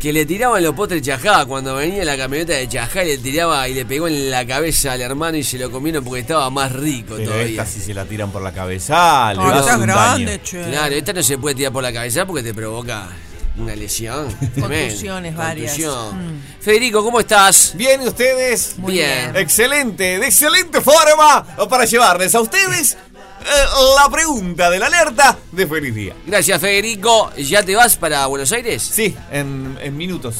que 0.01 0.13
le 0.13 0.27
tiraban 0.27 0.65
los 0.65 0.75
postres 0.75 1.03
chajá 1.03 1.45
cuando 1.45 1.77
venía 1.77 2.05
la 2.05 2.17
camioneta 2.17 2.55
de 2.55 2.69
chajá 2.69 3.05
y 3.05 3.09
le 3.09 3.19
tiraba 3.19 3.69
y 3.69 3.75
le 3.75 3.85
pegó 3.85 4.09
en 4.09 4.33
la 4.33 4.45
cabeza 4.45 4.93
al 4.93 5.01
hermano 5.01 5.39
y 5.39 5.45
se 5.45 5.59
lo 5.59 5.71
comieron 5.71 6.03
porque 6.03 6.23
estaba 6.23 6.51
más 6.51 6.73
rico 6.73 7.15
Pero 7.17 7.31
todavía. 7.31 7.63
esta 7.63 7.67
si 7.67 7.81
se 7.81 7.95
la 7.95 8.05
tiran 8.05 8.33
por 8.33 8.43
la 8.43 8.53
cabeza, 8.53 9.33
le 9.33 9.39
va 9.39 9.55
a 9.55 9.61
hacer 9.61 9.79
un 9.79 9.87
daño. 9.87 10.29
Claro, 10.71 10.95
esta 10.97 11.13
no 11.13 11.23
se 11.23 11.39
puede 11.39 11.55
tirar 11.55 11.73
por 11.73 11.85
la 11.85 11.93
cabeza 11.93 12.27
porque 12.27 12.43
te 12.43 12.53
provoca 12.53 13.11
una 13.57 13.75
lesión. 13.77 14.33
Contusiones 14.61 15.35
varias. 15.37 15.73
Contusión. 15.73 16.37
Mm. 16.37 16.43
Federico, 16.61 17.03
¿cómo 17.05 17.21
estás? 17.21 17.73
Bien, 17.75 18.03
¿y 18.03 18.09
ustedes? 18.09 18.75
Muy 18.79 18.95
bien. 18.95 19.35
Excelente, 19.37 20.19
de 20.19 20.27
excelente 20.27 20.81
forma 20.81 21.45
para 21.69 21.85
llevarles 21.85 22.35
a 22.35 22.41
ustedes 22.41 22.93
eh, 22.93 23.65
la 23.97 24.09
pregunta 24.11 24.71
de 24.71 24.79
la 24.79 24.87
alerta 24.87 25.39
de 25.53 25.67
feliz 25.67 25.95
día. 25.95 26.15
Gracias, 26.27 26.61
Federico. 26.61 27.33
¿Ya 27.37 27.63
te 27.63 27.75
vas 27.75 27.97
para 27.97 28.27
Buenos 28.27 28.53
Aires? 28.53 28.83
Sí, 28.83 29.17
en, 29.31 29.79
en 29.81 29.97
minutos. 29.97 30.37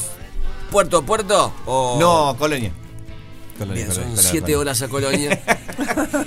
¿Puerto 0.71 0.99
a 0.99 1.03
puerto? 1.03 1.53
O... 1.67 1.97
No, 1.99 2.37
Colonia. 2.39 2.73
Colonia, 3.59 3.85
Bien, 3.85 3.95
son 3.95 4.05
Colonia, 4.05 4.23
Colonia, 4.23 4.31
siete 4.31 4.53
Colonia. 4.53 4.59
horas 4.59 4.83
a 4.83 4.89
Colonia. 4.89 5.43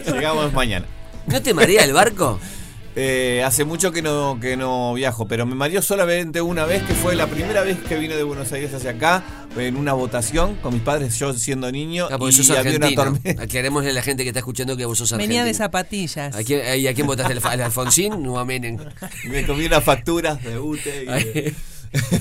Llegamos 0.13 0.53
mañana. 0.53 0.85
¿No 1.27 1.41
te 1.41 1.53
marea 1.53 1.83
el 1.83 1.93
barco? 1.93 2.39
Eh, 2.95 3.41
hace 3.43 3.65
mucho 3.65 3.91
que 3.91 4.03
no, 4.03 4.37
que 4.39 4.55
no 4.55 4.93
viajo, 4.93 5.27
pero 5.27 5.47
me 5.47 5.55
mareó 5.55 5.81
solamente 5.81 6.41
una 6.41 6.65
vez, 6.65 6.83
que 6.83 6.93
fue 6.93 7.15
la 7.15 7.25
primera 7.25 7.63
vez 7.63 7.79
que 7.79 7.95
vine 7.97 8.15
de 8.15 8.21
Buenos 8.21 8.51
Aires 8.51 8.71
hacia 8.73 8.91
acá, 8.91 9.23
en 9.57 9.77
una 9.77 9.93
votación 9.93 10.55
con 10.57 10.73
mis 10.75 10.83
padres, 10.83 11.17
yo 11.17 11.33
siendo 11.33 11.71
niño, 11.71 12.07
Ah, 12.11 12.17
y 12.21 12.31
sos 12.31 12.51
había 12.51 12.77
una 12.77 12.93
tormenta. 12.93 13.43
Aclarémosle 13.43 13.89
a 13.89 13.93
la 13.93 14.03
gente 14.03 14.21
que 14.23 14.29
está 14.29 14.39
escuchando 14.41 14.77
que 14.77 14.85
vos 14.85 14.97
sos 14.99 15.11
argentino. 15.11 15.27
Venía 15.39 15.43
de 15.45 15.53
zapatillas. 15.55 16.35
¿A 16.35 16.43
quién, 16.43 16.61
eh, 16.63 16.77
¿Y 16.77 16.87
a 16.87 16.93
quién 16.93 17.07
votaste? 17.07 17.33
¿Al, 17.33 17.41
al 17.43 17.61
Alfonsín 17.61 18.13
o 18.27 18.37
a 18.37 18.45
Menem? 18.45 18.77
Me 19.25 19.43
comí 19.45 19.65
unas 19.65 19.83
facturas 19.83 20.43
de 20.43 20.59
UTE. 20.59 21.03
y 21.03 21.05
de- 21.33 21.55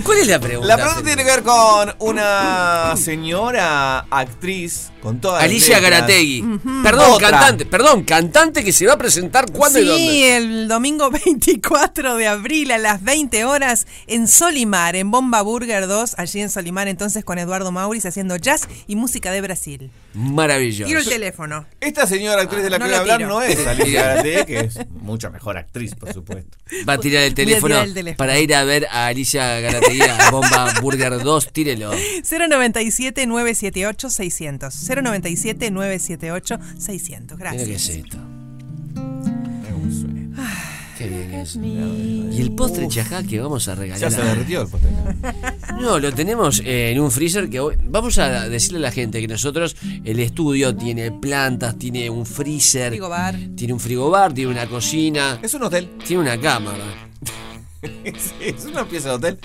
¿Cuál 0.03 0.17
es 0.19 0.27
la 0.27 0.39
pregunta? 0.39 0.67
La 0.67 0.77
pregunta 0.77 1.03
tiene 1.03 1.23
que 1.23 1.29
ver 1.31 1.43
con 1.43 1.95
una 1.99 2.95
señora 2.95 3.99
actriz 4.09 4.91
con 5.01 5.19
todas 5.21 5.41
las 5.41 5.49
Alicia 5.49 5.79
letras. 5.79 5.91
Garategui. 6.01 6.43
Perdón, 6.83 7.11
Otra. 7.13 7.29
cantante. 7.31 7.65
Perdón, 7.65 8.03
cantante 8.03 8.63
que 8.63 8.71
se 8.71 8.85
va 8.85 8.93
a 8.93 8.97
presentar 8.97 9.51
cuándo 9.51 9.79
y 9.79 9.83
sí, 9.83 9.87
dónde. 9.89 10.37
el 10.37 10.67
domingo 10.67 11.09
24 11.11 12.15
de 12.17 12.27
abril 12.27 12.71
a 12.71 12.77
las 12.77 13.01
20 13.03 13.45
horas 13.45 13.87
en 14.07 14.27
Solimar, 14.27 14.95
en 14.95 15.09
Bomba 15.11 15.41
Burger 15.41 15.87
2, 15.87 16.15
allí 16.17 16.41
en 16.41 16.49
Solimar, 16.49 16.87
entonces 16.87 17.23
con 17.23 17.39
Eduardo 17.39 17.71
Maurice 17.71 18.07
haciendo 18.09 18.35
jazz 18.35 18.67
y 18.87 18.95
música 18.95 19.31
de 19.31 19.41
Brasil. 19.41 19.91
Maravilloso. 20.13 20.87
Tiro 20.87 20.99
el 20.99 21.07
teléfono. 21.07 21.65
Esta 21.79 22.05
señora 22.07 22.41
actriz 22.43 22.63
de 22.63 22.69
la 22.69 22.79
No 22.79 22.85
que 22.85 22.91
voy 22.91 22.97
a 22.97 23.01
hablar 23.01 23.17
tiro. 23.17 23.29
no 23.29 23.41
es 23.41 23.57
Alicia 23.67 24.03
Garategui, 24.03 24.45
que 24.45 24.59
es 24.59 24.79
mucha 25.01 25.29
mejor 25.29 25.57
actriz, 25.57 25.95
por 25.95 26.13
supuesto. 26.13 26.57
Va 26.87 26.93
a 26.93 26.97
tirar 26.99 27.23
el 27.23 27.33
teléfono, 27.33 27.73
tirar 27.75 27.87
el 27.87 27.93
teléfono. 27.93 28.17
para 28.17 28.39
ir 28.39 28.53
a 28.53 28.63
ver 28.63 28.85
a 28.91 29.07
Alicia 29.07 29.59
Garategui 29.59 30.01
a 30.01 30.29
Bomba 30.29 30.73
Burger 30.81 31.23
2. 31.23 31.51
Tírelo. 31.51 31.91
097 32.23 33.25
978 33.25 34.09
600. 34.09 34.73
097 34.73 35.71
978 35.71 36.59
600. 36.77 37.37
Mira 37.37 37.51
Gracias. 37.53 37.67
qué 37.67 37.75
es 37.75 37.89
esto. 37.89 38.17
Qué 40.99 41.07
bien 41.07 41.33
es. 41.33 41.55
Y 41.55 42.41
el 42.41 42.51
postre 42.51 42.87
chajá 42.89 43.23
que 43.23 43.39
vamos 43.39 43.67
a 43.69 43.75
regalar. 43.75 44.01
Ya 44.01 44.11
se 44.11 44.21
derritió 44.21 44.61
el 44.63 44.67
postre. 44.67 44.89
No, 45.81 45.97
lo 45.97 46.13
tenemos 46.13 46.59
eh, 46.59 46.91
en 46.91 46.99
un 46.99 47.09
freezer 47.09 47.49
que 47.49 47.61
hoy- 47.61 47.77
vamos 47.85 48.17
a 48.17 48.49
decirle 48.49 48.79
a 48.79 48.81
la 48.81 48.91
gente 48.91 49.21
que 49.21 49.27
nosotros 49.29 49.77
el 50.03 50.19
estudio 50.19 50.75
tiene 50.75 51.09
plantas, 51.13 51.77
tiene 51.77 52.09
un 52.09 52.25
freezer, 52.25 52.89
Frigobar. 52.89 53.35
tiene 53.55 53.73
un 53.73 53.79
frigobar, 53.79 54.33
tiene 54.33 54.51
una 54.51 54.67
cocina, 54.67 55.39
Es 55.41 55.53
un 55.53 55.63
hotel. 55.63 55.89
tiene 56.05 56.21
una 56.23 56.37
cámara. 56.39 56.83
Sí, 57.81 58.33
es 58.41 58.65
una 58.65 58.83
pieza 58.83 59.07
de 59.09 59.15
hotel. 59.15 59.39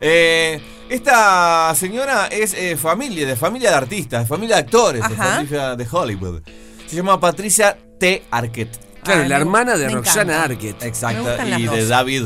Eh, 0.00 0.58
esta 0.88 1.74
señora 1.76 2.28
es 2.28 2.54
eh, 2.54 2.78
familia, 2.78 3.26
de 3.26 3.36
familia 3.36 3.68
de 3.70 3.76
artistas, 3.76 4.22
de 4.22 4.26
familia 4.26 4.56
de 4.56 4.62
actores, 4.62 5.02
de 5.06 5.14
familia 5.14 5.76
de 5.76 5.86
Hollywood. 5.90 6.40
Se 6.86 6.96
llama 6.96 7.20
Patricia 7.20 7.76
T. 8.00 8.22
Arquette. 8.30 8.78
Claro, 9.04 9.22
Ay, 9.22 9.28
la 9.28 9.36
me- 9.36 9.40
hermana 9.42 9.76
de 9.76 9.88
Roxana 9.88 10.22
encanta. 10.34 10.44
Arquette. 10.44 10.82
Exacto. 10.84 11.28
Y 11.58 11.62
de 11.66 11.80
dos. 11.80 11.88
David, 11.88 12.22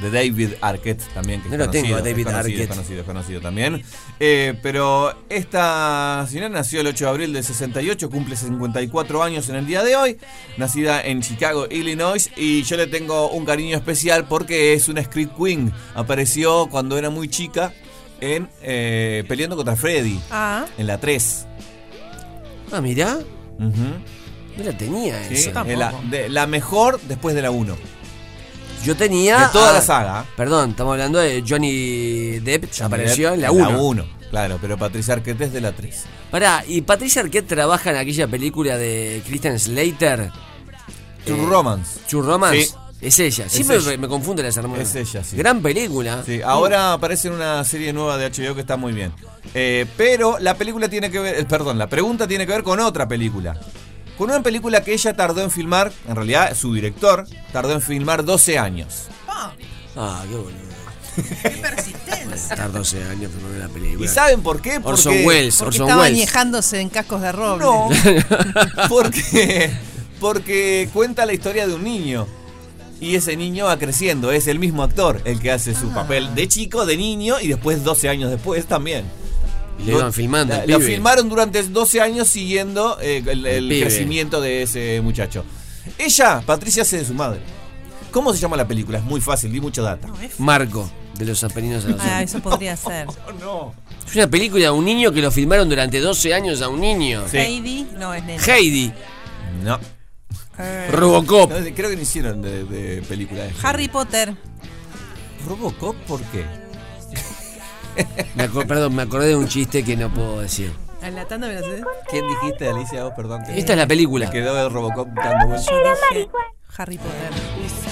de 0.00 0.10
David 0.10 0.50
Arquette 0.62 1.02
también. 1.12 1.40
Que 1.42 1.48
es 1.48 1.52
No 1.52 1.58
lo 1.58 1.64
conocido, 1.66 1.82
tengo 1.84 1.96
a 1.96 1.98
es 1.98 2.04
David 2.04 2.24
conocido, 2.24 2.38
Arquette. 2.40 2.60
Es 2.62 2.68
conocido, 2.68 3.00
es 3.00 3.06
conocido 3.06 3.40
también. 3.40 3.82
Eh, 4.18 4.54
pero 4.62 5.14
esta 5.28 6.26
señora 6.28 6.48
nació 6.48 6.80
el 6.80 6.86
8 6.86 7.04
de 7.04 7.10
abril 7.10 7.32
del 7.32 7.44
68, 7.44 8.08
cumple 8.10 8.36
54 8.36 9.22
años 9.22 9.48
en 9.48 9.56
el 9.56 9.66
día 9.66 9.82
de 9.82 9.96
hoy. 9.96 10.16
Nacida 10.56 11.02
en 11.02 11.20
Chicago, 11.20 11.66
Illinois. 11.70 12.30
Y 12.36 12.62
yo 12.62 12.76
le 12.76 12.86
tengo 12.86 13.30
un 13.30 13.44
cariño 13.44 13.76
especial 13.76 14.26
porque 14.26 14.72
es 14.72 14.88
una 14.88 15.00
Street 15.02 15.28
Queen. 15.36 15.72
Apareció 15.94 16.68
cuando 16.70 16.96
era 16.96 17.10
muy 17.10 17.28
chica 17.28 17.72
en 18.20 18.48
eh, 18.62 19.24
Peleando 19.28 19.56
contra 19.56 19.76
Freddy. 19.76 20.18
Ah, 20.30 20.64
En 20.78 20.86
la 20.86 20.98
3. 20.98 21.46
Ah, 22.72 22.80
mirá, 22.80 23.18
Ujú. 23.58 23.68
No 24.60 24.70
la 24.70 24.78
tenía 24.78 25.28
Sí, 25.28 25.34
esa. 25.34 25.64
la, 25.64 25.92
de- 26.10 26.28
la 26.28 26.46
mejor 26.46 27.00
después 27.02 27.34
de 27.34 27.42
la 27.42 27.50
1. 27.50 27.76
Yo 28.84 28.96
tenía. 28.96 29.38
De 29.46 29.52
toda 29.52 29.70
ah, 29.70 29.72
la 29.74 29.82
saga. 29.82 30.24
Perdón, 30.36 30.70
estamos 30.70 30.92
hablando 30.92 31.18
de 31.18 31.44
Johnny 31.46 32.38
Depp, 32.38 32.64
apareció 32.82 33.34
en 33.34 33.42
la 33.42 33.50
1. 33.52 33.70
La 33.70 33.78
1, 33.78 34.06
claro, 34.30 34.58
pero 34.60 34.78
Patricia 34.78 35.14
Arquette 35.14 35.42
es 35.42 35.52
de 35.52 35.60
la 35.60 35.72
3. 35.72 36.04
Pará, 36.30 36.64
¿y 36.66 36.80
Patricia 36.82 37.20
Arquette 37.22 37.46
trabaja 37.48 37.90
en 37.90 37.96
aquella 37.96 38.26
película 38.28 38.78
de 38.78 39.22
Christian 39.26 39.58
Slater? 39.58 40.30
True 41.26 41.42
Eh, 41.42 41.46
Romance. 41.46 42.00
True 42.08 42.22
Romance. 42.22 42.64
Sí. 42.66 42.74
Es 43.02 43.18
ella. 43.18 43.46
Es 43.46 43.52
Siempre 43.52 43.76
ella. 43.78 43.96
me 43.98 44.08
confunde 44.08 44.42
las 44.42 44.56
hermanas. 44.56 44.94
Es 44.94 44.94
ella, 44.94 45.24
sí. 45.24 45.36
Gran 45.36 45.60
película. 45.62 46.22
Sí, 46.24 46.40
ahora 46.42 46.92
aparece 46.94 47.28
en 47.28 47.34
una 47.34 47.62
serie 47.64 47.92
nueva 47.92 48.16
de 48.18 48.26
HBO 48.30 48.54
que 48.54 48.60
está 48.60 48.76
muy 48.76 48.92
bien. 48.92 49.12
Eh, 49.54 49.86
pero 49.96 50.38
la 50.38 50.54
película 50.54 50.88
tiene 50.88 51.10
que 51.10 51.18
ver, 51.18 51.38
eh, 51.40 51.44
perdón, 51.44 51.78
la 51.78 51.86
pregunta 51.88 52.28
tiene 52.28 52.46
que 52.46 52.52
ver 52.52 52.62
con 52.62 52.78
otra 52.80 53.08
película. 53.08 53.58
Con 54.20 54.28
una 54.28 54.42
película 54.42 54.84
que 54.84 54.92
ella 54.92 55.16
tardó 55.16 55.40
en 55.42 55.50
filmar, 55.50 55.90
en 56.06 56.14
realidad 56.14 56.54
su 56.54 56.74
director 56.74 57.26
tardó 57.54 57.72
en 57.72 57.80
filmar 57.80 58.22
12 58.22 58.58
años. 58.58 59.06
Ah, 59.26 60.22
qué 60.28 60.36
boludo. 60.36 60.52
Tardó 62.54 62.80
12 62.80 63.02
años 63.04 63.32
filmando 63.32 63.58
la 63.58 63.68
película. 63.68 64.04
¿Y 64.04 64.08
saben 64.08 64.42
por 64.42 64.60
qué? 64.60 64.72
Porque, 64.72 64.90
Orson 64.90 65.24
Welles, 65.24 65.56
porque 65.56 65.68
Orson 65.68 65.86
estaba 65.86 66.02
Welles. 66.02 66.18
añejándose 66.18 66.80
en 66.82 66.90
cascos 66.90 67.22
de 67.22 67.32
roble. 67.32 67.64
No, 67.64 67.88
porque, 68.90 69.70
porque 70.20 70.90
cuenta 70.92 71.24
la 71.24 71.32
historia 71.32 71.66
de 71.66 71.72
un 71.72 71.84
niño. 71.84 72.26
Y 73.00 73.14
ese 73.14 73.38
niño 73.38 73.64
va 73.64 73.78
creciendo, 73.78 74.32
es 74.32 74.48
el 74.48 74.58
mismo 74.58 74.82
actor 74.82 75.22
el 75.24 75.40
que 75.40 75.50
hace 75.50 75.74
su 75.74 75.88
papel 75.94 76.34
de 76.34 76.46
chico, 76.46 76.84
de 76.84 76.98
niño 76.98 77.40
y 77.40 77.48
después 77.48 77.82
12 77.84 78.10
años 78.10 78.30
después 78.30 78.66
también. 78.66 79.06
Y 79.82 79.90
lo 79.90 79.98
iban 79.98 80.12
filmando. 80.12 80.54
La- 80.54 80.64
el 80.64 80.70
Lo 80.70 80.80
filmaron 80.80 81.28
durante 81.28 81.62
12 81.62 82.00
años 82.00 82.28
siguiendo 82.28 82.98
eh, 83.00 83.22
el, 83.26 83.68
crecimiento 83.80 84.40
de 84.40 84.62
ese 84.62 85.00
muchacho. 85.00 85.44
Ella, 85.98 86.42
Patricia, 86.44 86.82
hace 86.82 86.98
de 86.98 87.04
su 87.04 87.14
madre. 87.14 87.40
¿Cómo 88.10 88.32
se 88.32 88.40
llama 88.40 88.56
la 88.56 88.66
película? 88.66 88.98
Es 88.98 89.04
muy 89.04 89.20
fácil, 89.20 89.52
di 89.52 89.60
mucha 89.60 89.82
data. 89.82 90.08
Marco, 90.38 90.90
de 91.16 91.24
los 91.24 91.42
Apeninos 91.44 91.84
a 91.84 91.88
los 91.88 92.00
Ah, 92.00 92.22
eso 92.22 92.40
podría 92.40 92.76
ser. 92.76 93.06
no. 93.40 93.74
Es 94.06 94.16
una 94.16 94.28
película 94.28 94.64
de 94.64 94.70
un 94.70 94.84
niño 94.84 95.12
que 95.12 95.22
lo 95.22 95.30
filmaron 95.30 95.68
durante 95.68 96.00
12 96.00 96.34
años 96.34 96.60
a 96.62 96.68
un 96.68 96.80
niño. 96.80 97.24
Sí. 97.30 97.36
Heidi, 97.36 97.86
no 97.96 98.12
es 98.12 98.24
nena. 98.24 98.42
Heidi. 98.42 98.92
No. 99.62 99.78
Robocop. 100.90 101.50
No, 101.50 101.56
creo 101.74 101.90
que 101.90 101.96
no 101.96 102.02
hicieron 102.02 102.42
de, 102.42 102.64
de 102.64 103.02
película. 103.02 103.44
Harry 103.62 103.88
Potter. 103.88 104.34
¿Robocop 105.46 105.96
por 106.06 106.20
qué? 106.24 106.44
Me 108.34 108.48
perdón, 108.48 108.94
me 108.94 109.02
acordé 109.02 109.28
de 109.28 109.36
un 109.36 109.48
chiste 109.48 109.84
que 109.84 109.96
no 109.96 110.12
puedo 110.12 110.40
decir. 110.40 110.72
En 111.02 111.14
la 111.14 111.24
tanda 111.26 111.46
me 111.48 111.54
la 111.54 111.60
sé. 111.60 111.82
¿Quién 112.10 112.24
dijiste, 112.28 112.68
Alicia? 112.68 113.04
Vos, 113.04 113.12
perdón. 113.16 113.42
que- 113.44 113.58
Esta 113.58 113.72
es 113.72 113.78
la 113.78 113.86
película. 113.86 114.30
Quedó 114.30 114.66
el 114.66 114.72
Robocop 114.72 115.08
dando 115.14 115.46
vueltas. 115.48 115.66
Harry 116.76 116.98
Potter. 116.98 117.30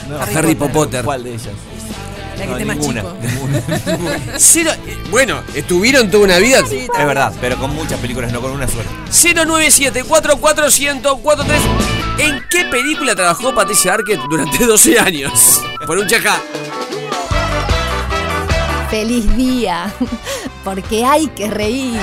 No, 0.09 0.39
Harry 0.39 0.55
Potter. 0.55 1.05
¿Cuál 1.05 1.25
de 1.25 1.31
ellas? 1.35 1.49
La 2.39 2.45
que 2.45 2.47
No, 2.51 2.53
esté 2.53 2.65
más 2.67 2.77
ninguna, 2.77 3.01
chico. 3.01 3.17
ninguna. 3.21 3.63
Cero- 4.39 4.71
eh, 4.87 4.97
bueno, 5.11 5.43
estuvieron 5.55 6.09
toda 6.11 6.25
una 6.25 6.39
vida. 6.39 6.61
es 6.61 6.89
verdad, 7.07 7.33
pero 7.41 7.57
con 7.59 7.75
muchas 7.75 7.99
películas, 7.99 8.33
no 8.33 8.41
con 8.41 8.53
una 8.53 8.69
sola. 8.69 8.85
097 9.11 10.05
44143 10.05 11.61
¿En 12.19 12.41
qué 12.49 12.65
película 12.71 13.15
trabajó 13.17 13.55
Patricia 13.55 13.95
Arquette 13.95 14.21
durante 14.31 14.65
12 14.65 14.99
años? 15.01 15.61
Por 15.87 15.99
un 15.99 16.07
chacá. 16.07 16.41
Feliz 18.91 19.37
día, 19.37 19.93
porque 20.65 21.05
hay 21.05 21.27
que 21.29 21.49
reír. 21.51 22.01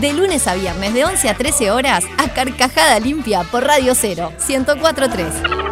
De 0.00 0.12
lunes 0.12 0.46
a 0.46 0.54
viernes, 0.54 0.94
de 0.94 1.04
11 1.04 1.28
a 1.28 1.34
13 1.34 1.70
horas, 1.72 2.04
a 2.18 2.32
Carcajada 2.32 3.00
Limpia 3.00 3.42
por 3.44 3.64
Radio 3.64 3.94
0, 3.94 4.32
1043. 4.46 5.64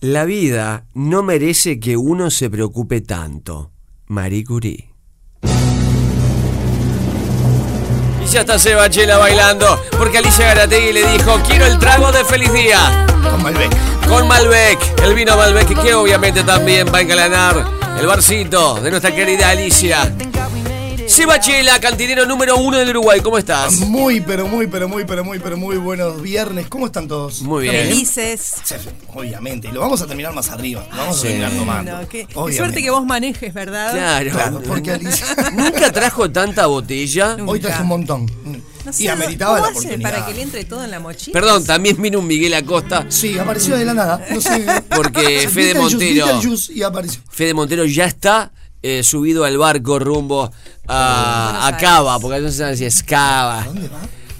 La 0.00 0.24
vida 0.24 0.86
no 0.94 1.22
merece 1.22 1.78
que 1.78 1.96
uno 1.96 2.30
se 2.30 2.50
preocupe 2.50 3.00
tanto. 3.00 3.70
Marie 4.06 4.44
Curie. 4.44 4.89
Ya 8.30 8.40
está 8.40 8.58
Sebachela 8.60 9.18
bailando, 9.18 9.82
porque 9.98 10.18
Alicia 10.18 10.46
Garategui 10.46 10.92
le 10.92 11.04
dijo, 11.06 11.40
quiero 11.46 11.66
el 11.66 11.78
trago 11.78 12.12
de 12.12 12.24
feliz 12.24 12.52
día. 12.52 13.06
Con 13.28 13.42
Malbec. 13.42 13.70
Con 14.08 14.28
Malbec, 14.28 14.78
el 15.02 15.14
vino 15.14 15.36
Malbec 15.36 15.82
que 15.82 15.94
obviamente 15.94 16.44
también 16.44 16.86
va 16.92 16.98
a 16.98 17.00
engalanar 17.00 17.64
el 17.98 18.06
barcito 18.06 18.80
de 18.80 18.90
nuestra 18.90 19.12
querida 19.12 19.50
Alicia. 19.50 20.12
Sebachela, 21.10 21.80
cantinero 21.80 22.24
número 22.24 22.56
uno 22.56 22.78
del 22.78 22.90
Uruguay, 22.90 23.20
¿cómo 23.20 23.36
estás? 23.36 23.78
Muy, 23.80 24.20
pero 24.20 24.46
muy, 24.46 24.68
pero 24.68 24.88
muy, 24.88 25.04
pero 25.04 25.24
muy, 25.24 25.40
pero 25.40 25.56
muy 25.56 25.76
buenos 25.76 26.22
viernes. 26.22 26.68
¿Cómo 26.68 26.86
están 26.86 27.08
todos? 27.08 27.42
Muy 27.42 27.64
bien. 27.68 27.88
Felices. 27.88 28.52
Obviamente. 29.12 29.66
Y 29.68 29.72
lo 29.72 29.80
vamos 29.80 30.00
a 30.02 30.06
terminar 30.06 30.32
más 30.32 30.50
arriba. 30.50 30.86
Lo 30.92 30.96
vamos 30.98 31.20
Sí. 31.20 31.26
a 31.26 31.30
terminar 31.30 31.52
tomando. 31.52 31.92
No, 32.00 32.08
qué, 32.08 32.26
qué 32.26 32.34
Obviamente. 32.34 32.56
suerte 32.58 32.82
que 32.82 32.90
vos 32.90 33.04
manejes, 33.04 33.52
¿verdad? 33.52 33.90
Claro. 33.92 34.30
Claro, 34.30 34.62
porque 34.64 34.92
Alicia. 34.92 35.26
Nunca 35.52 35.90
trajo 35.90 36.30
tanta 36.30 36.66
botella. 36.66 37.36
Hoy 37.44 37.58
traje 37.58 37.82
un 37.82 37.88
montón. 37.88 38.26
No 38.84 38.90
y 38.90 38.92
sé, 38.92 39.10
ameritaba 39.10 39.56
¿cómo 39.56 39.62
la 39.64 39.70
hace 39.72 39.78
oportunidad. 39.88 40.10
para 40.12 40.26
que 40.26 40.34
le 40.34 40.42
entre 40.42 40.64
todo 40.64 40.84
en 40.84 40.90
la 40.92 41.00
mochila? 41.00 41.32
Perdón, 41.32 41.64
también 41.66 42.00
vino 42.00 42.20
un 42.20 42.26
Miguel 42.28 42.54
Acosta. 42.54 43.04
Sí, 43.08 43.36
apareció 43.36 43.76
de 43.76 43.84
la 43.84 43.94
nada. 43.94 44.24
No 44.30 44.40
sé. 44.40 44.64
Porque 44.94 45.48
Fede 45.52 45.74
Montero. 45.74 46.40
Y 46.72 46.82
apareció. 46.84 47.20
Fede 47.28 47.52
Montero 47.52 47.84
ya 47.84 48.04
está 48.04 48.52
eh, 48.82 49.02
subido 49.02 49.44
al 49.44 49.58
barco 49.58 49.98
rumbo 49.98 50.50
a, 50.86 51.66
a 51.66 51.76
Cava, 51.76 52.18
porque 52.18 52.40
no 52.40 52.50
sé 52.50 52.76
si 52.76 52.84
es 52.84 53.02
Cava. 53.02 53.66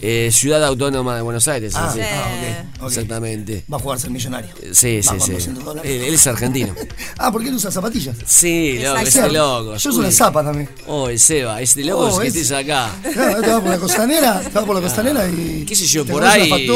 Eh, 0.02 0.30
Ciudad 0.32 0.64
Autónoma 0.64 1.14
de 1.14 1.20
Buenos 1.20 1.46
Aires. 1.46 1.74
Ah, 1.76 1.88
así. 1.90 2.00
ah. 2.00 2.86
Exactamente. 2.86 3.66
Va 3.70 3.76
a 3.76 3.80
jugar 3.80 3.98
a 3.98 4.00
ser 4.00 4.10
millonario. 4.10 4.50
Sí, 4.72 5.00
Va 5.06 5.12
sí, 5.12 5.20
sí. 5.20 5.32
200 5.32 5.62
dólares. 5.62 5.92
Él, 5.92 6.00
él 6.00 6.14
es 6.14 6.26
argentino. 6.26 6.74
Ah, 7.18 7.30
¿por 7.30 7.42
qué 7.42 7.48
él 7.50 7.54
usa 7.54 7.70
zapatillas? 7.70 8.16
Sí, 8.24 8.78
loco, 8.78 8.98
ese 9.00 9.28
loco. 9.30 9.76
Yo 9.76 9.90
uso 9.90 9.98
una 9.98 10.10
zapa 10.10 10.42
también. 10.42 10.70
Oh, 10.86 11.10
el 11.10 11.18
Seba, 11.18 11.60
ese 11.60 11.84
loco 11.84 12.04
Oh, 12.06 12.08
es 12.22 12.32
que 12.32 12.40
estés 12.40 12.50
acá. 12.52 12.90
Claro, 13.12 13.42
te 13.42 13.50
vas 13.50 13.60
por 13.60 13.70
la 13.70 13.78
costanera, 13.78 14.40
te 14.40 14.48
vas 14.48 14.64
por 14.64 14.74
la 14.76 14.80
costanera 14.80 15.28
y. 15.28 15.66
¿Qué 15.68 15.76
sé 15.76 15.84
yo? 15.84 16.06
Por 16.06 16.24
ahí. 16.24 16.66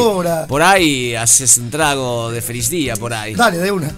Por 0.46 0.60
ahí 0.62 1.14
haces 1.14 1.56
un 1.56 1.70
trago 1.70 2.30
de 2.30 2.42
feliz 2.42 2.68
día, 2.68 2.94
por 2.94 3.14
ahí. 3.14 3.34
Dale, 3.34 3.56
de 3.56 3.72
una. 3.72 3.90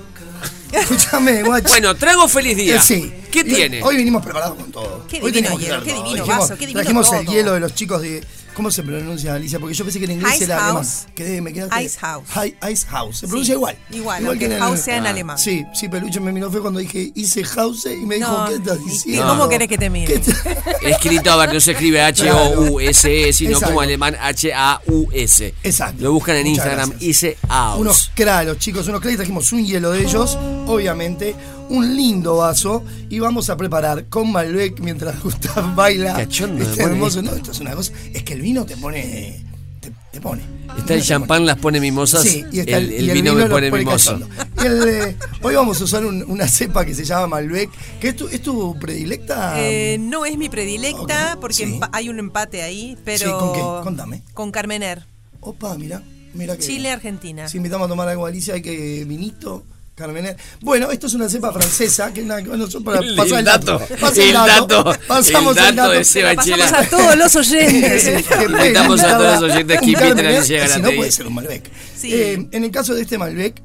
Escúchame, 0.72 1.42
guacho. 1.42 1.68
Bueno, 1.68 1.94
trago 1.94 2.28
feliz 2.28 2.56
día. 2.56 2.76
Eh, 2.76 2.80
sí. 2.82 3.12
¿Qué 3.30 3.40
Y 3.40 3.44
tiene? 3.44 3.82
Hoy 3.82 3.96
vinimos 3.96 4.22
preparados 4.24 4.56
con 4.56 4.70
todo. 4.72 5.06
Qué 5.08 5.20
Hoy 5.22 5.30
divino 5.32 5.58
hielo, 5.58 5.82
qué 5.82 5.92
divino 5.92 6.26
vaso, 6.26 6.54
qué 6.54 6.60
divino 6.66 6.80
Trajimos 6.80 7.12
el 7.12 7.24
todo. 7.24 7.34
hielo 7.34 7.52
de 7.54 7.60
los 7.60 7.74
chicos 7.74 8.02
de. 8.02 8.22
¿Cómo 8.56 8.70
se 8.70 8.82
pronuncia, 8.82 9.34
Alicia? 9.34 9.60
Porque 9.60 9.74
yo 9.74 9.84
pensé 9.84 9.98
que 9.98 10.06
en 10.06 10.12
inglés 10.12 10.36
Ice 10.36 10.44
era 10.44 10.58
House. 10.58 10.72
alemán. 11.02 11.14
Quedé, 11.14 11.40
me 11.42 11.52
quedé, 11.52 11.68
Ice 11.84 11.98
House. 11.98 12.24
Hi- 12.34 12.56
Ice 12.72 12.86
House. 12.86 13.16
Se 13.18 13.26
Sí, 13.26 13.26
pronuncia 13.26 13.52
igual. 13.54 13.76
igual, 13.90 14.26
aunque 14.26 14.46
en 14.46 14.52
el- 14.52 14.58
house 14.60 14.80
sea 14.80 14.96
en 14.96 15.06
Ah. 15.06 15.10
alemán. 15.10 15.38
Sí, 15.38 15.66
sí, 15.74 15.90
Peluche 15.90 16.20
me 16.20 16.32
miró 16.32 16.50
feo 16.50 16.62
cuando 16.62 16.80
dije 16.80 17.12
hice 17.14 17.44
house 17.44 17.84
y 17.86 18.06
me 18.06 18.14
dijo, 18.14 18.32
No, 18.32 18.48
¿qué 18.48 18.54
estás 18.54 18.78
¿y- 18.78 18.82
y 18.82 18.90
diciendo? 18.90 19.28
cómo 19.28 19.48
querés 19.50 19.68
que 19.68 19.76
te 19.76 19.90
mire? 19.90 20.14
Escrito, 20.82 21.30
a 21.32 21.36
ver, 21.36 21.52
no 21.52 21.60
se 21.60 21.72
escribe 21.72 22.00
H-O-U-S-E, 22.00 23.32
sino 23.34 23.50
Exacto. 23.50 23.66
como 23.66 23.80
alemán 23.82 24.16
H-A-U-S. 24.18 25.54
Exacto. 25.62 26.02
Lo 26.02 26.12
buscan 26.14 26.36
en 26.36 26.46
Muchas 26.48 26.56
Instagram, 26.64 26.88
gracias. 26.90 27.10
Ice 27.10 27.36
House. 27.48 27.78
Unos 27.80 28.10
cra, 28.14 28.42
los 28.44 28.58
chicos, 28.58 28.88
unos 28.88 29.02
cra 29.02 29.12
y 29.12 29.16
trajimos 29.16 29.52
un 29.52 29.66
hielo 29.66 29.90
de 29.92 30.02
ellos, 30.02 30.36
obviamente, 30.66 31.34
un 31.68 31.96
lindo 31.96 32.36
vaso 32.36 32.82
y 33.08 33.18
vamos 33.18 33.50
a 33.50 33.56
preparar 33.56 34.06
con 34.06 34.30
Malbec 34.32 34.80
mientras 34.80 35.20
Gustav 35.22 35.74
baila. 35.74 36.14
Cachondo, 36.14 36.62
Este 36.64 36.82
pone 36.82 36.94
hermoso, 36.94 37.22
no, 37.22 37.32
esto 37.34 37.50
es 37.52 37.60
una 37.60 37.74
cosa, 37.74 37.92
es 38.12 38.22
que 38.22 38.32
el 38.34 38.40
vino 38.42 38.64
te 38.66 38.76
pone, 38.76 39.42
te, 39.80 39.90
te 40.12 40.20
pone. 40.20 40.42
Está 40.78 40.94
el 40.94 41.02
champán, 41.02 41.46
las 41.46 41.56
pone 41.58 41.80
mimosas. 41.80 42.22
Sí, 42.22 42.44
y 42.52 42.60
está 42.60 42.76
el, 42.78 42.86
el, 42.92 42.94
el 42.94 43.08
y 43.10 43.12
vino, 43.12 43.34
me 43.34 43.42
lo 43.42 43.48
pone 43.48 43.70
mimoso. 43.70 44.18
eh, 44.64 45.16
hoy 45.42 45.54
vamos 45.54 45.80
a 45.80 45.84
usar 45.84 46.04
un- 46.04 46.22
una 46.28 46.46
cepa 46.48 46.84
que 46.84 46.94
se 46.94 47.04
llama 47.04 47.26
Malbec, 47.28 47.70
que 47.98 48.08
es 48.08 48.16
tu, 48.16 48.28
es 48.28 48.42
tu 48.42 48.76
predilecta. 48.78 49.54
Eh, 49.58 49.96
no 49.98 50.26
es 50.26 50.36
mi 50.36 50.48
predilecta 50.48 51.38
porque 51.40 51.80
hay 51.92 52.08
un 52.08 52.18
empate 52.18 52.62
ahí, 52.62 52.96
pero. 53.04 53.18
Sí, 53.26 53.30
¿con 53.38 53.52
qué? 53.54 53.60
Contame. 53.84 54.22
Con 54.34 54.50
Carmener. 54.50 55.06
Opa, 55.40 55.76
mira, 55.78 56.02
mira 56.34 56.56
que 56.56 56.62
Chile, 56.64 56.90
Argentina. 56.90 57.48
Si 57.48 57.56
invitamos 57.56 57.86
a 57.86 57.88
tomar 57.88 58.08
algo 58.08 58.26
a 58.26 58.28
Alicia, 58.28 58.54
hay 58.54 58.62
que 58.62 59.04
vinito, 59.06 59.64
Carmener. 59.96 60.36
Bueno, 60.60 60.90
esto 60.90 61.06
es 61.06 61.14
una 61.14 61.26
cepa 61.26 61.50
francesa, 61.54 62.12
que 62.12 62.20
una, 62.20 62.38
bueno, 62.40 62.66
para 62.84 62.98
El 63.02 63.16
pasar 63.16 63.38
el 63.38 63.44
dato. 63.46 63.78
dato, 63.78 63.96
Pasa 63.98 64.22
el 64.22 64.32
dato, 64.34 64.84
Pasamos 65.08 65.56
el 65.56 65.64
el 65.64 65.74
dato 65.76 65.88
dato. 65.88 65.90
de 65.92 66.04
Seba 66.04 66.34
Pasamos 66.34 66.72
a 66.72 66.84
todos 66.90 67.16
los 67.16 67.34
oyentes. 67.36 68.06
Invitamos 68.46 69.02
a 69.02 69.16
todos 69.16 69.40
los 69.40 69.50
oyentes 69.50 69.80
que 69.80 69.86
inviten 69.86 70.26
a 70.26 70.42
Si 70.42 70.80
no 70.82 70.90
puede 70.92 71.10
ser 71.10 71.26
un 71.26 71.34
Malbec. 71.34 71.70
Sí. 71.96 72.12
Eh, 72.12 72.46
en 72.52 72.64
el 72.64 72.70
caso 72.70 72.94
de 72.94 73.00
este 73.02 73.16
Malbec, 73.16 73.62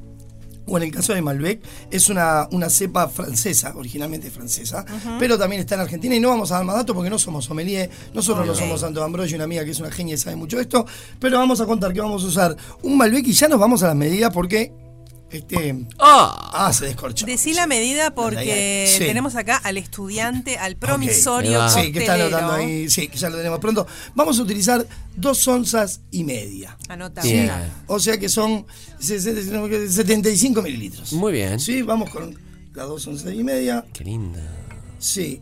o 0.64 0.78
en 0.78 0.84
el 0.84 0.90
caso 0.90 1.12
de 1.12 1.20
Malbec, 1.20 1.60
es 1.90 2.08
una, 2.08 2.48
una 2.50 2.70
cepa 2.70 3.08
francesa, 3.08 3.74
originalmente 3.76 4.30
francesa, 4.30 4.86
pero 5.18 5.36
también 5.36 5.60
está 5.60 5.74
en 5.74 5.82
Argentina 5.82 6.14
y 6.14 6.20
no 6.20 6.30
vamos 6.30 6.50
a 6.50 6.54
dar 6.54 6.64
más 6.64 6.76
datos 6.76 6.94
porque 6.96 7.10
no 7.10 7.18
somos 7.18 7.44
sommelier, 7.44 7.90
nosotros 8.14 8.46
no 8.46 8.54
somos 8.54 8.80
Santo 8.80 9.02
Ambrosio, 9.04 9.34
una 9.36 9.44
amiga 9.44 9.66
que 9.66 9.72
es 9.72 9.80
una 9.80 9.90
genia 9.90 10.14
y 10.14 10.18
sabe 10.18 10.36
mucho 10.36 10.56
de 10.56 10.62
esto, 10.62 10.86
pero 11.20 11.36
vamos 11.36 11.60
a 11.60 11.66
contar 11.66 11.92
que 11.92 12.00
vamos 12.00 12.24
a 12.24 12.26
usar 12.26 12.56
un 12.82 12.96
Malbec 12.96 13.26
y 13.26 13.32
ya 13.34 13.48
nos 13.48 13.60
vamos 13.60 13.82
a 13.82 13.88
las 13.88 13.96
medidas 13.96 14.32
porque 14.32 14.72
este 15.32 15.86
ah, 15.98 16.70
se 16.74 16.86
descorchó. 16.86 17.24
Decí 17.26 17.54
la 17.54 17.66
medida 17.66 18.14
porque 18.14 18.86
Sí. 18.92 18.98
tenemos 19.04 19.34
acá 19.34 19.56
al 19.56 19.78
estudiante, 19.78 20.58
al 20.58 20.76
promisorio 20.76 21.64
Ok. 21.64 21.70
Sí, 21.70 21.92
que 21.92 22.00
está 22.00 22.14
anotando 22.14 22.52
ahí, 22.52 22.90
sí, 22.90 23.08
que 23.08 23.16
ya 23.18 23.30
lo 23.30 23.36
tenemos 23.38 23.58
pronto. 23.58 23.86
Vamos 24.14 24.38
a 24.38 24.42
utilizar 24.42 24.86
dos 25.16 25.46
onzas 25.48 26.00
y 26.10 26.24
media. 26.24 26.76
Anota. 26.88 27.22
¿sí? 27.22 27.48
O 27.86 27.98
sea 27.98 28.18
que 28.18 28.28
son 28.28 28.66
75 29.00 30.62
mililitros. 30.62 31.12
Muy 31.12 31.32
bien. 31.32 31.58
Sí, 31.60 31.82
vamos 31.82 32.10
con 32.10 32.36
las 32.74 32.88
dos 32.88 33.06
onzas 33.06 33.32
y 33.32 33.42
media. 33.44 33.84
Qué 33.92 34.04
linda. 34.04 34.40
Sí, 34.98 35.40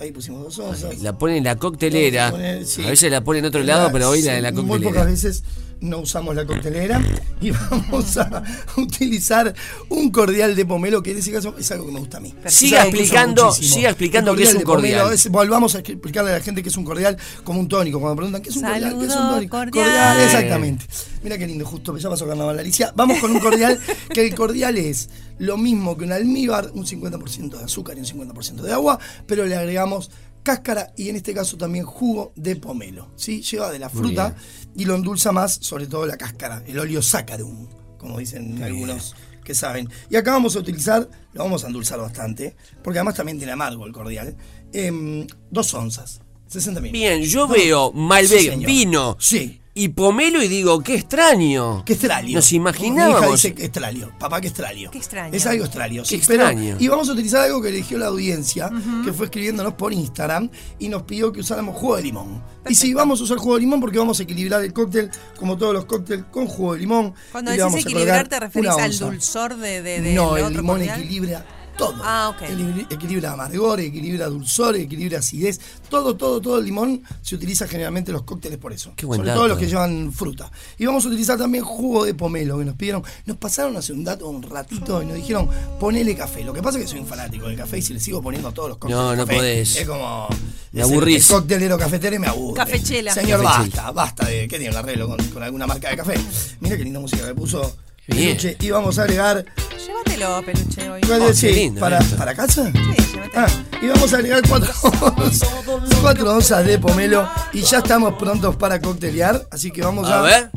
ahí 0.00 0.12
pusimos 0.12 0.42
dos 0.42 0.58
onzas. 0.58 1.00
La 1.02 1.16
ponen 1.18 1.38
en 1.38 1.44
la 1.44 1.56
coctelera. 1.56 2.30
Poner, 2.30 2.66
sí. 2.66 2.84
A 2.84 2.90
veces 2.90 3.10
la 3.10 3.22
ponen 3.22 3.44
en 3.44 3.48
otro 3.48 3.62
lado, 3.62 3.90
pero 3.92 4.10
hoy 4.10 4.22
la 4.22 4.36
en 4.36 4.42
la 4.42 4.52
Muy 4.52 4.62
coctelera. 4.64 4.90
pocas 4.90 5.06
veces 5.06 5.42
no 5.80 5.98
usamos 6.00 6.34
la 6.34 6.44
coctelera 6.46 7.02
y 7.40 7.50
vamos 7.70 8.16
a 8.16 8.42
utilizar 8.76 9.54
un 9.88 10.10
cordial 10.10 10.54
de 10.56 10.64
pomelo, 10.64 11.02
que 11.02 11.12
en 11.12 11.18
ese 11.18 11.32
caso 11.32 11.54
es 11.58 11.70
algo 11.70 11.86
que 11.86 11.92
me 11.92 12.00
gusta 12.00 12.16
a 12.18 12.20
mí. 12.20 12.34
Siga 12.46 12.82
que 12.84 12.88
explicando- 12.90 13.52
siga 13.52 13.90
explicando 13.90 14.34
qué 14.34 14.44
es 14.44 14.54
un 14.54 14.62
pomelo 14.62 14.98
cordial. 15.02 15.12
es- 15.14 15.28
volvamos 15.28 15.74
a 15.74 15.80
explicarle 15.80 16.30
a 16.30 16.34
la 16.34 16.40
gente 16.40 16.62
que 16.62 16.68
es 16.70 16.76
un 16.76 16.84
cordial 16.84 17.16
como 17.44 17.60
un 17.60 17.68
tónico. 17.68 18.00
Cuando 18.00 18.16
preguntan 18.16 18.42
qué 18.42 18.50
es 18.50 18.56
un 18.56 18.62
cordial, 18.62 18.90
¿qué 18.98 19.04
es 19.04 19.04
un 19.04 19.10
Saludo 19.10 19.34
tónico? 19.34 19.56
cordial. 19.56 20.20
exactamente. 20.20 20.86
Mira 21.22 21.38
qué 21.38 21.46
lindo, 21.46 21.64
justo, 21.66 21.96
ya 21.96 22.08
pasó 22.08 22.26
carnaval 22.26 22.58
Alicia. 22.58 22.92
Vamos 22.96 23.18
con 23.18 23.30
un 23.32 23.40
cordial, 23.40 23.78
que 24.14 24.26
el 24.26 24.34
cordial 24.34 24.76
es 24.78 25.08
lo 25.38 25.56
mismo 25.58 25.96
que 25.96 26.04
un 26.04 26.12
almíbar, 26.12 26.70
un 26.74 26.86
50% 26.86 27.58
de 27.58 27.64
azúcar 27.64 27.96
y 27.96 28.00
un 28.00 28.06
50% 28.06 28.62
de 28.62 28.72
agua, 28.72 28.98
pero 29.26 29.44
le 29.44 29.56
agregamos 29.56 30.10
cáscara 30.42 30.92
y 30.96 31.08
en 31.08 31.16
este 31.16 31.34
caso 31.34 31.56
también 31.56 31.84
jugo 31.84 32.32
de 32.36 32.54
pomelo. 32.56 33.10
¿sí? 33.16 33.42
Lleva 33.42 33.72
de 33.72 33.80
la 33.80 33.88
fruta 33.90 34.34
y 34.76 34.84
lo 34.84 34.94
endulza 34.94 35.32
más, 35.32 35.58
sobre 35.60 35.86
todo 35.86 36.06
la 36.06 36.16
cáscara, 36.16 36.62
el 36.66 36.78
óleo 36.78 37.02
saccharum, 37.02 37.66
como 37.98 38.18
dicen 38.18 38.62
algunos 38.62 39.14
que 39.44 39.54
saben. 39.54 39.88
Y 40.10 40.16
acá 40.16 40.32
vamos 40.32 40.56
a 40.56 40.58
utilizar, 40.58 41.08
lo 41.32 41.42
vamos 41.42 41.64
a 41.64 41.68
endulzar 41.68 41.98
bastante, 42.00 42.56
porque 42.82 42.98
además 42.98 43.14
también 43.14 43.38
tiene 43.38 43.52
amargo 43.52 43.86
el 43.86 43.92
cordial, 43.92 44.36
em, 44.72 45.26
dos 45.50 45.72
onzas, 45.74 46.20
60 46.46 46.80
mil. 46.80 46.92
Bien, 46.92 47.22
yo 47.22 47.48
veo 47.48 47.92
Malbec, 47.92 48.64
vino, 48.66 49.16
Sí. 49.18 49.60
Y 49.78 49.88
pomelo 49.88 50.42
y 50.42 50.48
digo, 50.48 50.82
qué 50.82 50.94
extraño. 50.94 51.84
Qué 51.84 51.92
extraño. 51.92 52.32
Nos 52.34 52.44
Mi 52.50 52.56
hija 52.56 52.56
imaginábamos. 52.56 53.32
dice 53.32 53.54
que 53.54 53.66
extraño. 53.66 54.10
Papá, 54.18 54.40
qué 54.40 54.48
extraño. 54.48 54.90
Qué 54.90 54.96
extraño. 54.96 55.34
Es 55.36 55.44
algo 55.44 55.66
extraño. 55.66 56.02
Qué 56.02 56.08
sí, 56.08 56.22
pero- 56.26 56.44
extraño. 56.48 56.76
y 56.80 56.88
vamos 56.88 57.10
a 57.10 57.12
utilizar 57.12 57.42
algo 57.42 57.60
que 57.60 57.68
eligió 57.68 57.98
la 57.98 58.06
audiencia, 58.06 58.70
que 59.04 59.12
fue 59.12 59.26
escribiéndonos 59.26 59.74
por 59.74 59.92
Instagram 59.92 60.48
y 60.78 60.88
nos 60.88 61.02
pidió 61.02 61.30
que 61.30 61.40
usáramos 61.40 61.76
jugo 61.76 61.96
de 61.96 62.04
limón. 62.04 62.42
Y 62.66 62.74
sí, 62.74 62.94
vamos 62.94 63.20
a 63.20 63.24
usar 63.24 63.36
jugo 63.36 63.56
de 63.56 63.60
limón 63.60 63.80
porque 63.80 63.98
vamos 63.98 64.18
a 64.18 64.22
equilibrar 64.22 64.62
el 64.64 64.72
cóctel, 64.72 65.10
como 65.38 65.58
todos 65.58 65.74
los 65.74 65.84
cócteles, 65.84 66.24
con 66.30 66.46
jugo 66.46 66.72
de 66.72 66.80
limón. 66.80 67.12
Cuando 67.30 67.50
decís 67.50 67.84
equilibrar, 67.84 68.28
¿te 68.28 68.40
referís 68.40 68.70
al 68.70 68.98
dulzor 68.98 69.56
de, 69.58 69.82
de, 69.82 70.00
de 70.00 70.14
No, 70.14 70.38
el 70.38 70.44
otro 70.44 70.62
limón 70.62 70.78
cordial? 70.78 71.00
equilibra 71.02 71.44
todo. 71.76 71.94
Ah, 72.02 72.32
ok. 72.34 72.42
Equilibra, 72.42 72.86
equilibra 72.90 73.32
amargor, 73.32 73.80
equilibra 73.80 74.26
dulzor, 74.26 74.76
equilibra 74.76 75.18
acidez. 75.18 75.60
Todo, 75.88 76.16
todo, 76.16 76.40
todo 76.40 76.58
el 76.58 76.64
limón 76.64 77.02
se 77.22 77.34
utiliza 77.34 77.68
generalmente 77.68 78.10
en 78.10 78.14
los 78.14 78.22
cócteles 78.22 78.58
por 78.58 78.72
eso. 78.72 78.92
Qué 78.96 79.06
buen 79.06 79.18
Sobre 79.18 79.28
dato. 79.28 79.40
todo 79.40 79.48
los 79.48 79.58
que 79.58 79.66
llevan 79.66 80.12
fruta. 80.12 80.50
Y 80.78 80.86
vamos 80.86 81.04
a 81.04 81.08
utilizar 81.08 81.38
también 81.38 81.64
jugo 81.64 82.04
de 82.04 82.14
pomelo 82.14 82.58
que 82.58 82.64
nos 82.64 82.74
pidieron. 82.76 83.02
Nos 83.26 83.36
pasaron 83.36 83.76
hace 83.76 83.92
un 83.92 84.04
dato 84.04 84.28
un 84.28 84.42
ratito 84.42 85.02
y 85.02 85.06
nos 85.06 85.14
dijeron 85.16 85.48
ponele 85.78 86.16
café. 86.16 86.44
Lo 86.44 86.52
que 86.52 86.62
pasa 86.62 86.78
es 86.78 86.84
que 86.84 86.90
soy 86.90 87.00
un 87.00 87.06
fanático 87.06 87.46
del 87.48 87.56
café 87.56 87.78
y 87.78 87.82
si 87.82 87.92
le 87.94 88.00
sigo 88.00 88.22
poniendo 88.22 88.48
a 88.48 88.52
todos 88.52 88.68
los 88.70 88.78
cócteles. 88.78 89.02
No, 89.02 89.14
no 89.14 89.24
café, 89.26 89.36
podés. 89.36 89.76
Es 89.76 89.86
como. 89.86 90.28
Me 90.72 90.82
aburrís. 90.82 91.30
El 91.30 91.36
coctelero 91.36 91.78
cafetero 91.78 92.16
y 92.16 92.18
me 92.18 92.26
aburre. 92.26 92.56
Cafechela. 92.56 93.14
Señor, 93.14 93.42
Cafechela. 93.42 93.82
basta, 93.82 93.90
basta 93.92 94.26
de. 94.26 94.48
¿Qué 94.48 94.58
tiene 94.58 94.70
un 94.70 94.76
arreglo 94.76 95.08
con, 95.08 95.16
con 95.28 95.42
alguna 95.42 95.66
marca 95.66 95.90
de 95.90 95.96
café? 95.96 96.14
Mira 96.60 96.76
qué 96.76 96.84
linda 96.84 97.00
música 97.00 97.26
que 97.26 97.34
puso. 97.34 97.76
Bien. 98.06 98.36
Peluche. 98.36 98.56
Y 98.60 98.70
vamos 98.70 98.98
a 98.98 99.02
agregar 99.02 99.44
Llévatelo, 99.86 100.42
peluche, 100.44 100.90
hoy. 100.90 101.00
¿Cuál 101.02 101.22
Oh, 101.22 101.26
qué 101.26 101.34
Sí, 101.34 101.50
lindo, 101.52 101.80
¿Para, 101.80 101.98
lindo. 102.00 102.16
¿Para 102.16 102.34
casa? 102.34 102.64
Sí, 102.72 103.12
llévatelo. 103.12 103.32
Ah, 103.34 103.46
y 103.82 103.86
vamos 103.88 104.12
a 104.12 104.16
agregar 104.16 104.42
cuatro, 104.48 104.72
cuatro 106.02 106.32
onzas 106.34 106.64
de 106.66 106.78
pomelo 106.78 107.28
y 107.52 107.62
ya 107.62 107.78
estamos 107.78 108.14
prontos 108.14 108.56
para 108.56 108.80
coctelear, 108.80 109.46
así 109.50 109.70
que 109.70 109.82
vamos 109.82 110.08
a... 110.08 110.20
A 110.20 110.22
ver. 110.22 110.50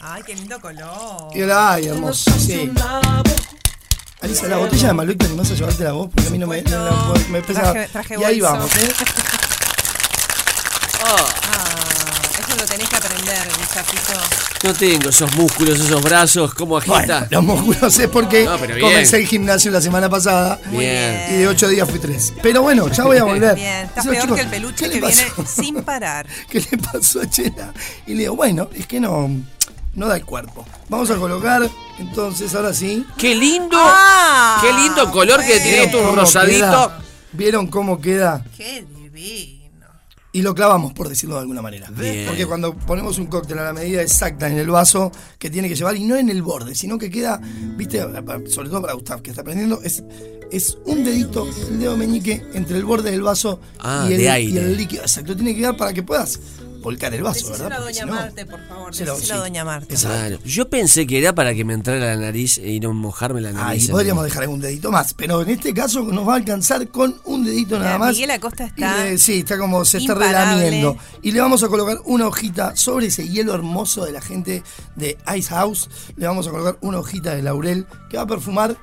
Ay, 0.00 0.22
qué 0.26 0.34
lindo 0.34 0.60
color. 0.60 1.28
Y 1.34 1.40
la- 1.40 1.72
Ay, 1.74 1.86
hermoso, 1.86 2.30
sí. 2.38 2.70
Alisa, 4.20 4.46
la 4.48 4.56
botella 4.56 4.88
de 4.88 4.94
Malbec 4.94 5.18
te 5.18 5.26
animás 5.26 5.50
a 5.50 5.54
llevarte 5.54 5.84
la 5.84 5.92
voz 5.92 6.10
porque 6.14 6.28
a 6.28 6.30
mí 6.30 6.38
no 6.38 6.46
me, 6.46 6.62
no 6.62 7.14
me 7.30 7.42
pesa. 7.42 7.62
Traje- 7.72 7.88
traje 7.92 8.16
y 8.20 8.24
ahí 8.24 8.40
bolso. 8.40 8.54
vamos, 8.56 8.76
¿eh? 8.76 8.92
Ah, 11.06 11.26
eso 12.40 12.56
lo 12.56 12.64
tenés 12.66 12.88
que 12.88 12.93
aprender, 13.04 13.46
mi 13.58 13.64
sapito. 13.64 14.20
No 14.62 14.72
tengo 14.74 15.10
esos 15.10 15.34
músculos, 15.36 15.78
esos 15.78 16.02
brazos, 16.02 16.54
¿cómo 16.54 16.78
agita? 16.78 16.96
Bueno, 16.96 17.26
los 17.30 17.44
músculos 17.44 17.98
es 17.98 18.08
porque 18.08 18.44
No, 18.44 18.58
comencé 18.80 19.18
el 19.18 19.26
gimnasio 19.26 19.70
la 19.70 19.80
semana 19.80 20.08
pasada 20.08 20.58
Bien. 20.70 21.26
y 21.30 21.34
de 21.34 21.48
ocho 21.48 21.68
días 21.68 21.88
fui 21.88 21.98
tres. 21.98 22.32
Pero 22.42 22.62
bueno, 22.62 22.88
ya 22.88 23.04
voy 23.04 23.18
a 23.18 23.24
volver. 23.24 23.54
Bien, 23.56 23.88
Digo, 23.94 24.10
peor 24.10 24.22
chicos, 24.22 24.36
que 24.36 24.42
el 24.42 24.48
peluche 24.48 24.84
¿qué 24.86 24.90
que 24.92 25.00
viene 25.06 25.24
sin 25.46 25.82
parar. 25.82 26.26
¿Qué 26.48 26.60
le 26.60 26.78
pasó 26.78 27.20
a 27.20 27.28
Chela? 27.28 27.72
Y 28.06 28.14
le 28.14 28.20
digo, 28.20 28.36
bueno, 28.36 28.70
es 28.74 28.86
que 28.86 29.00
no, 29.00 29.28
no 29.94 30.06
da 30.08 30.16
el 30.16 30.24
cuerpo. 30.24 30.64
Vamos 30.88 31.10
a 31.10 31.16
colocar, 31.16 31.68
entonces, 31.98 32.54
ahora 32.54 32.72
sí. 32.72 33.04
¡Qué 33.18 33.34
lindo! 33.34 33.76
Ah, 33.78 34.58
¡Qué 34.62 34.72
lindo 34.72 35.10
color 35.10 35.40
que 35.40 35.60
tiene 35.60 35.70
¿Vieron 35.70 35.90
tu 35.90 35.98
cómo 35.98 36.16
rosadito! 36.16 36.58
queda? 36.66 36.98
¿Vieron 37.32 37.66
cómo 37.66 38.00
queda? 38.00 38.42
Qué 38.56 38.84
divino. 38.96 39.53
Y 40.34 40.42
lo 40.42 40.52
clavamos, 40.52 40.92
por 40.92 41.08
decirlo 41.08 41.36
de 41.36 41.42
alguna 41.42 41.62
manera. 41.62 41.88
Bien. 41.96 42.26
Porque 42.26 42.44
cuando 42.44 42.74
ponemos 42.74 43.18
un 43.18 43.26
cóctel 43.26 43.56
a 43.60 43.64
la 43.64 43.72
medida 43.72 44.02
exacta 44.02 44.48
en 44.48 44.58
el 44.58 44.68
vaso 44.68 45.12
que 45.38 45.48
tiene 45.48 45.68
que 45.68 45.76
llevar, 45.76 45.94
y 45.96 46.02
no 46.02 46.16
en 46.16 46.28
el 46.28 46.42
borde, 46.42 46.74
sino 46.74 46.98
que 46.98 47.08
queda, 47.08 47.40
viste, 47.76 48.00
sobre 48.48 48.68
todo 48.68 48.80
para 48.80 48.94
Gustav, 48.94 49.22
que 49.22 49.30
está 49.30 49.42
aprendiendo, 49.42 49.80
es, 49.84 50.02
es 50.50 50.76
un 50.86 51.04
dedito, 51.04 51.46
el 51.70 51.78
dedo 51.78 51.96
meñique, 51.96 52.42
entre 52.52 52.76
el 52.78 52.84
borde 52.84 53.12
del 53.12 53.22
vaso 53.22 53.60
Ah, 53.78 54.08
y, 54.10 54.14
el, 54.14 54.18
de 54.22 54.40
y 54.42 54.56
el 54.58 54.76
líquido. 54.76 55.02
Exacto, 55.02 55.36
tiene 55.36 55.54
que 55.54 55.60
quedar 55.60 55.76
para 55.76 55.92
que 55.92 56.02
puedas 56.02 56.40
volcar 56.84 57.12
el 57.14 57.22
vaso, 57.22 57.40
Decíselo 57.48 57.64
¿verdad? 57.64 57.78
a 57.78 57.84
Doña 57.84 57.94
si 58.00 58.06
no- 58.06 58.14
Marte, 58.14 58.46
por 58.46 58.68
favor. 58.68 58.94
se 58.94 59.06
sí. 59.06 59.32
Doña 59.32 59.64
Marte. 59.64 59.94
Exacto. 59.94 60.16
Claro. 60.18 60.38
Yo 60.44 60.68
pensé 60.68 61.06
que 61.06 61.18
era 61.18 61.34
para 61.34 61.54
que 61.54 61.64
me 61.64 61.74
entrara 61.74 61.98
la 62.14 62.16
nariz 62.16 62.58
y 62.58 62.78
no 62.78 62.92
mojarme 62.92 63.40
la 63.40 63.50
nariz. 63.52 63.84
Ahí 63.84 63.88
podríamos 63.88 64.22
dejar 64.24 64.42
algún 64.44 64.60
dedito 64.60 64.92
más, 64.92 65.14
pero 65.14 65.42
en 65.42 65.48
este 65.50 65.74
caso 65.74 66.02
nos 66.02 66.28
va 66.28 66.34
a 66.34 66.36
alcanzar 66.36 66.86
con 66.88 67.18
un 67.24 67.44
dedito 67.44 67.78
nada 67.78 67.98
más. 67.98 68.12
Miguel 68.12 68.30
Acosta 68.30 68.64
Y 68.64 68.66
está 68.68 69.04
le- 69.04 69.18
sí, 69.18 69.38
está 69.40 69.58
como 69.58 69.84
se 69.84 69.98
está 69.98 70.12
imparable. 70.12 70.56
relamiendo. 70.62 70.96
Y 71.22 71.32
le 71.32 71.40
vamos 71.40 71.62
a 71.64 71.68
colocar 71.68 71.98
una 72.04 72.28
hojita 72.28 72.76
sobre 72.76 73.06
ese 73.06 73.26
hielo 73.28 73.54
hermoso 73.54 74.04
de 74.04 74.12
la 74.12 74.20
gente 74.20 74.62
de 74.94 75.16
Ice 75.36 75.48
House. 75.48 75.88
Le 76.16 76.26
vamos 76.26 76.46
a 76.46 76.50
colocar 76.50 76.76
una 76.82 76.98
hojita 76.98 77.34
de 77.34 77.42
laurel 77.42 77.86
que 78.10 78.18
va 78.18 78.24
a 78.24 78.26
perfumar 78.26 78.76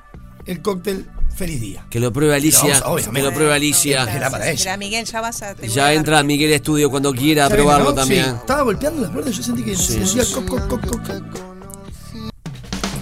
el 0.44 0.60
cóctel 0.60 1.08
Feliz 1.42 1.60
Día. 1.60 1.84
Que 1.90 1.98
lo 1.98 2.12
pruebe 2.12 2.36
Alicia. 2.36 2.68
Vamos, 2.74 2.82
obviamente. 2.86 3.18
que 3.20 3.26
lo 3.26 3.34
pruebe 3.34 3.52
Alicia. 3.52 4.04
Era 4.04 4.30
para 4.30 4.48
ella. 4.48 4.60
Mira, 4.62 4.76
Miguel, 4.76 5.04
ya 5.04 5.20
vas 5.20 5.42
a. 5.42 5.50
a 5.50 5.56
Ya 5.66 5.92
entra 5.92 6.22
Miguel 6.22 6.52
Estudio 6.52 6.88
cuando 6.88 7.12
quiera 7.12 7.46
a 7.46 7.48
¿Ya 7.48 7.56
viene, 7.56 7.64
probarlo 7.68 7.90
no? 7.90 7.94
también. 7.96 8.26
Sí. 8.26 8.30
Estaba 8.30 8.62
golpeando 8.62 9.02
las 9.02 9.10
puertas, 9.10 9.36
yo 9.36 9.42
sentí 9.42 9.64
que 9.64 9.74
Sí. 9.74 9.98
decía 9.98 10.22
coc, 10.32 10.68
coc. 10.68 10.80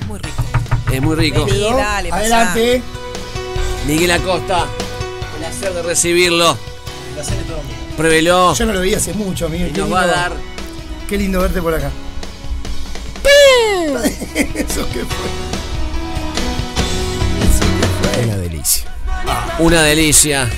Muy 0.08 0.18
rico. 0.20 0.42
Es 0.90 1.02
muy 1.02 1.16
rico. 1.16 1.44
Vení, 1.44 1.60
dale. 1.64 2.10
Adelante. 2.10 2.82
Miguel 3.86 4.10
Acosta. 4.12 4.64
Placer 5.38 5.74
de 5.74 5.82
recibirlo. 5.82 6.56
Pruébelo. 7.98 8.54
Yo 8.54 8.64
no 8.64 8.72
lo 8.72 8.80
vi 8.80 8.94
hace 8.94 9.12
mucho, 9.12 9.44
amigo. 9.46 9.66
Y 9.66 9.70
Qué 9.72 9.82
nos 9.82 9.92
va 9.92 10.00
a 10.00 10.06
dar. 10.06 10.32
Qué 11.10 11.18
lindo 11.18 11.40
verte 11.42 11.60
por 11.60 11.74
acá. 11.74 11.90
Eso 14.34 14.88
que 14.88 15.00
fue. 15.00 15.59
Una 19.58 19.82
delicia. 19.82 20.48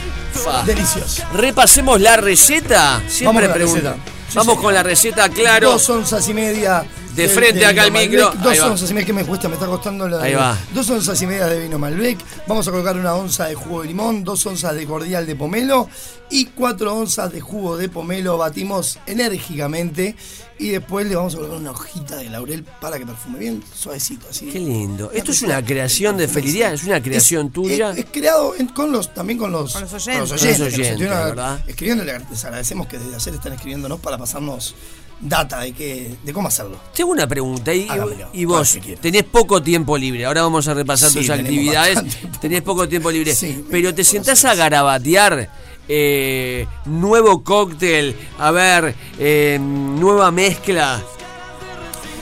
Una 0.44 0.62
delicia. 0.62 0.62
Delicioso. 0.64 1.22
Repasemos 1.34 2.00
la 2.00 2.16
receta. 2.16 3.02
Siempre 3.08 3.26
Vamos 3.26 3.42
con 3.42 3.48
la 3.48 3.54
pregunto. 3.54 3.80
receta. 3.90 3.96
Sí, 4.28 4.36
Vamos 4.38 4.52
señor. 4.54 4.62
con 4.64 4.74
la 4.74 4.82
receta, 4.82 5.28
claro. 5.28 5.70
Dos 5.72 5.90
onzas 5.90 6.28
y 6.28 6.34
media. 6.34 6.84
De 7.14 7.28
frente 7.28 7.64
acá 7.66 7.82
al 7.84 7.92
micro. 7.92 8.32
Dos 8.42 8.46
Ahí 8.52 8.58
va. 8.58 8.66
onzas 8.70 8.90
y 8.90 8.94
media 8.94 9.06
que 9.06 9.12
me 9.12 9.24
cuesta, 9.24 9.48
me 9.48 9.54
está 9.54 9.66
costando 9.66 10.08
la. 10.08 10.22
Ahí 10.22 10.34
va. 10.34 10.58
Dos 10.74 10.88
onzas 10.90 11.20
y 11.22 11.26
media 11.26 11.46
de 11.46 11.60
vino 11.60 11.78
Malbec. 11.78 12.18
Vamos 12.46 12.66
a 12.66 12.70
colocar 12.70 12.96
una 12.96 13.14
onza 13.14 13.46
de 13.46 13.54
jugo 13.54 13.82
de 13.82 13.88
limón, 13.88 14.24
dos 14.24 14.44
onzas 14.46 14.74
de 14.74 14.86
cordial 14.86 15.26
de 15.26 15.36
pomelo 15.36 15.88
y 16.30 16.46
cuatro 16.46 16.94
onzas 16.96 17.30
de 17.32 17.40
jugo 17.40 17.76
de 17.76 17.88
pomelo. 17.88 18.38
Batimos 18.38 18.98
enérgicamente 19.06 20.16
y 20.58 20.68
después 20.70 21.06
le 21.06 21.16
vamos 21.16 21.34
a 21.34 21.38
colocar 21.38 21.58
una 21.58 21.72
hojita 21.72 22.16
de 22.16 22.30
laurel 22.30 22.64
para 22.80 22.98
que 22.98 23.04
perfume 23.04 23.38
bien 23.38 23.62
suavecito. 23.74 24.26
Así. 24.30 24.46
Qué 24.46 24.58
lindo. 24.60 25.10
Esto 25.12 25.32
es 25.32 25.42
una 25.42 25.62
creación 25.64 26.16
de 26.16 26.28
Felicidad, 26.28 26.72
es 26.72 26.84
una 26.84 27.02
creación 27.02 27.50
tuya. 27.50 27.90
Es, 27.90 27.98
es 27.98 28.04
creado 28.12 28.54
en- 28.56 28.68
con 28.68 28.90
los, 28.92 29.12
también 29.12 29.38
con 29.38 29.50
los, 29.52 29.72
Con 29.72 29.82
los 29.82 29.92
oyentes. 29.92 30.30
con 30.30 30.38
Con 30.38 30.48
los 30.48 30.58
oyentes, 30.58 30.78
estuvieron 30.88 31.18
¿verdad? 31.28 31.60
escribiendo. 31.66 32.04
Les 32.04 32.44
agradecemos 32.44 32.86
que 32.86 32.98
desde 32.98 33.16
ayer 33.16 33.34
están 33.34 33.52
escribiéndonos 33.52 34.00
para 34.00 34.16
pasarnos 34.18 34.74
data 35.22 35.60
de, 35.60 35.72
que, 35.72 36.16
de 36.22 36.32
cómo 36.32 36.48
hacerlo. 36.48 36.76
Tengo 36.94 37.12
una 37.12 37.26
pregunta. 37.26 37.72
Y, 37.72 37.88
Hágamelo, 37.88 38.28
y 38.32 38.44
vos, 38.44 38.78
tenés 39.00 39.22
poco 39.22 39.62
tiempo 39.62 39.96
libre. 39.96 40.26
Ahora 40.26 40.42
vamos 40.42 40.66
a 40.68 40.74
repasar 40.74 41.10
Sí, 41.10 41.20
tus 41.20 41.30
actividades. 41.30 41.94
bastante. 41.94 42.38
Tenés 42.40 42.62
poco 42.62 42.88
tiempo 42.88 43.10
libre. 43.10 43.34
Sí, 43.34 43.64
pero 43.70 43.94
te 43.94 44.04
sentás 44.04 44.44
a 44.44 44.54
garabatear. 44.54 45.48
eh, 45.88 46.66
nuevo 46.86 47.42
cóctel. 47.42 48.14
A 48.38 48.50
ver, 48.52 48.94
eh, 49.18 49.58
nueva 49.60 50.30
mezcla. 50.30 51.02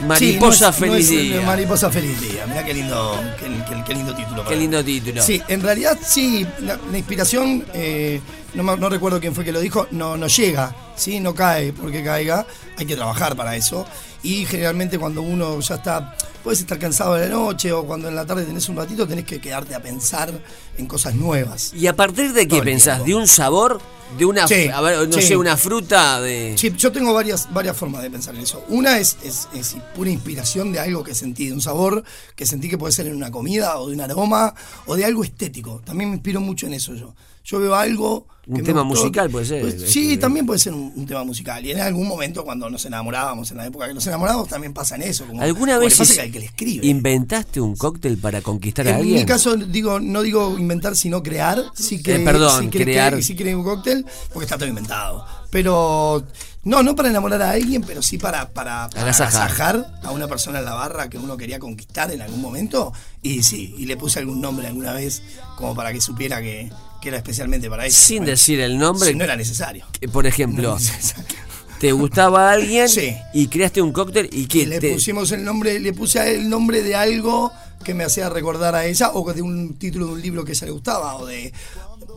Mariposa 0.07 0.73
Sí, 0.73 0.81
no 0.81 0.87
es- 0.87 0.91
no 0.91 1.07
feliz 1.07 1.09
día. 1.11 1.41
Mariposa 1.43 1.91
feliz 1.91 2.21
día. 2.23 2.47
Mirá 2.47 2.65
qué 2.65 2.73
lindo, 2.73 3.21
qué, 3.39 3.45
qué- 3.69 3.85
qué 3.87 3.95
lindo 3.95 4.15
título. 4.15 4.45
Qué 4.47 4.57
lindo 4.57 4.83
título. 4.83 5.23
Sí, 5.23 5.43
en 5.47 5.61
realidad 5.61 5.99
sí, 6.03 6.47
la, 6.61 6.79
la 6.91 6.97
inspiración, 6.99 7.65
eh, 7.75 8.21
no, 8.55 8.63
me- 8.63 8.77
no 8.77 8.89
recuerdo 8.89 9.21
quién 9.21 9.35
fue 9.35 9.45
que 9.45 9.53
lo 9.53 9.61
dijo, 9.61 9.87
no, 9.91 10.17
no 10.17 10.27
llega, 10.27 10.75
¿sí? 10.97 11.21
no 11.21 11.35
cae 11.35 11.73
porque 11.73 12.03
caiga, 12.03 12.47
hay 12.77 12.87
que 12.87 12.97
trabajar 12.97 13.37
para 13.37 13.57
eso. 13.57 13.85
Y 14.23 14.45
generalmente 14.45 14.99
cuando 14.99 15.23
uno 15.23 15.59
ya 15.61 15.77
está, 15.77 16.15
puedes 16.45 16.61
estar 16.61 16.79
cansado 16.79 17.15
de 17.15 17.27
la 17.29 17.35
noche 17.35 17.73
o 17.73 17.87
cuando 17.87 18.09
en 18.09 18.15
la 18.15 18.27
tarde 18.27 18.45
tenés 18.45 18.69
un 18.69 18.77
ratito, 18.77 19.07
tenés 19.07 19.25
que 19.25 19.41
quedarte 19.41 19.75
a 19.75 19.81
pensar 19.81 20.31
en 20.77 20.87
cosas 20.87 21.15
nuevas. 21.15 21.73
¿Y 21.75 21.87
a 21.87 21.97
partir 21.97 22.33
de 22.35 22.47
qué 22.47 22.61
pensás? 22.61 23.03
¿De 23.05 23.15
un 23.15 23.27
sabor? 23.27 23.81
¿De 24.19 24.25
una, 24.27 24.47
Sí, 24.49 24.69
a 24.69 24.81
ver, 24.81 25.09
no 25.09 25.15
sí. 25.15 25.23
sé, 25.23 25.37
una 25.37 25.57
fruta? 25.57 26.21
De... 26.21 26.55
Sí, 26.59 26.71
yo 26.77 26.91
tengo 26.93 27.15
varias, 27.15 27.49
varias 27.53 27.77
formas 27.77 28.03
de 28.03 28.11
pensar 28.11 28.35
en 28.35 28.41
eso. 28.43 28.63
Una 28.69 28.99
es, 28.99 29.17
es, 29.23 29.49
es 29.55 29.77
pura 29.95 30.11
inspiración 30.11 30.73
de 30.73 30.81
algo 30.81 31.03
que 31.05 31.15
sentí, 31.15 31.47
de 31.47 31.53
un 31.55 31.63
sabor 31.63 32.03
que 32.35 32.45
sentí 32.45 32.69
que 32.69 32.77
puede 32.77 32.93
ser 32.93 33.07
en 33.07 33.15
una 33.17 33.31
comida 33.31 33.79
o 33.79 33.89
de 33.89 33.95
un 33.95 34.01
aroma 34.03 34.53
o 34.87 34.97
de 34.97 35.05
algo 35.07 35.23
estético. 35.25 35.81
También 35.85 36.11
me 36.11 36.17
inspiro 36.17 36.41
mucho 36.41 36.67
en 36.67 36.75
eso 36.75 36.93
yo. 36.95 37.15
Yo 37.45 37.59
veo 37.61 37.75
algo... 37.75 38.27
Un 38.47 38.57
que 38.57 38.63
tema 38.65 38.83
musical 38.83 39.31
puede 39.31 39.45
ser, 39.45 39.61
pues, 39.61 39.75
este, 39.75 39.87
sí, 39.87 40.09
de- 40.09 40.17
también 40.17 40.45
puede 40.45 40.59
ser 40.59 40.73
un, 40.73 40.93
un 40.97 41.07
tema 41.07 41.23
musical. 41.23 41.65
Y 41.65 41.71
en 41.71 41.79
algún 41.81 42.09
momento 42.09 42.43
cuando 42.43 42.69
nos 42.69 42.85
enamorábamos, 42.85 43.49
en 43.53 43.59
la 43.59 43.67
época 43.67 43.87
que 43.87 43.95
nos 43.95 44.05
enamorábamos, 44.09 44.49
también 44.49 44.73
pasa 44.75 44.97
en 44.97 45.03
eso. 45.03 45.25
Como, 45.25 45.41
¿Alguna 45.41 45.79
vez 45.79 45.97
pasa 45.97 46.25
que 46.25 46.33
que 46.33 46.41
le 46.41 46.47
escribe. 46.47 46.85
inventaste 46.85 47.61
un 47.61 47.77
cóctel 47.77 48.19
para 48.19 48.41
conquistar 48.41 48.89
a 48.89 48.91
En 48.91 48.97
alguien? 48.97 49.19
mi 49.21 49.25
caso, 49.27 49.55
digo, 49.57 50.01
no 50.01 50.23
digo 50.23 50.59
inventar, 50.59 50.97
sino 50.97 51.23
crear. 51.23 51.63
Sí 51.75 52.01
Eh, 52.05 52.19
perdón, 52.25 52.65
sí 52.65 52.79
cre- 52.79 52.83
crear. 52.83 53.15
cre- 53.15 53.23
sí 53.23 53.37
creé 53.37 53.55
un 53.55 53.63
cóctel, 53.63 54.05
porque 54.33 54.47
está 54.47 54.57
todo 54.59 54.69
inventado. 54.69 55.25
Pero, 55.51 56.25
no, 56.65 56.83
no 56.83 56.97
para 56.97 57.11
enamorar 57.11 57.43
a 57.43 57.51
alguien, 57.53 57.83
pero 57.87 58.03
sí 58.03 58.19
para, 58.19 58.49
para, 58.49 58.89
para 58.91 59.03
agasajar 59.03 59.93
a 60.03 60.11
una 60.11 60.27
persona 60.27 60.59
en 60.59 60.65
la 60.65 60.75
barra 60.75 61.09
que 61.09 61.19
uno 61.19 61.37
quería 61.37 61.61
conquistar 61.61 62.11
en 62.11 62.21
algún 62.23 62.41
momento. 62.41 62.93
Y 63.23 63.45
sí, 63.45 63.75
y 63.79 63.87
le 63.87 63.97
puse 63.97 64.19
algún 64.19 64.41
nombre 64.41 64.67
alguna 64.67 64.93
vez, 64.93 65.23
como 65.57 65.75
para 65.77 65.93
que 65.93 66.01
supiera 66.01 66.41
que, 66.41 66.71
que 67.01 67.09
era 67.09 67.19
especialmente 67.19 67.69
para 67.71 67.87
eso. 67.87 67.97
Sin 67.99 68.19
Bueno, 68.19 68.31
decir 68.33 68.61
el 68.61 68.79
nombre. 68.79 69.09
sí, 69.11 69.15
no 69.15 69.25
era 69.25 69.37
necesario. 69.37 69.87
Eh, 70.01 70.09
Por 70.09 70.27
ejemplo, 70.27 70.71
No 70.73 70.77
era 70.79 70.87
necesario. 70.97 71.39
te 71.81 71.93
gustaba 71.93 72.51
alguien 72.53 72.89
Sí. 72.89 73.15
y 73.35 73.49
creaste 73.49 73.81
un 73.83 73.93
cóctel 73.93 74.29
y 74.33 74.47
que 74.47 74.67
le 74.67 74.79
te- 74.81 74.93
pusimos 74.93 75.33
el 75.33 75.45
nombre, 75.45 75.79
le 75.81 75.93
puse 75.93 76.35
el 76.37 76.49
nombre 76.49 76.83
de 76.83 76.95
algo 76.95 77.51
que 77.85 77.95
me 77.95 78.05
hacía 78.05 78.29
recordar 78.29 78.75
a 78.75 78.85
ella, 78.85 79.11
o 79.15 79.33
de 79.33 79.41
un 79.41 79.77
título 79.79 80.07
de 80.09 80.13
un 80.13 80.21
libro 80.21 80.45
que 80.45 80.53
a 80.53 80.55
ella 80.55 80.67
le 80.67 80.73
gustaba, 80.73 81.17
o 81.17 81.25
de. 81.27 81.53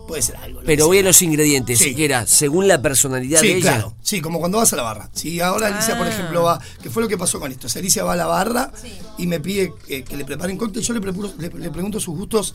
Puede 0.07 0.21
ser 0.21 0.35
algo. 0.35 0.59
Pero 0.65 0.87
voy 0.87 0.97
a 0.99 1.01
los 1.01 1.21
ingredientes, 1.21 1.79
Sí. 1.79 1.95
que 1.95 2.03
era 2.03 2.27
según 2.27 2.67
la 2.67 2.81
personalidad 2.81 3.39
Sí, 3.39 3.47
de 3.47 3.53
ella. 3.53 3.61
claro. 3.71 3.93
Sí, 4.03 4.19
como 4.19 4.39
cuando 4.39 4.57
vas 4.57 4.73
a 4.73 4.75
la 4.75 4.83
barra. 4.83 5.09
Si 5.13 5.39
ahora 5.39 5.67
Alicia, 5.67 5.97
por 5.97 6.07
Ah. 6.07 6.09
ejemplo, 6.09 6.43
va, 6.43 6.59
que 6.81 6.89
fue 6.89 7.01
lo 7.01 7.07
que 7.07 7.17
pasó 7.17 7.39
con 7.39 7.49
esto. 7.53 7.69
Si 7.69 7.79
Alicia 7.79 8.03
va 8.03 8.11
a 8.11 8.15
la 8.17 8.25
barra 8.25 8.73
y 9.17 9.27
me 9.27 9.39
pide 9.39 9.71
que, 9.87 10.03
que 10.03 10.17
le 10.17 10.25
preparen 10.25 10.57
cóctel, 10.57 10.83
yo 10.83 10.93
le- 10.93 10.99
le 11.57 11.69
pregunto 11.71 12.01
sus 12.01 12.13
gustos 12.17 12.53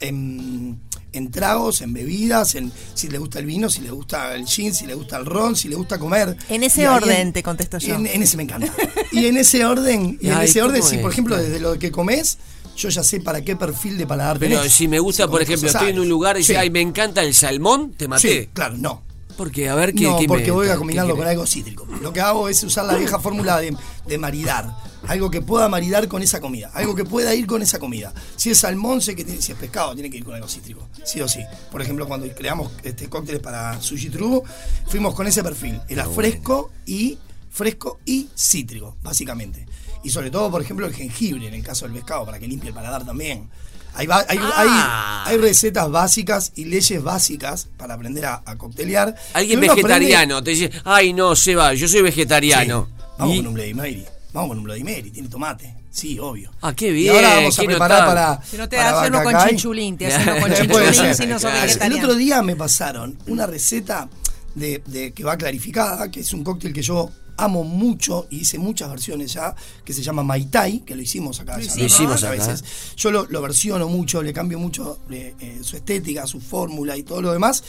en, 0.00 0.80
en 1.12 1.30
tragos, 1.30 1.80
en 1.82 1.92
bebidas, 1.92 2.54
en 2.54 2.72
si 2.94 3.08
le 3.08 3.18
gusta 3.18 3.38
el 3.38 3.46
vino, 3.46 3.68
si 3.70 3.80
le 3.80 3.90
gusta 3.90 4.34
el 4.34 4.46
gin, 4.46 4.74
si 4.74 4.86
le 4.86 4.94
gusta 4.94 5.16
el 5.16 5.26
ron, 5.26 5.56
si 5.56 5.68
le 5.68 5.76
gusta 5.76 5.98
comer. 5.98 6.36
En 6.48 6.62
ese 6.62 6.88
orden 6.88 7.32
te 7.32 7.42
contesto 7.42 7.78
yo. 7.78 7.94
En, 7.94 8.06
en 8.06 8.22
ese 8.22 8.36
me 8.36 8.44
encanta. 8.44 8.72
Y 9.12 9.26
en 9.26 9.36
ese 9.36 9.64
orden, 9.64 10.18
y 10.20 10.26
en 10.28 10.34
Ay, 10.34 10.48
ese 10.48 10.62
orden, 10.62 10.80
¿cómo 10.80 10.90
si 10.90 10.98
por 10.98 11.12
ejemplo 11.12 11.36
desde 11.36 11.60
lo 11.60 11.78
que 11.78 11.90
comes, 11.90 12.38
yo 12.76 12.88
ya 12.88 13.02
sé 13.02 13.20
para 13.20 13.42
qué 13.42 13.56
perfil 13.56 13.98
de 13.98 14.06
paladar 14.06 14.38
Pero 14.38 14.58
tenés. 14.58 14.72
si 14.72 14.86
me 14.86 15.00
gusta, 15.00 15.24
Si 15.24 15.28
por 15.30 15.42
ejemplo, 15.42 15.68
estoy 15.68 15.90
en 15.90 15.98
un 15.98 16.08
lugar 16.08 16.36
y 16.36 16.40
dice, 16.40 16.56
ay, 16.56 16.70
me 16.70 16.80
encanta 16.80 17.22
el 17.22 17.34
salmón, 17.34 17.92
te 17.96 18.06
maté. 18.06 18.42
Sí, 18.42 18.48
claro, 18.52 18.76
no. 18.78 19.02
Porque, 19.38 19.68
a 19.70 19.74
ver, 19.74 19.94
¿qué, 19.94 20.04
no, 20.04 20.18
qué 20.18 20.26
porque 20.26 20.44
me- 20.46 20.50
voy 20.50 20.68
a 20.68 20.76
combinarlo 20.76 21.16
con 21.16 21.26
algo 21.26 21.46
cítrico. 21.46 21.86
Lo 22.02 22.12
que 22.12 22.20
hago 22.20 22.48
es 22.50 22.62
usar 22.64 22.84
la 22.84 22.96
vieja 22.96 23.18
fórmula 23.20 23.58
de, 23.60 23.74
de 24.06 24.18
maridar. 24.18 24.76
Algo 25.06 25.30
que 25.30 25.40
pueda 25.40 25.68
maridar 25.68 26.08
con 26.08 26.22
esa 26.22 26.40
comida. 26.40 26.70
Algo 26.74 26.94
que 26.96 27.04
pueda 27.04 27.34
ir 27.34 27.46
con 27.46 27.62
esa 27.62 27.78
comida. 27.78 28.12
Si 28.36 28.50
es 28.50 28.58
salmón, 28.58 29.00
sé 29.00 29.14
que 29.16 29.24
tiene, 29.24 29.40
si 29.40 29.52
es 29.52 29.58
pescado, 29.58 29.94
tiene 29.94 30.10
que 30.10 30.18
ir 30.18 30.24
con 30.24 30.34
algo 30.34 30.48
cítrico. 30.48 30.88
Sí 31.04 31.20
o 31.22 31.28
sí. 31.28 31.40
Por 31.70 31.80
ejemplo, 31.80 32.06
cuando 32.08 32.26
creamos 32.34 32.72
este 32.82 33.08
cócteles 33.08 33.40
para 33.40 33.80
Sushi 33.80 34.10
True, 34.10 34.42
fuimos 34.88 35.14
con 35.14 35.26
ese 35.28 35.42
perfil. 35.42 35.80
Era 35.88 36.04
fresco 36.06 36.72
y 36.84 37.16
fresco 37.48 38.00
y 38.04 38.28
cítrico, 38.36 38.96
básicamente. 39.02 39.66
Y 40.02 40.10
sobre 40.10 40.30
todo, 40.32 40.50
por 40.50 40.60
ejemplo, 40.62 40.84
el 40.86 40.94
jengibre 40.94 41.46
en 41.46 41.54
el 41.54 41.62
caso 41.62 41.84
del 41.84 41.94
pescado, 41.94 42.26
para 42.26 42.38
que 42.40 42.48
limpie 42.48 42.68
el 42.70 42.74
paladar 42.74 43.06
también. 43.06 43.48
Hay, 43.94 44.06
va- 44.06 44.24
hay, 44.28 44.38
Ah. 44.40 45.24
hay- 45.26 45.34
hay 45.34 45.40
recetas 45.40 45.90
básicas 45.90 46.52
y 46.54 46.66
leyes 46.66 47.02
básicas 47.02 47.68
para 47.76 47.94
aprender 47.94 48.26
a, 48.26 48.42
a 48.44 48.56
coctelear. 48.56 49.14
Alguien 49.34 49.58
aprende- 49.58 49.74
vegetariano 49.82 50.42
te 50.42 50.50
dice, 50.50 50.70
ay, 50.84 51.12
no, 51.12 51.34
Seba, 51.34 51.74
yo 51.74 51.88
soy 51.88 52.02
vegetariano. 52.02 52.86
Sí. 52.88 53.04
Vamos 53.18 53.34
Y- 53.34 53.38
con 53.38 53.46
un 53.48 53.54
Bloody 53.54 53.74
Mary. 53.74 54.04
Vamos 54.32 54.48
con 54.50 54.58
un 54.58 54.64
Bloody 54.64 54.84
Mary. 54.84 55.10
Tiene 55.10 55.28
tomate. 55.28 55.74
Sí, 55.90 56.18
obvio. 56.20 56.52
Ah, 56.60 56.74
qué 56.74 56.88
Y 56.90 56.92
bien. 56.92 57.14
ahora 57.16 57.34
vamos 57.36 57.58
a 57.58 57.62
preparar 57.64 58.06
para. 58.06 58.40
Si 58.48 58.56
no 58.56 58.68
te 58.68 58.78
hace 58.78 59.08
uno 59.08 59.22
con 59.24 59.34
chinchulín, 59.48 59.98
te 59.98 60.06
hace 60.06 60.30
uno 60.30 60.40
con 60.40 60.54
chinchulín 60.54 61.14
si 61.14 61.26
no 61.26 61.40
sos 61.40 61.50
El 61.80 61.92
otro 61.94 62.14
día 62.14 62.40
me 62.42 62.54
pasaron 62.54 63.18
una 63.26 63.46
receta 63.46 64.08
de, 64.54 64.80
de- 64.86 65.12
que 65.12 65.24
va 65.24 65.36
clarificada, 65.36 66.08
que 66.10 66.20
es 66.20 66.32
un 66.32 66.44
cóctel 66.44 66.72
que 66.72 66.82
yo 66.82 67.10
amo 67.38 67.64
mucho 67.64 68.26
y 68.30 68.40
hice 68.40 68.58
muchas 68.58 68.90
versiones 68.90 69.32
ya, 69.32 69.54
que 69.84 69.92
se 69.94 70.02
llama 70.02 70.22
Mai 70.22 70.44
Tai, 70.46 70.80
que 70.80 70.94
lo 70.94 71.02
hicimos 71.02 71.40
acá. 71.40 71.56
Lo 71.56 71.62
ya 71.62 71.66
hicimos. 71.66 71.78
Lo 71.80 71.86
hicimos 71.86 72.24
a 72.24 72.30
acá. 72.32 72.46
veces. 72.46 72.64
Yo 72.96 73.10
lo, 73.10 73.26
lo 73.30 73.40
versiono 73.40 73.88
mucho, 73.88 74.22
le 74.22 74.32
cambio 74.32 74.58
mucho 74.58 74.98
eh, 75.10 75.34
eh, 75.40 75.58
su 75.62 75.76
estética, 75.76 76.26
su 76.26 76.40
fórmula 76.40 76.96
y 76.96 77.02
todo 77.04 77.22
lo 77.22 77.32
demás. 77.32 77.62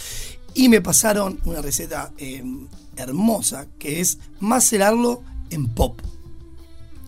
Y 0.55 0.67
me 0.67 0.82
pasaron 0.82 1.39
una 1.45 1.61
receta 1.61 2.11
eh, 2.17 2.43
hermosa, 2.97 3.67
que 3.78 4.01
es 4.01 4.17
macerarlo 4.39 5.22
en 5.51 5.67
pop. 5.67 6.01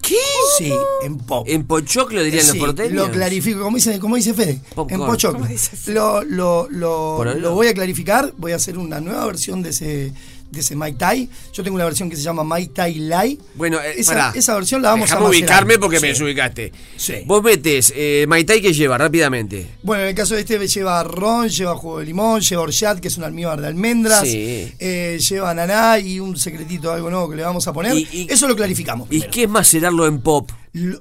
¿Qué? 0.01 0.16
Sí, 0.57 0.72
en 1.03 1.18
pop. 1.18 1.45
En 1.47 1.66
pochoclo 1.66 2.24
dirían 2.24 2.43
Sí, 2.43 2.57
los 2.57 2.66
porteños. 2.68 2.93
Lo 3.07 3.12
clarifico, 3.12 3.62
como 3.62 3.78
dice, 3.78 3.99
como 3.99 4.16
dice 4.16 4.34
Fede, 4.34 4.59
Popcorn. 4.76 5.01
en 5.01 5.07
pochoclo. 5.07 5.39
¿Cómo 5.39 5.49
dice 5.51 5.91
Lo, 5.91 6.24
lo, 6.24 6.68
lo, 6.70 7.24
lo 7.36 7.53
voy 7.53 7.68
a 7.68 7.74
clarificar, 7.74 8.34
voy 8.38 8.51
a 8.51 8.55
hacer 8.55 8.78
una 8.78 8.99
nueva 8.99 9.26
versión 9.28 9.62
de 9.62 9.70
ese, 9.70 10.12
de 10.52 10.60
ese 10.60 10.76
Mai 10.76 10.93
Tai. 10.93 11.30
Yo 11.54 11.64
tengo 11.64 11.76
una 11.76 11.86
versión 11.86 12.10
que 12.10 12.16
se 12.16 12.22
llama 12.22 12.43
Mai 12.43 12.68
Tai 12.68 12.93
Lai. 12.99 13.39
Bueno, 13.56 13.80
eh, 13.80 13.93
esa, 13.97 14.12
pará. 14.14 14.32
esa 14.36 14.54
versión 14.56 14.82
la 14.82 14.89
vamos 14.89 15.12
a 15.12 15.16
macerar. 15.16 15.30
ubicarme 15.30 15.80
porque 15.80 15.97
Sí. 15.97 16.02
me 16.02 16.08
desubicaste. 16.10 16.72
Sí. 16.97 17.14
Vos 17.26 17.41
metes 17.41 17.93
eh, 17.95 18.26
Maitai 18.28 18.62
que 18.62 18.74
lleva 18.74 18.97
rápidamente. 18.97 19.78
Bueno, 19.84 20.04
en 20.04 20.10
el 20.10 20.16
caso 20.16 20.36
de 20.36 20.41
este 20.41 20.68
lleva 20.68 21.02
ron, 21.04 21.47
lleva 21.49 21.76
jugo 21.76 21.99
de 21.99 22.06
limón, 22.06 22.41
lleva 22.41 22.62
orchat, 22.64 22.99
que 22.99 23.08
es 23.08 23.18
un 23.18 23.24
almíbar 23.24 23.62
de 23.62 23.68
almendras, 23.68 24.22
Sí. 24.28 24.74
eh, 24.78 25.18
lleva 25.28 25.54
naná 25.54 25.97
y 25.99 26.20
un 26.20 26.38
secretito, 26.38 26.91
algo 26.91 27.10
nuevo 27.10 27.30
que 27.30 27.38
le 27.38 27.43
vamos 27.43 27.68
a 27.68 27.74
poner. 27.74 27.95
Eso 28.12 28.47
lo 28.47 28.56
clarificamos. 28.56 29.08
¿Y 29.12 29.22
qué 29.24 29.43
es 29.43 29.49
macerarlo 29.49 30.06
en 30.06 30.22
pop? 30.22 30.52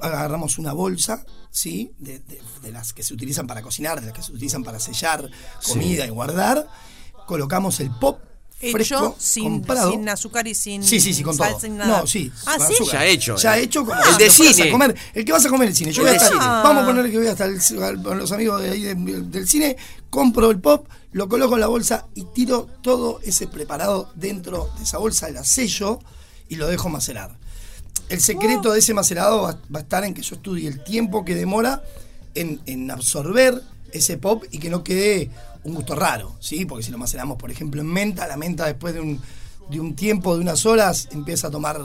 Agarramos 0.01 0.59
una 0.59 0.73
bolsa, 0.73 1.25
¿sí? 1.51 1.93
De, 1.99 2.19
de- 2.21 2.41
de 2.63 2.73
las 2.73 2.93
que 2.93 3.03
se 3.03 3.15
utilizan 3.15 3.47
para 3.47 3.63
cocinar, 3.63 4.01
de 4.01 4.07
las 4.07 4.15
que 4.15 4.23
se 4.23 4.33
utilizan 4.33 4.63
para 4.63 4.79
sellar 4.79 5.29
comida 5.67 6.07
y 6.07 6.11
guardar. 6.11 6.67
Colocamos 7.27 7.81
el 7.81 7.91
pop 7.91 8.19
Hecho 8.63 8.73
fresco, 8.73 9.17
sin, 9.19 10.09
azúcar 10.09 10.47
y 10.47 10.55
sin 10.55 10.83
Sí, 10.83 11.01
sí, 11.01 11.15
sí, 11.15 11.23
con 11.23 11.35
sal, 11.35 11.53
todo. 11.53 11.61
sin 11.61 11.77
nada. 11.79 12.01
No, 12.01 12.07
sí. 12.07 12.31
Ah, 12.45 12.57
con 12.59 12.67
sí. 12.67 12.75
azúcar. 12.75 12.93
Ya 13.01 13.07
hecho, 13.07 13.37
Ya 13.37 13.59
eh. 13.59 13.63
hecho 13.63 13.87
Ah, 13.91 14.01
el 14.11 14.17
de 14.19 14.31
cine. 14.31 14.69
A 14.69 14.71
comer, 14.73 14.95
el 15.15 15.25
que 15.25 15.33
vas 15.33 15.47
a 15.47 15.49
comer 15.49 15.69
el 15.69 15.75
cine. 15.75 15.93
Yo 15.93 16.03
El 16.03 16.09
voy 16.09 16.17
a 16.17 16.19
de 16.19 16.25
estar, 16.25 16.33
cine. 16.33 16.45
vamos 16.45 16.83
a 16.83 16.87
poner 16.87 17.11
que 17.11 17.19
voy 17.19 17.27
hasta 17.27 17.45
el- 17.47 18.03
con 18.03 18.19
los 18.19 18.33
amigos 18.33 18.61
de 18.63 18.71
ahí 18.71 18.83
del, 18.83 19.31
del 19.31 19.49
cine, 19.49 19.77
compro 20.11 20.51
el 20.51 20.59
pop, 20.61 20.87
lo 21.13 21.27
coloco 21.29 21.55
en 21.55 21.61
la 21.61 21.69
bolsa 21.69 22.07
y 22.15 22.25
tiro 22.35 22.69
todo 22.83 23.21
ese 23.25 23.47
preparado 23.47 24.13
dentro 24.15 24.69
de 24.77 24.85
esa 24.85 24.99
bolsa, 24.99 25.31
la 25.31 25.43
sello 25.43 25.99
y 26.49 26.57
lo 26.57 26.67
dejo 26.67 26.89
macerar. 26.91 27.39
El 28.11 28.21
secreto 28.21 28.73
de 28.73 28.81
ese 28.81 28.93
macerado 28.93 29.43
va, 29.43 29.59
va 29.75 29.79
a 29.79 29.83
estar 29.83 30.05
en 30.05 30.13
que 30.15 30.21
yo 30.23 30.35
estudie 30.37 30.69
el 30.69 30.85
tiempo 30.85 31.25
que 31.25 31.35
demora 31.35 31.83
en, 32.35 32.61
en 32.67 32.91
absorber 32.91 33.63
ese 33.93 34.19
pop 34.19 34.45
y 34.51 34.59
que 34.59 34.69
no 34.69 34.85
quede 34.85 35.31
un 35.65 35.75
gusto 35.75 35.95
raro, 35.95 36.37
¿sí? 36.41 36.65
Porque 36.65 36.85
si 36.85 36.91
lo 36.91 36.99
maceramos, 36.99 37.37
por 37.39 37.51
ejemplo, 37.51 37.81
en 37.81 37.87
menta, 37.87 38.27
la 38.27 38.37
menta 38.37 38.67
después 38.67 38.95
de 38.95 39.01
un, 39.01 39.21
de 39.71 39.79
un 39.81 39.95
tiempo, 39.95 40.35
de 40.35 40.41
unas 40.41 40.65
horas, 40.67 41.09
empieza 41.13 41.49
a 41.49 41.51
tomar 41.51 41.81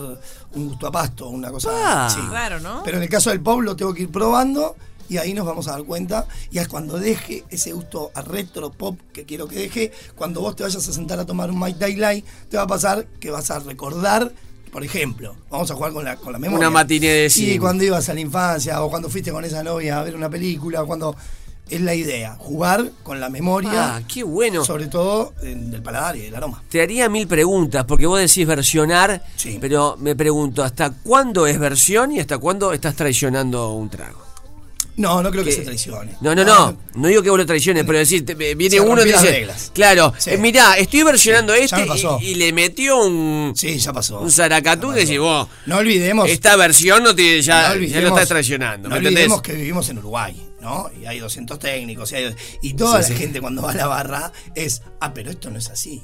un 0.54 0.68
gusto 0.70 0.88
a 0.88 0.92
pasto, 0.92 1.28
una 1.30 1.52
cosa 1.52 1.70
Ah, 1.74 2.06
así. 2.08 2.20
raro, 2.32 2.60
¿no? 2.60 2.82
Pero 2.84 2.98
en 2.98 3.04
el 3.04 3.10
caso 3.10 3.30
del 3.30 3.42
pop 3.42 3.62
lo 3.62 3.76
tengo 3.76 3.94
que 3.94 4.04
ir 4.04 4.10
probando 4.12 4.76
y 5.08 5.18
ahí 5.18 5.34
nos 5.36 5.46
vamos 5.46 5.68
a 5.68 5.72
dar 5.74 5.84
cuenta. 5.84 6.26
Y 6.52 6.58
es 6.58 6.68
cuando 6.68 6.98
deje 6.98 7.44
ese 7.50 7.74
gusto 7.74 8.12
a 8.16 8.22
retro 8.22 8.72
pop 8.72 8.98
que 9.14 9.26
quiero 9.26 9.48
que 9.48 9.56
deje, 9.60 9.92
cuando 10.16 10.42
vos 10.42 10.56
te 10.56 10.64
vayas 10.64 10.88
a 10.88 10.94
sentar 10.94 11.20
a 11.20 11.26
tomar 11.26 11.52
un 11.52 11.60
Tai 11.78 11.96
Lai, 11.96 12.24
te 12.50 12.58
va 12.58 12.64
a 12.64 12.68
pasar 12.68 13.06
que 13.20 13.30
vas 13.30 13.52
a 13.52 13.60
recordar. 13.60 14.32
Por 14.72 14.84
ejemplo, 14.84 15.36
vamos 15.50 15.70
a 15.72 15.76
jugar 15.76 15.94
con 15.94 16.04
la, 16.04 16.16
con 16.18 16.34
la 16.34 16.40
memoria. 16.40 16.68
Una 16.68 16.70
matiné 16.70 17.08
de 17.08 17.30
Sí, 17.30 17.46
cine. 17.46 17.60
cuando 17.60 17.84
ibas 17.84 18.10
a 18.10 18.14
la 18.14 18.20
infancia 18.20 18.82
o 18.84 18.90
cuando 18.90 19.10
fuiste 19.10 19.32
con 19.32 19.46
esa 19.46 19.64
novia 19.64 20.00
a 20.00 20.04
ver 20.04 20.16
una 20.16 20.30
película, 20.30 20.82
o 20.84 20.88
cuando 20.88 21.16
es 21.70 21.82
la 21.82 21.96
idea, 21.96 22.36
jugar 22.38 22.92
con 23.04 23.20
la 23.20 23.30
memoria. 23.30 23.96
Ah, 23.96 24.02
qué 24.08 24.24
bueno. 24.24 24.64
Sobre 24.64 24.88
todo 24.88 25.34
del 25.42 25.82
paladar 25.82 26.16
y 26.16 26.22
del 26.22 26.36
aroma. 26.36 26.64
Te 26.70 26.82
haría 26.82 27.10
mil 27.10 27.28
preguntas, 27.28 27.86
porque 27.86 28.06
vos 28.06 28.20
decís 28.20 28.46
versionar, 28.46 29.24
pero 29.60 29.98
me 30.00 30.16
pregunto, 30.16 30.64
¿hasta 30.64 30.92
cuándo 30.92 31.48
es 31.48 31.58
versión 31.60 32.12
y 32.12 32.20
hasta 32.20 32.38
cuándo 32.38 32.72
estás 32.74 32.96
traicionando 32.96 33.72
un 33.72 33.90
trago? 33.90 34.24
No, 34.98 35.22
no 35.22 35.30
creo 35.30 35.44
que 35.44 35.50
¿Qué? 35.50 35.58
se 35.58 35.62
traicione. 35.64 36.14
No, 36.22 36.34
no, 36.34 36.46
no, 36.46 36.78
no 36.94 37.08
digo 37.10 37.22
que 37.22 37.30
vos 37.30 37.38
lo 37.38 37.46
traiciones, 37.46 37.84
pero 37.84 37.98
decir, 38.00 38.26
te- 38.26 38.34
viene 38.34 38.80
uno 38.80 39.02
y 39.02 39.06
dice, 39.12 39.30
reglas. 39.30 39.70
claro, 39.74 40.14
Sí. 40.18 40.30
eh, 40.30 40.38
mirá, 40.38 40.78
estoy 40.78 41.04
versionando 41.04 41.54
Sí, 41.54 41.64
este 41.64 41.86
y, 42.22 42.28
y 42.28 42.36
le 42.36 42.54
metió 42.54 43.00
un, 43.04 43.52
sí, 43.58 43.78
ya 43.78 43.92
pasó. 43.92 44.22
un 44.22 44.32
zaracatú 44.32 44.94
que 44.94 45.00
decís 45.02 45.20
vos, 45.20 45.50
No 45.66 45.78
olvidemos. 45.80 46.30
esta 46.30 46.56
versión 46.56 47.04
no 47.04 47.14
te, 47.14 47.42
ya, 47.42 47.76
no 47.76 47.82
ya 47.84 48.00
lo 48.00 48.08
estás 48.08 48.30
traicionando, 48.30 48.88
No 48.88 48.94
¿me 48.96 49.00
entendés? 49.00 49.24
olvidemos 49.26 49.42
que 49.42 49.54
vivimos 49.56 49.90
en 49.90 49.98
Uruguay, 49.98 50.42
¿no? 50.66 50.90
Y 51.00 51.06
hay 51.06 51.20
200 51.20 51.60
técnicos, 51.60 52.12
y, 52.12 52.16
hay- 52.16 52.36
y 52.64 52.74
toda 52.74 53.04
Sí, 53.04 53.12
la 53.12 53.18
sí. 53.18 53.24
gente 53.24 53.40
cuando 53.40 53.62
va 53.62 53.72
a 53.72 53.76
la 53.76 53.86
barra 53.88 54.32
es, 54.56 54.82
ah, 55.00 55.14
pero 55.14 55.30
esto 55.30 55.52
no 55.52 55.60
es 55.60 55.70
así. 55.70 56.02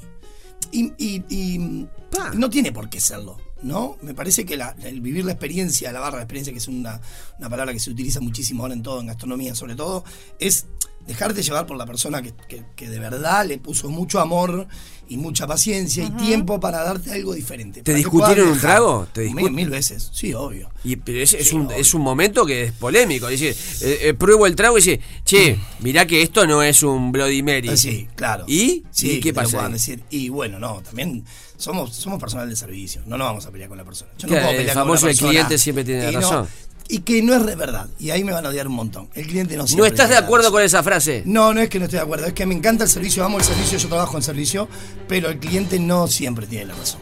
Y, 0.70 0.92
y- 0.96 1.24
y 1.28 1.86
no 2.34 2.48
tiene 2.48 2.70
por 2.70 2.88
qué 2.88 3.00
serlo, 3.00 3.36
¿no? 3.62 3.98
Me 4.02 4.14
parece 4.14 4.46
que 4.46 4.56
la- 4.56 4.76
el 4.84 5.00
vivir 5.00 5.24
la 5.24 5.32
experiencia, 5.32 5.90
la 5.92 5.98
barra, 6.00 6.18
la 6.18 6.22
experiencia, 6.22 6.52
que 6.52 6.60
es 6.60 6.68
una, 6.68 7.00
una 7.38 7.50
palabra 7.50 7.72
que 7.72 7.80
se 7.80 7.90
utiliza 7.90 8.20
muchísimo 8.20 8.62
ahora 8.62 8.74
en 8.74 8.82
todo, 8.82 9.00
en 9.00 9.08
gastronomía 9.08 9.54
sobre 9.56 9.74
todo, 9.74 10.04
es 10.38 10.66
dejarte 11.06 11.42
llevar 11.42 11.66
por 11.66 11.76
la 11.76 11.86
persona 11.86 12.22
que, 12.22 12.32
que- 12.48 12.64
que 12.76 12.88
de 12.88 12.98
verdad 12.98 13.46
le 13.46 13.58
puso 13.58 13.88
mucho 13.90 14.20
amor 14.20 14.66
y 15.08 15.16
mucha 15.18 15.46
paciencia 15.46 16.04
y 16.04 16.10
tiempo 16.10 16.58
para 16.58 16.82
darte 16.84 17.12
algo 17.12 17.34
diferente. 17.34 17.82
¿Te 17.82 17.92
discutieron 17.92 18.48
un 18.48 18.58
trago? 18.58 19.06
¿Te 19.12 19.28
mil, 19.34 19.50
mil 19.50 19.68
veces, 19.68 20.10
sí, 20.12 20.32
obvio. 20.32 20.70
Y, 20.84 20.96
pero 20.96 21.18
es, 21.20 21.34
es 21.34 21.52
un, 21.52 21.70
es 21.70 21.92
un 21.92 22.00
momento 22.02 22.46
que 22.46 22.64
es 22.64 22.72
polémico. 22.72 23.26
Decir, 23.26 23.54
eh, 23.82 23.98
eh, 24.04 24.14
pruebo 24.14 24.46
el 24.46 24.56
trago 24.56 24.78
y 24.78 24.80
dice, 24.80 25.00
che, 25.24 25.58
mirá 25.80 26.06
que 26.06 26.22
esto 26.22 26.46
no 26.46 26.62
es 26.62 26.82
un 26.82 27.12
Bloody 27.12 27.42
Mary. 27.42 27.68
Ah, 27.68 27.76
Sí, 27.76 28.08
claro. 28.14 28.44
¿Y? 28.46 28.84
Sí, 28.90 29.12
¿Y 29.16 29.20
qué 29.20 29.34
pasa? 29.34 29.68
decir. 29.68 30.02
Y 30.08 30.30
bueno, 30.30 30.58
no, 30.58 30.80
también 30.82 31.24
somos, 31.58 31.94
somos 31.94 32.18
personal 32.18 32.48
de 32.48 32.56
servicio. 32.56 33.02
No 33.04 33.18
nos 33.18 33.26
vamos 33.26 33.44
a 33.46 33.50
pelear 33.50 33.68
con 33.68 33.76
la 33.78 33.84
persona. 33.84 34.10
Yo 34.16 34.28
no 34.28 34.32
Claro, 34.32 34.46
puedo 34.46 34.50
el 34.52 34.56
pelear 34.58 34.76
con 34.76 34.82
famoso 34.86 35.04
una 35.04 35.10
el 35.10 35.16
persona 35.18 35.30
cliente 35.30 35.58
siempre 35.58 35.84
tiene 35.84 36.08
y 36.10 36.14
no- 36.14 36.20
razón. 36.20 36.48
Y 36.88 37.00
que 37.00 37.22
no 37.22 37.34
es 37.34 37.56
verdad. 37.56 37.86
Y 37.98 38.10
ahí 38.10 38.24
me 38.24 38.32
van 38.32 38.44
a 38.46 38.48
odiar 38.48 38.68
un 38.68 38.74
montón. 38.74 39.08
El 39.14 39.26
cliente 39.26 39.56
no 39.56 39.64
¿No 39.76 39.86
estás 39.86 40.08
de 40.08 40.16
acuerdo 40.16 40.50
con 40.50 40.62
esa 40.62 40.82
frase? 40.82 41.22
No, 41.26 41.54
no 41.54 41.60
es 41.60 41.68
que 41.68 41.78
no 41.78 41.86
estoy 41.86 41.98
de 41.98 42.04
acuerdo. 42.04 42.26
Es 42.26 42.32
que 42.32 42.46
me 42.46 42.54
encanta 42.54 42.84
el 42.84 42.90
servicio, 42.90 43.24
amo 43.24 43.38
el 43.38 43.44
servicio, 43.44 43.78
yo 43.78 43.88
trabajo 43.88 44.16
en 44.16 44.22
servicio, 44.22 44.68
pero 45.08 45.28
el 45.28 45.38
cliente 45.38 45.78
no 45.78 46.06
siempre 46.06 46.46
tiene 46.46 46.66
la 46.66 46.74
razón. 46.74 47.00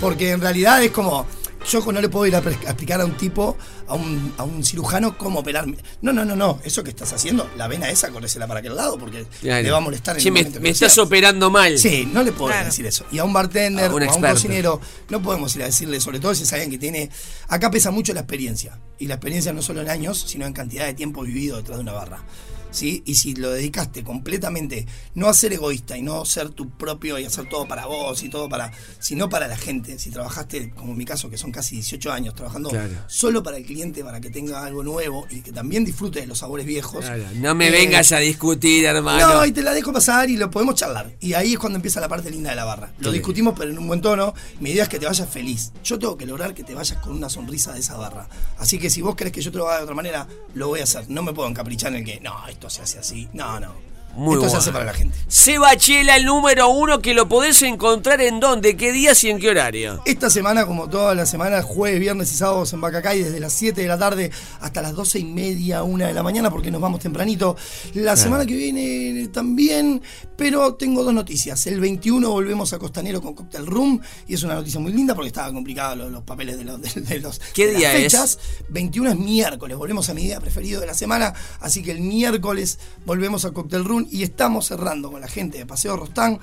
Porque 0.00 0.30
en 0.30 0.40
realidad 0.40 0.82
es 0.82 0.90
como 0.90 1.26
Yo 1.68 1.80
no 1.92 2.00
le 2.00 2.08
puedo 2.08 2.26
ir 2.26 2.34
a, 2.34 2.38
explicar 2.38 3.00
a 3.00 3.04
un 3.04 3.16
tipo, 3.16 3.56
a 3.86 3.94
un, 3.94 4.32
a 4.38 4.44
un 4.44 4.64
cirujano, 4.64 5.16
cómo 5.18 5.40
operar. 5.40 5.66
No, 6.00 6.12
no, 6.12 6.24
no, 6.24 6.34
no. 6.34 6.60
Eso 6.64 6.82
que 6.82 6.90
estás 6.90 7.12
haciendo, 7.12 7.48
la 7.56 7.68
vena 7.68 7.90
esa, 7.90 8.10
corresela 8.10 8.46
para 8.46 8.60
aquel 8.60 8.76
lado, 8.76 8.98
porque 8.98 9.26
Claro. 9.40 9.62
le 9.62 9.70
va 9.70 9.78
a 9.78 9.80
molestar 9.80 10.18
en 10.18 10.26
el 10.26 10.32
me, 10.32 10.60
me 10.60 10.70
estás 10.70 10.96
operando 10.98 11.50
mal. 11.50 11.78
Sí, 11.78 12.08
no 12.12 12.22
le 12.22 12.32
puedo 12.32 12.56
decir 12.64 12.86
eso. 12.86 13.04
Y 13.12 13.18
a 13.18 13.24
un 13.24 13.32
bartender 13.32 13.90
A 13.90 13.94
un 13.94 14.02
o 14.02 14.10
a 14.10 14.14
un 14.14 14.22
cocinero, 14.22 14.80
no 15.10 15.22
podemos 15.22 15.54
ir 15.56 15.62
a 15.62 15.66
decirle, 15.66 16.00
sobre 16.00 16.18
todo 16.18 16.34
si 16.34 16.44
es 16.44 16.52
alguien 16.52 16.70
que 16.70 16.78
tiene. 16.78 17.10
Acá 17.48 17.70
pesa 17.70 17.90
mucho 17.90 18.12
la 18.14 18.20
experiencia. 18.20 18.78
Y 18.98 19.06
la 19.06 19.14
experiencia 19.14 19.52
no 19.52 19.62
solo 19.62 19.82
en 19.82 19.90
años, 19.90 20.24
sino 20.26 20.46
en 20.46 20.52
cantidad 20.52 20.86
de 20.86 20.94
tiempo 20.94 21.22
vivido 21.22 21.56
detrás 21.58 21.78
de 21.78 21.82
una 21.82 21.92
barra. 21.92 22.22
¿Sí? 22.70 23.02
Y 23.06 23.16
si 23.16 23.34
lo 23.34 23.50
dedicaste 23.50 24.04
completamente, 24.04 24.86
no 25.14 25.28
a 25.28 25.34
ser 25.34 25.52
egoísta 25.52 25.96
y 25.98 26.02
no 26.02 26.24
ser 26.24 26.50
tu 26.50 26.70
propio 26.70 27.18
y 27.18 27.24
hacer 27.24 27.48
todo 27.48 27.66
para 27.66 27.86
vos 27.86 28.22
y 28.22 28.28
todo 28.28 28.48
para, 28.48 28.70
sino 28.98 29.28
para 29.28 29.48
la 29.48 29.56
gente. 29.56 29.98
Si 29.98 30.10
trabajaste, 30.10 30.70
como 30.70 30.92
en 30.92 30.98
mi 30.98 31.04
caso, 31.04 31.28
que 31.30 31.36
son 31.36 31.50
casi 31.52 31.76
18 31.76 32.12
años 32.12 32.34
trabajando 32.34 32.70
Claro. 32.70 32.92
solo 33.08 33.42
para 33.42 33.56
el 33.56 33.64
cliente, 33.64 34.04
para 34.04 34.20
que 34.20 34.30
tenga 34.30 34.64
algo 34.64 34.82
nuevo 34.84 35.26
y 35.30 35.40
que 35.40 35.52
también 35.52 35.84
disfrute 35.84 36.20
de 36.20 36.26
los 36.26 36.38
sabores 36.38 36.64
viejos. 36.66 37.04
No 37.36 37.54
me 37.54 37.68
Eh, 37.68 37.70
vengas 37.72 38.12
a 38.12 38.18
discutir, 38.18 38.84
hermano. 38.84 39.34
no, 39.34 39.46
y 39.46 39.52
te 39.52 39.62
la 39.62 39.72
dejo 39.74 39.92
pasar 39.92 40.30
y 40.30 40.36
lo 40.36 40.50
podemos 40.50 40.76
charlar. 40.76 41.10
Y 41.20 41.32
ahí 41.34 41.54
es 41.54 41.58
cuando 41.58 41.76
empieza 41.76 42.00
la 42.00 42.08
parte 42.08 42.30
linda 42.30 42.50
de 42.50 42.56
la 42.56 42.64
barra. 42.64 42.92
Lo 43.00 43.10
Sí. 43.10 43.18
discutimos, 43.18 43.54
pero 43.58 43.70
en 43.70 43.78
un 43.78 43.88
buen 43.88 44.00
tono. 44.00 44.32
Mi 44.60 44.70
idea 44.70 44.84
es 44.84 44.88
que 44.88 44.98
te 44.98 45.06
vayas 45.06 45.28
feliz. 45.28 45.72
Yo 45.82 45.98
tengo 45.98 46.16
que 46.16 46.26
lograr 46.26 46.54
que 46.54 46.62
te 46.64 46.74
vayas 46.74 46.98
con 46.98 47.12
una 47.14 47.28
sonrisa 47.28 47.72
de 47.72 47.80
esa 47.80 47.96
barra. 47.96 48.28
Así 48.58 48.78
que 48.78 48.90
si 48.90 49.02
vos 49.02 49.16
querés 49.16 49.32
que 49.32 49.40
yo 49.42 49.50
te 49.50 49.58
lo 49.58 49.66
haga 49.68 49.78
de 49.78 49.82
otra 49.84 49.94
manera, 49.94 50.28
lo 50.54 50.68
voy 50.68 50.80
a 50.80 50.84
hacer. 50.84 51.08
No 51.10 51.22
me 51.22 51.32
puedo 51.32 51.48
encaprichar 51.48 51.92
en 51.92 51.98
el 51.98 52.04
que, 52.04 52.20
no, 52.20 52.46
esto 52.60 52.68
se 52.68 52.82
hace 52.82 52.98
así. 52.98 53.28
No, 53.32 53.58
no. 53.58 53.74
Muy 54.16 54.34
esto 54.36 54.48
se 54.50 54.56
hace 54.56 54.72
para 54.72 54.84
la 54.84 54.92
gente. 54.92 55.16
Seba 55.28 55.76
Chela, 55.76 56.16
el 56.16 56.24
número 56.26 56.68
uno, 56.68 57.00
que 57.00 57.14
lo 57.14 57.28
podés 57.28 57.62
encontrar 57.62 58.20
en 58.20 58.40
dónde, 58.40 58.76
qué 58.76 58.92
días 58.92 59.22
y 59.24 59.30
en 59.30 59.38
qué 59.38 59.50
horario. 59.50 60.02
Esta 60.04 60.28
semana, 60.30 60.66
como 60.66 60.88
todas 60.90 61.16
las 61.16 61.30
semanas, 61.30 61.64
jueves, 61.64 62.00
viernes 62.00 62.32
y 62.32 62.36
sábados 62.36 62.72
en 62.72 62.80
Bacacay, 62.80 63.22
desde 63.22 63.38
las 63.40 63.52
7 63.52 63.80
de 63.80 63.86
la 63.88 63.98
tarde 63.98 64.30
hasta 64.60 64.82
las 64.82 64.94
12 64.94 65.20
y 65.20 65.24
media, 65.24 65.82
1 65.84 66.06
de 66.06 66.12
la 66.12 66.22
mañana, 66.22 66.50
porque 66.50 66.70
nos 66.70 66.80
vamos 66.80 67.00
tempranito. 67.00 67.56
La 67.94 68.02
Claro. 68.02 68.16
semana 68.16 68.46
que 68.46 68.54
viene 68.56 69.28
también, 69.28 70.02
pero 70.36 70.74
tengo 70.74 71.04
dos 71.04 71.14
noticias. 71.14 71.66
El 71.68 71.78
21 71.80 72.28
volvemos 72.30 72.72
a 72.72 72.78
Costanero 72.78 73.22
con 73.22 73.34
Cocktail 73.34 73.66
Room, 73.66 74.00
y 74.26 74.34
es 74.34 74.42
una 74.42 74.54
noticia 74.56 74.80
muy 74.80 74.92
linda 74.92 75.14
porque 75.14 75.28
estaba 75.28 75.52
complicado 75.52 75.94
los, 75.96 76.10
los 76.10 76.22
papeles 76.24 76.58
de 76.58 76.64
los, 76.64 76.80
de, 76.82 77.00
de 77.00 77.18
los 77.20 77.40
¿Qué 77.54 77.66
de 77.66 77.72
las 77.74 77.78
día 77.80 77.92
es? 77.96 78.02
fechas. 78.12 78.38
21 78.70 79.10
es 79.10 79.16
miércoles, 79.18 79.76
volvemos 79.76 80.08
a 80.10 80.14
mi 80.14 80.22
día 80.24 80.40
preferido 80.40 80.80
de 80.80 80.86
la 80.88 80.94
semana, 80.94 81.32
así 81.60 81.82
que 81.82 81.92
el 81.92 82.00
miércoles 82.00 82.78
volvemos 83.06 83.44
a 83.44 83.52
Cocktail 83.52 83.84
Room 83.84 83.99
y 84.10 84.22
estamos 84.22 84.66
cerrando 84.66 85.10
con 85.10 85.20
la 85.20 85.28
gente 85.28 85.58
de 85.58 85.66
Paseo 85.66 85.96
Rostán 85.96 86.38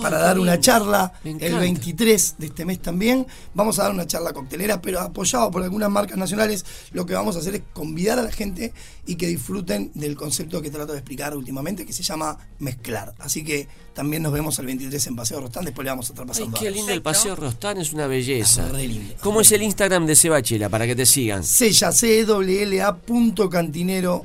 para 0.00 0.18
qué 0.18 0.22
dar 0.22 0.38
una 0.38 0.60
charla 0.60 1.12
el 1.24 1.32
encanta. 1.32 1.58
23 1.58 2.34
de 2.38 2.46
este 2.46 2.64
mes 2.64 2.80
también. 2.80 3.26
Vamos 3.54 3.78
a 3.80 3.82
dar 3.84 3.92
una 3.92 4.06
charla 4.06 4.32
coctelera, 4.32 4.80
pero 4.80 5.00
apoyado 5.00 5.50
por 5.50 5.64
algunas 5.64 5.90
marcas 5.90 6.16
nacionales. 6.16 6.64
Lo 6.92 7.04
que 7.06 7.14
vamos 7.14 7.34
a 7.34 7.40
hacer 7.40 7.56
es 7.56 7.62
convidar 7.72 8.16
a 8.18 8.22
la 8.22 8.30
gente 8.30 8.72
y 9.04 9.16
que 9.16 9.26
disfruten 9.26 9.90
del 9.94 10.14
concepto 10.16 10.62
que 10.62 10.70
trato 10.70 10.92
de 10.92 10.98
explicar 10.98 11.36
últimamente, 11.36 11.84
que 11.84 11.92
se 11.92 12.04
llama 12.04 12.38
mezclar. 12.60 13.14
Así 13.18 13.42
que 13.42 13.66
también 13.92 14.22
nos 14.22 14.32
vemos 14.32 14.56
el 14.60 14.66
23 14.66 15.04
en 15.08 15.16
Paseo 15.16 15.40
Rostán, 15.40 15.64
después 15.64 15.84
le 15.84 15.90
vamos 15.90 16.08
a 16.08 16.12
estar 16.12 16.22
Ay, 16.24 16.28
pasando. 16.28 16.58
qué 16.58 16.64
datos. 16.66 16.76
lindo 16.76 16.92
el 16.92 17.02
paseo 17.02 17.34
Rostán, 17.34 17.78
es 17.78 17.92
una 17.92 18.06
belleza. 18.06 18.68
re 18.68 18.86
lindo. 18.86 19.14
¿Cómo 19.20 19.40
es 19.40 19.50
el 19.50 19.62
Instagram 19.64 20.06
de 20.06 20.14
Seba 20.14 20.40
Chela 20.40 20.68
para 20.68 20.86
que 20.86 20.94
te 20.94 21.04
sigan? 21.04 21.42
Sella, 21.42 21.90
C-W-L-A 21.90 22.96
punto 22.96 23.50
cantinero, 23.50 24.24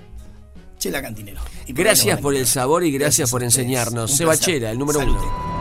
Chela 0.77 1.01
Cantinero. 1.01 1.41
Y 1.67 1.73
por 1.73 1.79
ahí 1.79 1.85
Gracias 1.85 2.19
por 2.19 2.35
el 2.35 2.47
sabor 2.47 2.83
y 2.83 2.91
gracias, 2.91 3.31
por 3.31 3.43
enseñarnos. 3.43 4.11
Un 4.11 4.17
Seba 4.17 4.31
placer. 4.31 4.55
Chela, 4.55 4.71
el 4.71 4.79
número 4.79 4.99
uno. 4.99 5.55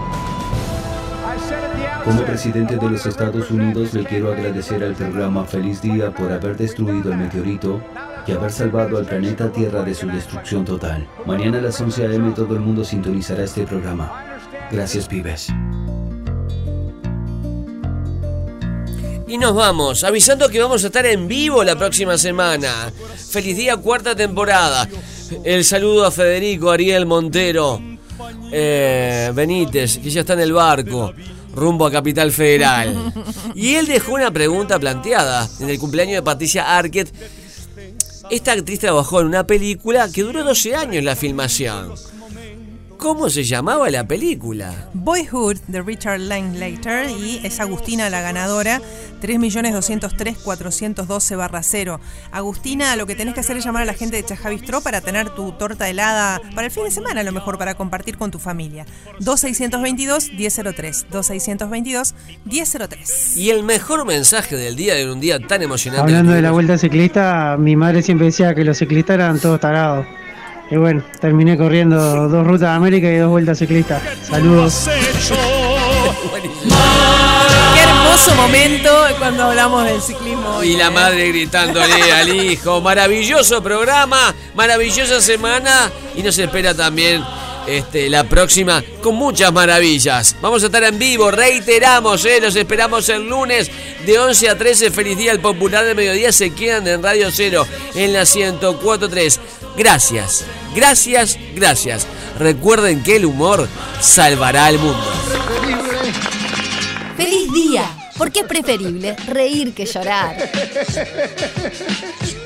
Como 2.04 2.22
presidente 2.24 2.76
de 2.76 2.90
los 2.90 3.06
Estados 3.06 3.50
Unidos 3.50 3.94
le 3.94 4.04
quiero 4.04 4.30
agradecer 4.30 4.84
al 4.84 4.94
programa 4.94 5.46
Feliz 5.46 5.80
Día 5.80 6.14
por 6.14 6.30
haber 6.30 6.54
destruido 6.54 7.10
el 7.10 7.16
meteorito 7.16 7.80
y 8.26 8.32
haber 8.32 8.52
salvado 8.52 8.98
al 8.98 9.06
planeta 9.06 9.50
Tierra 9.50 9.82
de 9.82 9.94
su 9.94 10.06
destrucción 10.08 10.66
total. 10.66 11.08
Mañana 11.24 11.58
a 11.58 11.62
las 11.62 11.80
11 11.80 12.06
a.m. 12.06 12.32
todo 12.32 12.54
el 12.54 12.60
mundo 12.60 12.84
sintonizará 12.84 13.44
este 13.44 13.64
programa. 13.64 14.38
Gracias, 14.70 15.08
pibes. 15.08 15.48
Y 19.26 19.38
nos 19.38 19.54
vamos, 19.54 20.04
avisando 20.04 20.50
que 20.50 20.60
vamos 20.60 20.84
a 20.84 20.88
estar 20.88 21.06
en 21.06 21.26
vivo 21.26 21.64
la 21.64 21.76
próxima 21.76 22.18
semana. 22.18 22.92
Feliz 23.30 23.56
día, 23.56 23.78
cuarta 23.78 24.14
temporada. 24.14 24.86
El 25.42 25.64
saludo 25.64 26.06
a 26.06 26.10
Federico 26.10 26.70
Ariel 26.70 27.06
Montero 27.06 27.80
eh, 28.52 29.32
Benítez, 29.34 29.98
que 29.98 30.10
ya 30.10 30.20
está 30.20 30.34
en 30.34 30.40
el 30.40 30.52
barco, 30.52 31.12
rumbo 31.54 31.86
a 31.86 31.90
Capital 31.90 32.30
Federal. 32.30 33.12
Y 33.54 33.74
él 33.74 33.86
dejó 33.86 34.14
una 34.14 34.30
pregunta 34.30 34.78
planteada 34.78 35.48
en 35.60 35.70
el 35.70 35.78
cumpleaños 35.78 36.16
de 36.16 36.22
Patricia 36.22 36.76
Arquette. 36.76 37.12
Esta 38.30 38.52
actriz 38.52 38.80
trabajó 38.80 39.20
en 39.20 39.26
una 39.26 39.46
película 39.46 40.10
que 40.10 40.22
duró 40.22 40.44
12 40.44 40.74
años 40.74 41.04
la 41.04 41.16
filmación. 41.16 41.92
¿Cómo 43.04 43.28
se 43.28 43.44
llamaba 43.44 43.90
la 43.90 44.08
película? 44.08 44.88
Boyhood 44.94 45.58
de 45.68 45.82
Richard 45.82 46.20
Linklater 46.20 47.10
y 47.10 47.38
es 47.44 47.60
Agustina 47.60 48.08
la 48.08 48.22
ganadora 48.22 48.80
3.203.412-0. 49.20 52.00
Agustina, 52.32 52.96
lo 52.96 53.06
que 53.06 53.14
tenés 53.14 53.34
que 53.34 53.40
hacer 53.40 53.58
es 53.58 53.64
llamar 53.66 53.82
a 53.82 53.84
la 53.84 53.92
gente 53.92 54.16
de 54.16 54.24
Chajabistró 54.24 54.80
para 54.80 55.02
tener 55.02 55.28
tu 55.28 55.52
torta 55.52 55.86
helada 55.86 56.40
para 56.54 56.68
el 56.68 56.72
fin 56.72 56.84
de 56.84 56.90
semana, 56.90 57.20
a 57.20 57.24
lo 57.24 57.32
mejor 57.32 57.58
para 57.58 57.74
compartir 57.74 58.16
con 58.16 58.30
tu 58.30 58.38
familia. 58.38 58.86
2622-1003. 59.20 62.14
2622-1003. 62.46 63.36
Y 63.36 63.50
el 63.50 63.64
mejor 63.64 64.06
mensaje 64.06 64.56
del 64.56 64.76
día 64.76 64.94
de 64.94 65.12
un 65.12 65.20
día 65.20 65.38
tan 65.40 65.60
emocionante. 65.60 66.04
Hablando 66.04 66.32
de 66.32 66.40
la 66.40 66.52
vuelta 66.52 66.78
ciclista, 66.78 67.56
mi 67.58 67.76
madre 67.76 68.00
siempre 68.00 68.28
decía 68.28 68.54
que 68.54 68.64
los 68.64 68.78
ciclistas 68.78 69.16
eran 69.16 69.38
todos 69.38 69.60
tarados. 69.60 70.06
Y 70.70 70.76
bueno, 70.76 71.02
terminé 71.20 71.56
corriendo 71.58 72.28
dos 72.28 72.46
rutas 72.46 72.70
de 72.70 72.76
América 72.76 73.08
y 73.10 73.16
dos 73.16 73.30
vueltas 73.30 73.58
ciclistas. 73.58 74.02
Saludos. 74.22 74.88
Qué 77.74 77.80
hermoso 77.82 78.34
momento 78.34 78.90
cuando 79.18 79.44
hablamos 79.44 79.84
del 79.84 80.00
ciclismo. 80.00 80.62
Y 80.62 80.76
la 80.76 80.90
madre 80.90 81.28
gritándole 81.28 82.12
al 82.12 82.34
hijo. 82.34 82.80
Maravilloso 82.80 83.62
programa, 83.62 84.34
maravillosa 84.54 85.20
semana. 85.20 85.90
Y 86.16 86.22
nos 86.22 86.38
espera 86.38 86.74
también 86.74 87.22
este, 87.66 88.08
la 88.08 88.24
próxima 88.24 88.82
con 89.02 89.16
muchas 89.16 89.52
maravillas. 89.52 90.36
Vamos 90.40 90.62
a 90.62 90.66
estar 90.66 90.84
en 90.84 90.98
vivo, 90.98 91.30
reiteramos, 91.30 92.24
eh, 92.24 92.40
los 92.40 92.56
esperamos 92.56 93.08
el 93.08 93.28
lunes 93.28 93.70
de 94.06 94.18
11 94.18 94.48
a 94.48 94.58
13. 94.58 94.90
Feliz 94.90 95.16
día 95.16 95.32
al 95.32 95.40
popular 95.40 95.84
de 95.84 95.94
mediodía. 95.94 96.32
Se 96.32 96.50
quedan 96.50 96.86
en 96.86 97.02
Radio 97.02 97.30
Cero 97.30 97.66
en 97.94 98.12
la 98.12 98.22
104.3. 98.22 99.38
Gracias, 99.76 100.44
gracias, 100.74 101.38
gracias. 101.54 102.06
Recuerden 102.38 103.02
que 103.02 103.16
el 103.16 103.26
humor 103.26 103.68
salvará 104.00 104.66
al 104.66 104.78
mundo. 104.78 105.04
¡Feliz 107.16 107.52
día! 107.52 107.90
Porque 108.16 108.40
es 108.40 108.46
preferible 108.46 109.16
reír 109.26 109.74
que 109.74 109.86
llorar. 109.86 110.36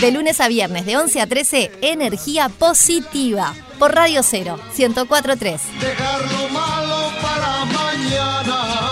De 0.00 0.10
lunes 0.10 0.40
a 0.40 0.48
viernes, 0.48 0.86
de 0.86 0.96
11 0.96 1.20
a 1.20 1.26
13, 1.26 1.70
energía 1.82 2.48
positiva. 2.48 3.54
Por 3.78 3.94
Radio 3.94 4.22
Cero, 4.22 4.58
104.3. 4.74 5.60
Dejar 5.78 6.22
lo 6.32 6.48
malo 6.48 7.12
para 7.20 7.66
mañana. 7.66 8.89